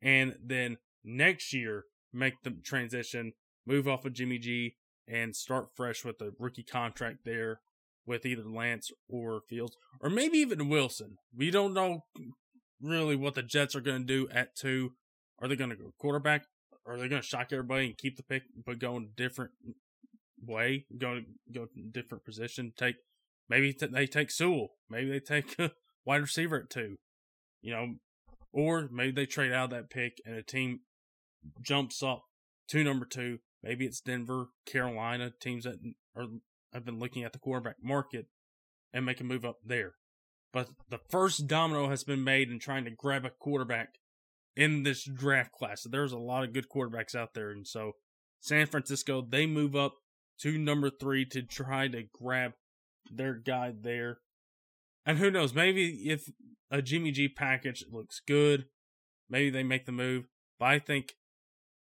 and 0.00 0.36
then 0.42 0.78
next 1.04 1.52
year 1.52 1.84
make 2.12 2.34
the 2.42 2.50
transition, 2.50 3.32
move 3.66 3.88
off 3.88 4.04
of 4.04 4.12
Jimmy 4.12 4.38
G, 4.38 4.76
and 5.08 5.34
start 5.34 5.68
fresh 5.74 6.04
with 6.04 6.20
a 6.20 6.32
rookie 6.38 6.62
contract 6.62 7.20
there 7.24 7.60
with 8.06 8.26
either 8.26 8.44
Lance 8.44 8.90
or 9.08 9.42
Fields, 9.48 9.76
or 10.00 10.10
maybe 10.10 10.38
even 10.38 10.68
Wilson. 10.68 11.18
We 11.36 11.50
don't 11.50 11.74
know 11.74 12.04
really 12.80 13.16
what 13.16 13.34
the 13.34 13.42
Jets 13.42 13.76
are 13.76 13.80
going 13.80 14.06
to 14.06 14.06
do 14.06 14.28
at 14.30 14.56
two. 14.56 14.92
Are 15.40 15.48
they 15.48 15.56
going 15.56 15.70
to 15.70 15.76
go 15.76 15.92
quarterback? 15.98 16.46
Are 16.86 16.98
they 16.98 17.08
going 17.08 17.22
to 17.22 17.26
shock 17.26 17.48
everybody 17.52 17.86
and 17.86 17.98
keep 17.98 18.16
the 18.16 18.22
pick, 18.22 18.42
but 18.66 18.78
go 18.78 18.96
in 18.96 19.04
a 19.04 19.16
different 19.16 19.52
way? 20.44 20.86
Go 20.98 21.16
to 21.16 21.22
go 21.52 21.68
different 21.92 22.24
position. 22.24 22.72
Take 22.76 22.96
maybe 23.48 23.76
they 23.80 24.06
take 24.06 24.30
Sewell. 24.30 24.70
Maybe 24.90 25.10
they 25.10 25.20
take 25.20 25.56
a 25.58 25.72
wide 26.04 26.22
receiver 26.22 26.56
at 26.56 26.70
two. 26.70 26.96
You 27.60 27.72
know, 27.72 27.94
or 28.52 28.88
maybe 28.90 29.12
they 29.12 29.26
trade 29.26 29.52
out 29.52 29.70
that 29.70 29.90
pick 29.90 30.18
and 30.26 30.34
a 30.34 30.42
team 30.42 30.80
jumps 31.60 32.02
up 32.02 32.22
to 32.68 32.82
number 32.82 33.04
two. 33.04 33.38
Maybe 33.62 33.86
it's 33.86 34.00
Denver, 34.00 34.48
Carolina, 34.66 35.32
teams 35.40 35.64
that 35.64 35.76
are 36.16 36.26
have 36.72 36.84
been 36.84 36.98
looking 36.98 37.22
at 37.22 37.32
the 37.32 37.38
quarterback 37.38 37.76
market 37.82 38.26
and 38.92 39.04
make 39.04 39.20
a 39.20 39.24
move 39.24 39.44
up 39.44 39.58
there. 39.64 39.94
But 40.52 40.68
the 40.88 41.00
first 41.10 41.46
domino 41.46 41.88
has 41.88 42.04
been 42.04 42.24
made 42.24 42.50
in 42.50 42.58
trying 42.58 42.84
to 42.84 42.90
grab 42.90 43.24
a 43.24 43.30
quarterback 43.30 43.98
in 44.56 44.82
this 44.82 45.04
draft 45.04 45.52
class. 45.52 45.82
So 45.82 45.88
there's 45.88 46.12
a 46.12 46.18
lot 46.18 46.44
of 46.44 46.52
good 46.52 46.68
quarterbacks 46.68 47.14
out 47.14 47.34
there. 47.34 47.50
And 47.50 47.66
so 47.66 47.92
San 48.40 48.66
Francisco, 48.66 49.26
they 49.26 49.46
move 49.46 49.74
up 49.76 49.94
to 50.40 50.58
number 50.58 50.90
three 50.90 51.24
to 51.26 51.42
try 51.42 51.88
to 51.88 52.04
grab 52.12 52.52
their 53.10 53.34
guy 53.34 53.72
there. 53.78 54.18
And 55.06 55.18
who 55.18 55.30
knows, 55.30 55.54
maybe 55.54 56.10
if 56.10 56.28
a 56.70 56.82
Jimmy 56.82 57.12
G 57.12 57.28
package 57.28 57.84
looks 57.90 58.20
good, 58.26 58.66
maybe 59.28 59.50
they 59.50 59.62
make 59.62 59.86
the 59.86 59.92
move. 59.92 60.26
But 60.58 60.66
I 60.66 60.78
think 60.78 61.14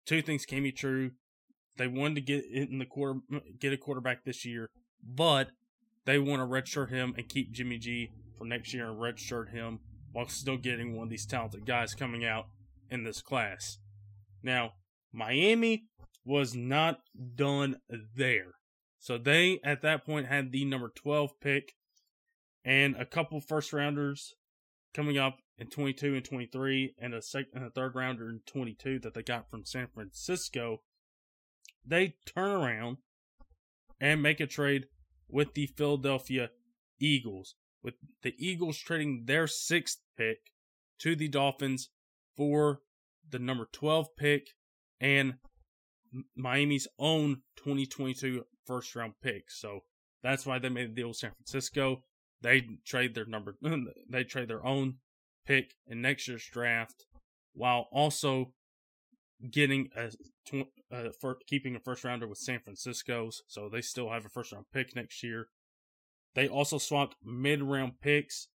two 0.06 0.22
things 0.22 0.46
can 0.46 0.64
be 0.64 0.72
true. 0.72 1.12
They 1.80 1.88
wanted 1.88 2.16
to 2.16 2.22
get 2.22 2.46
in 2.46 2.78
the 2.78 2.86
quarter, 2.86 3.22
get 3.58 3.72
a 3.72 3.78
quarterback 3.78 4.26
this 4.26 4.44
year, 4.44 4.70
but 5.02 5.52
they 6.04 6.20
want 6.20 6.42
to 6.42 6.46
redshirt 6.46 6.90
him 6.90 7.14
and 7.18 7.30
keep 7.30 7.54
Jimmy 7.54 7.78
G 7.78 8.12
for 8.38 8.44
next 8.44 8.74
year 8.74 8.90
and 8.90 9.00
redshirt 9.00 9.52
him 9.52 9.80
while 10.12 10.28
still 10.28 10.58
getting 10.58 10.98
one 10.98 11.06
of 11.06 11.10
these 11.10 11.26
talented 11.26 11.66
guys 11.66 11.96
coming 11.96 12.26
out 12.26 12.48
in 12.92 13.06
this 13.06 13.22
class. 13.22 13.78
Now, 14.44 14.74
Miami 15.14 15.86
was 16.26 16.54
not 16.54 17.00
done 17.36 17.78
there. 18.14 18.56
So 18.98 19.18
they, 19.18 19.62
at 19.64 19.82
that 19.82 20.06
point, 20.06 20.28
had 20.28 20.52
the 20.52 20.66
number 20.66 20.92
12 20.94 21.40
pick 21.40 21.76
and 22.66 22.98
a 22.98 23.06
couple 23.06 23.40
first 23.40 23.72
rounders 23.72 24.36
coming 24.94 25.18
up 25.18 25.38
in 25.58 25.68
22 25.68 26.16
and 26.16 26.26
23 26.26 26.96
and 27.00 27.14
a 27.14 27.22
second 27.22 27.52
and 27.54 27.64
a 27.64 27.70
third 27.70 27.96
rounder 27.96 28.28
in 28.28 28.42
22 28.46 29.00
that 29.00 29.14
they 29.14 29.24
got 29.24 29.50
from 29.50 29.64
San 29.64 29.88
Francisco. 29.88 30.82
They 31.86 32.16
turn 32.26 32.52
around 32.52 32.98
and 34.00 34.22
make 34.22 34.40
a 34.40 34.48
trade 34.48 34.86
with 35.28 35.54
the 35.54 35.68
Philadelphia 35.68 36.50
Eagles 37.00 37.56
with 37.84 37.96
the 38.24 38.34
Eagles 38.38 38.78
trading 38.78 39.24
their 39.26 39.48
sixth 39.48 40.00
pick 40.18 40.52
to 41.00 41.16
the 41.16 41.28
Dolphins 41.28 41.90
for 42.36 42.82
the 43.30 43.40
number 43.40 43.68
12 43.72 44.16
pick 44.18 44.50
and 45.00 45.36
Miami's 46.36 46.88
own 46.98 47.42
2022 47.58 48.44
first 48.66 48.96
round 48.96 49.14
pick. 49.22 49.50
So 49.50 49.82
that's 50.24 50.46
why 50.46 50.60
they 50.60 50.70
made 50.70 50.90
the 50.90 50.96
deal 50.96 51.10
with 51.10 51.18
San 51.18 51.32
Francisco. 51.32 52.04
They 52.42 52.68
trade 52.86 53.16
their 53.16 53.26
number, 53.26 53.58
they 54.10 54.24
trade 54.24 54.48
their 54.48 54.66
own 54.66 54.96
pick 55.46 55.76
in 55.88 56.02
next 56.02 56.28
year's 56.28 56.46
draft 56.52 57.06
while 57.54 57.88
also 57.92 58.54
getting 59.52 59.90
a, 59.96 60.12
uh, 60.92 61.10
for 61.20 61.38
keeping 61.48 61.76
a 61.76 61.80
first 61.80 62.04
rounder 62.04 62.28
with 62.28 62.38
San 62.38 62.60
Francisco's. 62.60 63.42
So 63.48 63.70
they 63.70 63.82
still 63.82 64.10
have 64.10 64.26
a 64.26 64.30
first 64.30 64.52
round 64.52 64.66
pick 64.74 64.96
next 64.96 65.24
year. 65.24 65.48
They 66.36 66.48
also 66.48 66.78
swapped 66.78 67.16
mid 67.24 67.62
round 67.62 67.94
picks 68.02 68.48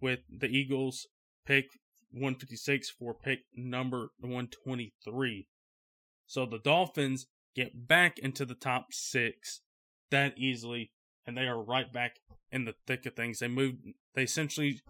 with 0.00 0.20
the 0.30 0.46
Eagles 0.46 1.06
pick 1.46 1.66
156 2.12 2.90
for 2.90 3.14
pick 3.14 3.40
number 3.54 4.10
123. 4.20 5.48
So 6.26 6.46
the 6.46 6.58
Dolphins 6.58 7.26
get 7.54 7.88
back 7.88 8.18
into 8.18 8.44
the 8.44 8.54
top 8.54 8.92
six 8.92 9.60
that 10.10 10.36
easily, 10.36 10.92
and 11.26 11.36
they 11.36 11.46
are 11.46 11.62
right 11.62 11.92
back 11.92 12.16
in 12.50 12.64
the 12.64 12.74
thick 12.86 13.06
of 13.06 13.14
things. 13.14 13.38
They 13.38 13.48
moved, 13.48 13.78
they 14.14 14.22
essentially 14.22 14.80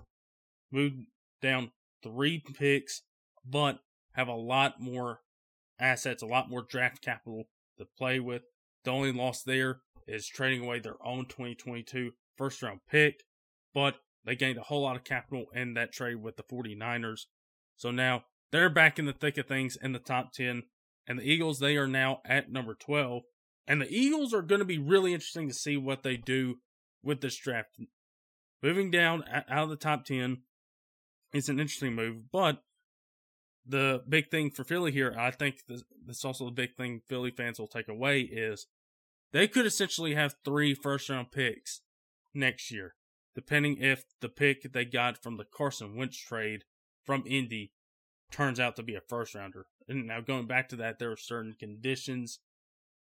moved 0.71 1.07
down 1.43 1.73
three 2.03 2.43
picks, 2.55 3.03
but 3.45 3.81
have 4.21 4.29
a 4.29 4.35
lot 4.35 4.81
more 4.81 5.21
assets, 5.81 6.23
a 6.23 6.27
lot 6.27 6.51
more 6.51 6.63
draft 6.63 7.03
capital 7.03 7.45
to 7.79 7.87
play 7.97 8.21
with. 8.21 8.43
The 8.85 8.91
only 8.91 9.13
loss 9.13 9.43
there 9.43 9.81
is 10.07 10.29
trading 10.29 10.63
away 10.63 10.79
their 10.79 11.03
own 11.05 11.25
2022 11.27 12.13
first 12.37 12.63
round 12.63 12.81
pick, 12.89 13.25
but 13.75 13.97
they 14.25 14.37
gained 14.37 14.59
a 14.59 14.63
whole 14.63 14.83
lot 14.83 14.97
of 14.97 15.05
capital 15.05 15.47
in 15.55 15.75
that 15.75 15.93
trade 15.93 16.17
with 16.17 16.37
the 16.37 16.43
49ers. 16.43 17.23
So 17.77 17.91
now 17.91 18.25
they're 18.53 18.69
back 18.69 18.99
in 18.99 19.07
the 19.07 19.15
thick 19.15 19.39
of 19.39 19.47
things 19.47 19.79
in 19.81 19.93
the 19.93 19.99
top 19.99 20.33
10. 20.33 20.65
And 21.07 21.19
the 21.19 21.25
Eagles, 21.25 21.59
they 21.59 21.77
are 21.79 21.89
now 21.89 22.21
at 22.27 22.53
number 22.53 22.75
12. 22.75 23.23
And 23.67 23.81
the 23.81 23.91
Eagles 23.91 24.35
are 24.35 24.43
going 24.43 24.59
to 24.59 24.67
be 24.67 24.79
really 24.79 25.15
interesting 25.15 25.49
to 25.49 25.55
see 25.55 25.77
what 25.77 26.03
they 26.03 26.17
do 26.17 26.57
with 27.03 27.23
this 27.23 27.37
draft. 27.37 27.71
Moving 28.63 28.91
down 28.91 29.25
out 29.33 29.65
of 29.65 29.71
the 29.71 29.77
top 29.77 30.05
10 30.05 30.43
is 31.33 31.49
an 31.49 31.59
interesting 31.59 31.95
move, 31.95 32.31
but 32.31 32.63
the 33.71 34.03
big 34.09 34.31
thing 34.31 34.51
for 34.51 34.65
Philly 34.65 34.93
here, 34.93 35.15
I 35.19 35.31
think 35.31 35.63
this 35.67 36.25
also 36.25 36.47
the 36.47 36.51
big 36.51 36.77
thing 36.77 37.03
Philly 37.09 37.31
fans 37.31 37.59
will 37.59 37.69
take 37.69 37.89
away 37.89 38.21
is 38.21 38.67
they 39.33 39.49
could 39.49 39.67
essentially 39.67 40.15
have 40.15 40.35
three 40.45 40.75
first 40.75 41.09
round 41.09 41.31
picks 41.31 41.81
next 42.35 42.71
year, 42.71 42.95
depending 43.35 43.79
if 43.79 44.05
the 44.21 44.29
pick 44.29 44.73
they 44.73 44.85
got 44.85 45.23
from 45.23 45.37
the 45.37 45.45
Carson 45.45 45.97
Wentz 45.97 46.19
trade 46.19 46.65
from 47.05 47.25
Indy 47.27 47.73
turns 48.31 48.61
out 48.61 48.77
to 48.77 48.83
be 48.83 48.95
a 48.95 49.01
first 49.01 49.35
rounder. 49.35 49.67
And 49.89 50.07
now 50.07 50.21
going 50.21 50.47
back 50.47 50.69
to 50.71 50.77
that, 50.77 50.99
there 50.99 51.13
are 51.13 51.17
certain 51.17 51.55
conditions 51.59 52.41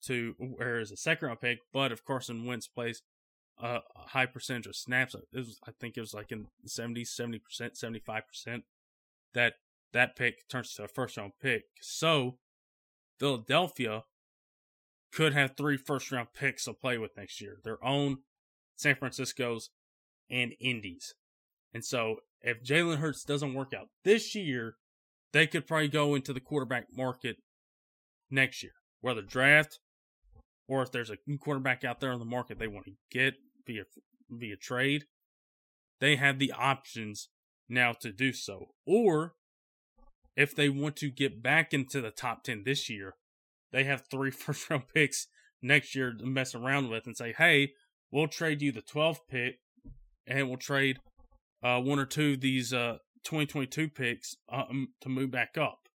to 0.04 0.34
where 0.38 0.80
is 0.80 0.90
a 0.90 0.96
second 0.96 1.28
round 1.28 1.40
pick, 1.40 1.58
but 1.72 1.92
if 1.92 2.04
Carson 2.04 2.44
Wentz 2.44 2.66
plays 2.66 3.02
a 3.58 3.80
high 3.94 4.26
percentage 4.26 4.66
of 4.66 4.74
snaps, 4.74 5.14
it 5.14 5.24
was, 5.32 5.60
I 5.66 5.70
think 5.80 5.96
it 5.96 6.00
was 6.00 6.14
like 6.14 6.32
in 6.32 6.46
the 6.62 6.68
70s, 6.68 7.08
70%, 7.08 7.40
75%, 7.80 8.62
that 9.34 9.54
that 9.92 10.16
pick 10.16 10.48
turns 10.48 10.74
to 10.74 10.84
a 10.84 10.88
first 10.88 11.16
round 11.16 11.32
pick. 11.40 11.64
So 11.80 12.38
Philadelphia 13.18 14.04
could 15.12 15.34
have 15.34 15.56
three 15.56 15.76
first 15.76 16.10
round 16.10 16.28
picks 16.34 16.64
to 16.64 16.72
play 16.72 16.98
with 16.98 17.16
next 17.16 17.40
year 17.40 17.58
their 17.64 17.82
own, 17.84 18.18
San 18.76 18.96
Francisco's, 18.96 19.70
and 20.30 20.52
Indy's. 20.60 21.14
And 21.74 21.84
so 21.84 22.16
if 22.40 22.62
Jalen 22.62 22.98
Hurts 22.98 23.24
doesn't 23.24 23.54
work 23.54 23.72
out 23.74 23.88
this 24.04 24.34
year, 24.34 24.76
they 25.32 25.46
could 25.46 25.66
probably 25.66 25.88
go 25.88 26.14
into 26.14 26.32
the 26.32 26.40
quarterback 26.40 26.86
market 26.94 27.36
next 28.30 28.62
year, 28.62 28.72
whether 29.00 29.22
draft 29.22 29.78
or 30.68 30.82
if 30.82 30.90
there's 30.90 31.10
a 31.10 31.18
quarterback 31.38 31.84
out 31.84 32.00
there 32.00 32.12
on 32.12 32.18
the 32.18 32.24
market 32.24 32.58
they 32.58 32.66
want 32.66 32.86
to 32.86 32.92
get 33.10 33.34
via 33.66 33.84
via 34.30 34.56
trade, 34.56 35.04
they 36.00 36.16
have 36.16 36.38
the 36.38 36.52
options 36.52 37.28
now 37.68 37.92
to 37.92 38.10
do 38.10 38.32
so. 38.32 38.68
Or 38.86 39.34
if 40.36 40.54
they 40.54 40.68
want 40.68 40.96
to 40.96 41.10
get 41.10 41.42
back 41.42 41.74
into 41.74 42.00
the 42.00 42.10
top 42.10 42.44
10 42.44 42.62
this 42.64 42.88
year, 42.88 43.14
they 43.72 43.84
have 43.84 44.04
three 44.10 44.30
first 44.32 44.68
round 44.70 44.84
picks 44.94 45.26
next 45.62 45.94
year 45.94 46.12
to 46.12 46.26
mess 46.26 46.54
around 46.54 46.90
with 46.90 47.06
and 47.06 47.16
say, 47.16 47.32
hey, 47.36 47.72
we'll 48.10 48.28
trade 48.28 48.62
you 48.62 48.72
the 48.72 48.82
12th 48.82 49.20
pick 49.28 49.58
and 50.26 50.48
we'll 50.48 50.56
trade 50.56 50.98
uh, 51.62 51.80
one 51.80 51.98
or 51.98 52.06
two 52.06 52.32
of 52.32 52.40
these 52.40 52.72
uh, 52.72 52.98
2022 53.24 53.88
picks 53.88 54.36
um, 54.50 54.88
to 55.00 55.08
move 55.08 55.30
back 55.30 55.56
up, 55.56 55.88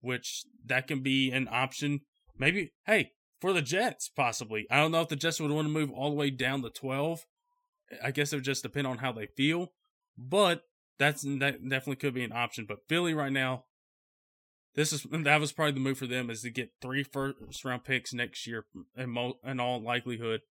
which 0.00 0.44
that 0.64 0.86
can 0.86 1.02
be 1.02 1.30
an 1.30 1.48
option. 1.50 2.00
Maybe, 2.38 2.72
hey, 2.86 3.12
for 3.40 3.52
the 3.52 3.62
Jets, 3.62 4.08
possibly. 4.08 4.66
I 4.70 4.76
don't 4.78 4.92
know 4.92 5.02
if 5.02 5.08
the 5.08 5.16
Jets 5.16 5.40
would 5.40 5.50
want 5.50 5.66
to 5.66 5.72
move 5.72 5.90
all 5.90 6.10
the 6.10 6.16
way 6.16 6.30
down 6.30 6.62
to 6.62 6.70
12. 6.70 7.26
I 8.02 8.10
guess 8.10 8.32
it 8.32 8.36
would 8.36 8.44
just 8.44 8.62
depend 8.62 8.86
on 8.86 8.98
how 8.98 9.12
they 9.12 9.26
feel, 9.26 9.72
but 10.16 10.62
that's 10.98 11.22
that 11.22 11.62
definitely 11.62 11.96
could 11.96 12.14
be 12.14 12.24
an 12.24 12.32
option. 12.32 12.64
But 12.66 12.88
Philly 12.88 13.14
right 13.14 13.32
now, 13.32 13.64
this 14.76 14.92
is 14.92 15.06
that 15.10 15.40
was 15.40 15.52
probably 15.52 15.72
the 15.72 15.80
move 15.80 15.98
for 15.98 16.06
them 16.06 16.30
is 16.30 16.42
to 16.42 16.50
get 16.50 16.70
three 16.80 17.02
first 17.02 17.64
round 17.64 17.84
picks 17.84 18.12
next 18.12 18.46
year 18.46 18.66
in, 18.96 19.10
mo- 19.10 19.38
in 19.44 19.58
all 19.58 19.82
likelihood 19.82 20.42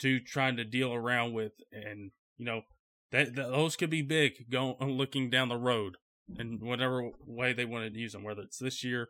to 0.00 0.18
try 0.18 0.50
to 0.50 0.64
deal 0.64 0.92
around 0.92 1.32
with 1.32 1.52
and 1.72 2.10
you 2.36 2.44
know 2.44 2.62
that, 3.12 3.34
that 3.36 3.50
those 3.50 3.76
could 3.76 3.90
be 3.90 4.02
big 4.02 4.50
going 4.50 4.76
looking 4.80 5.30
down 5.30 5.48
the 5.48 5.56
road 5.56 5.96
in 6.38 6.58
whatever 6.60 7.10
way 7.26 7.52
they 7.52 7.64
want 7.64 7.92
to 7.92 7.98
use 7.98 8.12
them 8.12 8.24
whether 8.24 8.42
it's 8.42 8.58
this 8.58 8.84
year 8.84 9.08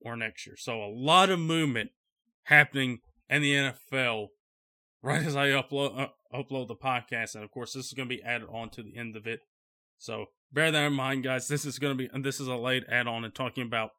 or 0.00 0.16
next 0.16 0.46
year 0.46 0.56
so 0.56 0.82
a 0.82 0.90
lot 0.92 1.30
of 1.30 1.38
movement 1.38 1.90
happening 2.44 3.00
in 3.28 3.42
the 3.42 3.54
NFL 3.54 4.28
right 5.02 5.24
as 5.24 5.36
I 5.36 5.48
upload 5.48 6.00
uh, 6.00 6.08
upload 6.34 6.68
the 6.68 6.74
podcast 6.74 7.34
and 7.34 7.44
of 7.44 7.50
course 7.50 7.74
this 7.74 7.86
is 7.86 7.92
going 7.92 8.08
to 8.08 8.14
be 8.14 8.22
added 8.22 8.48
on 8.50 8.70
to 8.70 8.82
the 8.82 8.96
end 8.96 9.16
of 9.16 9.26
it 9.26 9.40
so 10.00 10.26
bear 10.50 10.72
that 10.72 10.86
in 10.86 10.94
mind, 10.94 11.22
guys. 11.22 11.46
This 11.46 11.64
is 11.64 11.78
going 11.78 11.96
to 11.96 11.98
be, 11.98 12.10
and 12.12 12.24
this 12.24 12.40
is 12.40 12.48
a 12.48 12.56
late 12.56 12.84
add 12.88 13.06
on 13.06 13.22
and 13.22 13.34
talking 13.34 13.64
about 13.64 13.90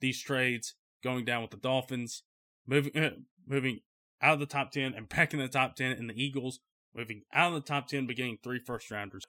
these 0.00 0.20
trades 0.20 0.74
going 1.02 1.26
down 1.26 1.42
with 1.42 1.50
the 1.50 1.58
Dolphins, 1.58 2.22
moving, 2.66 2.96
uh, 2.96 3.10
moving 3.46 3.80
out 4.22 4.34
of 4.34 4.40
the 4.40 4.46
top 4.46 4.72
10 4.72 4.94
and 4.94 5.08
back 5.08 5.34
in 5.34 5.38
the 5.38 5.46
top 5.46 5.76
10, 5.76 5.92
and 5.92 6.08
the 6.08 6.20
Eagles 6.20 6.60
moving 6.96 7.22
out 7.32 7.52
of 7.52 7.62
the 7.62 7.68
top 7.68 7.88
10, 7.88 8.06
beginning 8.06 8.38
three 8.42 8.58
first 8.58 8.90
rounders. 8.90 9.24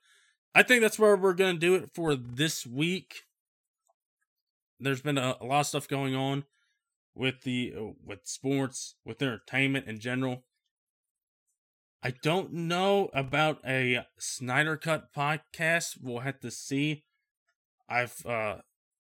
I 0.56 0.64
think 0.64 0.82
that's 0.82 0.98
where 0.98 1.18
we're 1.18 1.34
going 1.34 1.56
to 1.56 1.60
do 1.60 1.76
it 1.76 1.90
for 1.94 2.16
this 2.16 2.66
week. 2.66 3.24
There's 4.80 5.02
been 5.02 5.18
a, 5.18 5.36
a 5.42 5.46
lot 5.46 5.60
of 5.62 5.68
stuff 5.68 5.88
going 5.88 6.16
on 6.16 6.46
with 7.14 7.42
the 7.44 7.74
with 8.06 8.20
sports, 8.24 8.96
with 9.06 9.22
entertainment 9.22 9.88
in 9.88 10.00
general. 10.00 10.44
I 12.06 12.14
don't 12.22 12.54
know 12.54 13.10
about 13.16 13.58
a 13.66 14.06
Snyder 14.20 14.78
Cut 14.78 15.12
podcast. 15.12 15.98
We'll 16.00 16.20
have 16.20 16.40
to 16.42 16.52
see. 16.52 17.04
I've 17.90 18.24
uh, 18.24 18.58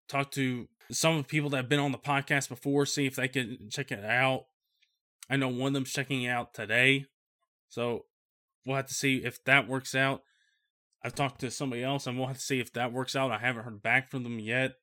talked 0.08 0.34
to 0.34 0.68
some 0.92 1.16
of 1.16 1.18
the 1.18 1.28
people 1.28 1.50
that 1.50 1.56
have 1.56 1.68
been 1.68 1.80
on 1.80 1.90
the 1.90 1.98
podcast 1.98 2.48
before, 2.48 2.86
see 2.86 3.04
if 3.04 3.16
they 3.16 3.26
can 3.26 3.70
check 3.72 3.90
it 3.90 4.04
out. 4.04 4.44
I 5.28 5.34
know 5.34 5.48
one 5.48 5.70
of 5.70 5.72
them's 5.72 5.92
checking 5.92 6.28
out 6.28 6.54
today. 6.54 7.06
So 7.70 8.04
we'll 8.64 8.76
have 8.76 8.86
to 8.86 8.94
see 8.94 9.16
if 9.16 9.42
that 9.46 9.66
works 9.66 9.96
out. 9.96 10.22
I've 11.02 11.16
talked 11.16 11.40
to 11.40 11.50
somebody 11.50 11.82
else 11.82 12.06
and 12.06 12.16
we'll 12.16 12.28
have 12.28 12.38
to 12.38 12.42
see 12.42 12.60
if 12.60 12.72
that 12.74 12.92
works 12.92 13.16
out. 13.16 13.32
I 13.32 13.38
haven't 13.38 13.64
heard 13.64 13.82
back 13.82 14.12
from 14.12 14.22
them 14.22 14.38
yet. 14.38 14.74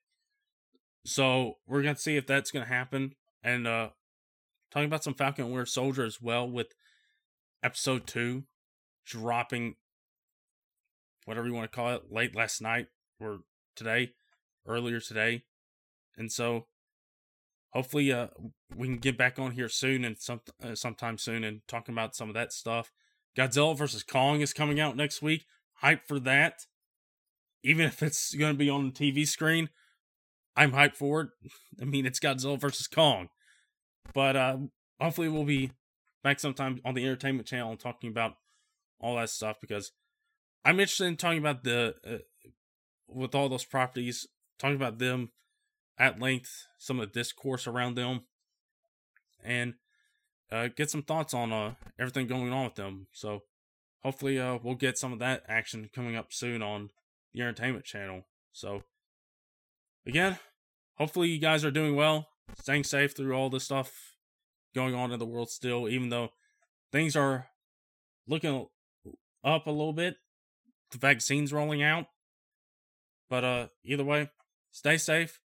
So 1.06 1.54
we're 1.66 1.84
gonna 1.84 1.96
see 1.96 2.18
if 2.18 2.28
that's 2.28 2.52
gonna 2.52 2.66
happen. 2.66 3.16
And 3.42 3.66
uh 3.66 3.92
talking 4.72 4.88
about 4.88 5.06
some 5.06 5.14
Falcon 5.14 5.46
Winter 5.46 5.66
Soldier 5.66 6.04
as 6.04 6.22
well 6.22 6.50
with 6.50 6.74
episode 7.64 8.06
two 8.06 8.44
dropping 9.06 9.76
whatever 11.26 11.48
you 11.48 11.54
want 11.54 11.70
to 11.72 11.76
call 11.76 11.94
it 11.94 12.12
late 12.12 12.36
last 12.36 12.62
night 12.62 12.88
or 13.20 13.40
today 13.76 14.12
earlier 14.68 15.00
today. 15.00 15.44
And 16.18 16.32
so 16.32 16.68
hopefully 17.72 18.12
uh 18.12 18.28
we 18.76 18.88
can 18.88 18.98
get 18.98 19.18
back 19.18 19.40
on 19.40 19.52
here 19.52 19.70
soon 19.70 20.06
and 20.06 20.20
some 20.20 20.42
uh, 20.64 20.76
sometime 20.76 21.18
soon 21.18 21.44
and 21.44 21.62
talking 21.68 21.94
about 21.94 22.16
some 22.16 22.30
of 22.30 22.36
that 22.36 22.54
stuff. 22.54 22.92
Godzilla 23.38 23.78
versus 23.78 24.04
kong 24.04 24.42
is 24.42 24.54
coming 24.54 24.80
out 24.80 24.96
next 24.96 25.22
week. 25.22 25.46
Hype 25.76 26.08
for 26.08 26.20
that. 26.20 26.66
Even 27.64 27.86
if 27.86 28.04
it's 28.04 28.36
going 28.36 28.54
to 28.54 28.58
be 28.58 28.70
on 28.70 28.86
the 28.86 28.92
tv 28.92 29.28
screen 29.28 29.70
i'm 30.56 30.72
hyped 30.72 30.96
for 30.96 31.22
it. 31.22 31.30
I 31.82 31.86
mean 31.86 32.06
it's 32.06 32.20
godzilla 32.20 32.60
versus 32.60 32.88
kong. 32.88 33.30
But 34.14 34.36
uh 34.36 34.58
hopefully 35.00 35.30
we'll 35.30 35.46
be 35.46 35.72
back 36.24 36.40
sometime 36.40 36.80
on 36.86 36.96
the 36.96 37.04
entertainment 37.04 37.48
channel 37.48 37.72
and 37.72 37.80
talking 37.80 38.10
about 38.10 38.36
all 39.00 39.18
that 39.18 39.30
stuff 39.30 39.58
because 39.60 39.92
I'm 40.66 40.80
interested 40.80 41.06
in 41.06 41.18
talking 41.18 41.40
about 41.40 41.64
the 41.64 41.96
uh, 42.08 42.48
with 43.08 43.36
all 43.36 43.50
those 43.50 43.66
properties, 43.66 44.28
talking 44.58 44.78
about 44.78 44.98
them 44.98 45.32
at 46.00 46.20
length, 46.20 46.68
some 46.78 47.00
of 47.00 47.12
the 47.12 47.20
discourse 47.20 47.68
around 47.68 47.96
them, 47.96 48.22
and 49.44 49.76
uh, 50.52 50.70
get 50.76 50.90
some 50.90 51.04
thoughts 51.04 51.34
on 51.34 51.52
uh, 51.52 51.74
everything 52.00 52.28
going 52.28 52.52
on 52.52 52.64
with 52.64 52.76
them. 52.76 53.08
So 53.12 53.44
hopefully, 54.02 54.40
uh, 54.40 54.58
we'll 54.64 54.76
get 54.76 54.98
some 54.98 55.12
of 55.12 55.20
that 55.20 55.44
action 55.48 55.90
coming 55.94 56.16
up 56.16 56.32
soon 56.32 56.62
on 56.62 56.90
the 57.34 57.42
entertainment 57.42 57.86
channel. 57.86 58.26
So 58.54 58.84
again, 60.08 60.40
hopefully 60.96 61.30
you 61.30 61.40
guys 61.40 61.66
are 61.66 61.72
doing 61.72 61.96
well, 61.96 62.30
staying 62.58 62.86
safe 62.86 63.16
through 63.16 63.34
all 63.34 63.50
this 63.50 63.66
stuff 63.66 64.13
going 64.74 64.96
on 64.96 65.12
in 65.12 65.20
the 65.20 65.26
world 65.26 65.50
still, 65.50 65.88
even 65.88 66.10
though 66.10 66.30
things 66.92 67.16
are 67.16 67.48
looking 68.28 68.68
up 69.44 69.68
a 69.68 69.72
little 69.72 69.94
bit. 69.94 70.16
The 70.92 70.98
vaccine's 70.98 71.54
rolling 71.54 71.84
out. 71.84 72.06
But 73.30 73.44
uh 73.44 73.68
either 73.84 74.04
way, 74.04 74.30
stay 74.72 74.98
safe. 74.98 75.40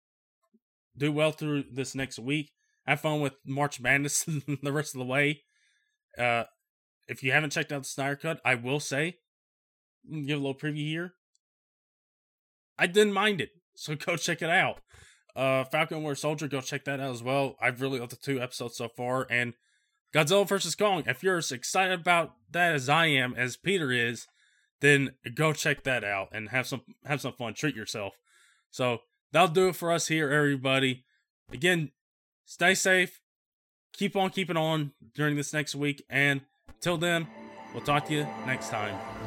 Do 0.96 1.12
well 1.12 1.32
through 1.32 1.64
this 1.72 1.94
next 1.94 2.18
week. 2.18 2.52
Have 2.86 3.00
fun 3.00 3.20
with 3.20 3.34
March 3.46 3.80
Madness 3.80 4.24
the 4.62 4.72
rest 4.72 4.94
of 4.94 4.98
the 4.98 5.06
way. 5.06 5.42
Uh 6.18 6.44
if 7.06 7.22
you 7.22 7.32
haven't 7.32 7.50
checked 7.50 7.72
out 7.72 7.82
the 7.82 7.88
Snyder 7.88 8.16
Cut, 8.16 8.40
I 8.44 8.54
will 8.54 8.80
say, 8.80 9.16
give 10.04 10.38
a 10.38 10.42
little 10.42 10.54
preview 10.54 10.86
here. 10.86 11.14
I 12.78 12.86
didn't 12.86 13.14
mind 13.14 13.40
it, 13.40 13.50
so 13.74 13.94
go 14.06 14.16
check 14.16 14.42
it 14.42 14.50
out. 14.50 14.80
Uh, 15.36 15.64
Falcon 15.64 16.02
War 16.02 16.14
Soldier, 16.14 16.48
go 16.48 16.60
check 16.60 16.84
that 16.84 17.00
out 17.00 17.12
as 17.12 17.22
well. 17.22 17.56
I've 17.60 17.80
really 17.80 18.00
loved 18.00 18.12
the 18.12 18.16
two 18.16 18.40
episodes 18.40 18.76
so 18.76 18.88
far, 18.88 19.26
and 19.30 19.54
Godzilla 20.14 20.48
vs 20.48 20.74
Kong. 20.74 21.02
If 21.06 21.22
you're 21.22 21.38
as 21.38 21.52
excited 21.52 22.00
about 22.00 22.34
that 22.50 22.74
as 22.74 22.88
I 22.88 23.06
am, 23.06 23.34
as 23.36 23.56
Peter 23.56 23.92
is, 23.92 24.26
then 24.80 25.10
go 25.34 25.52
check 25.52 25.84
that 25.84 26.04
out 26.04 26.28
and 26.32 26.48
have 26.48 26.66
some 26.66 26.82
have 27.04 27.20
some 27.20 27.32
fun. 27.32 27.54
Treat 27.54 27.76
yourself. 27.76 28.14
So 28.70 28.98
that'll 29.32 29.48
do 29.48 29.68
it 29.68 29.76
for 29.76 29.92
us 29.92 30.08
here, 30.08 30.30
everybody. 30.30 31.04
Again, 31.52 31.92
stay 32.44 32.74
safe. 32.74 33.20
Keep 33.92 34.16
on 34.16 34.30
keeping 34.30 34.56
on 34.56 34.92
during 35.14 35.36
this 35.36 35.52
next 35.52 35.74
week, 35.74 36.04
and 36.08 36.42
till 36.80 36.98
then, 36.98 37.26
we'll 37.72 37.82
talk 37.82 38.06
to 38.06 38.14
you 38.14 38.26
next 38.46 38.70
time. 38.70 39.17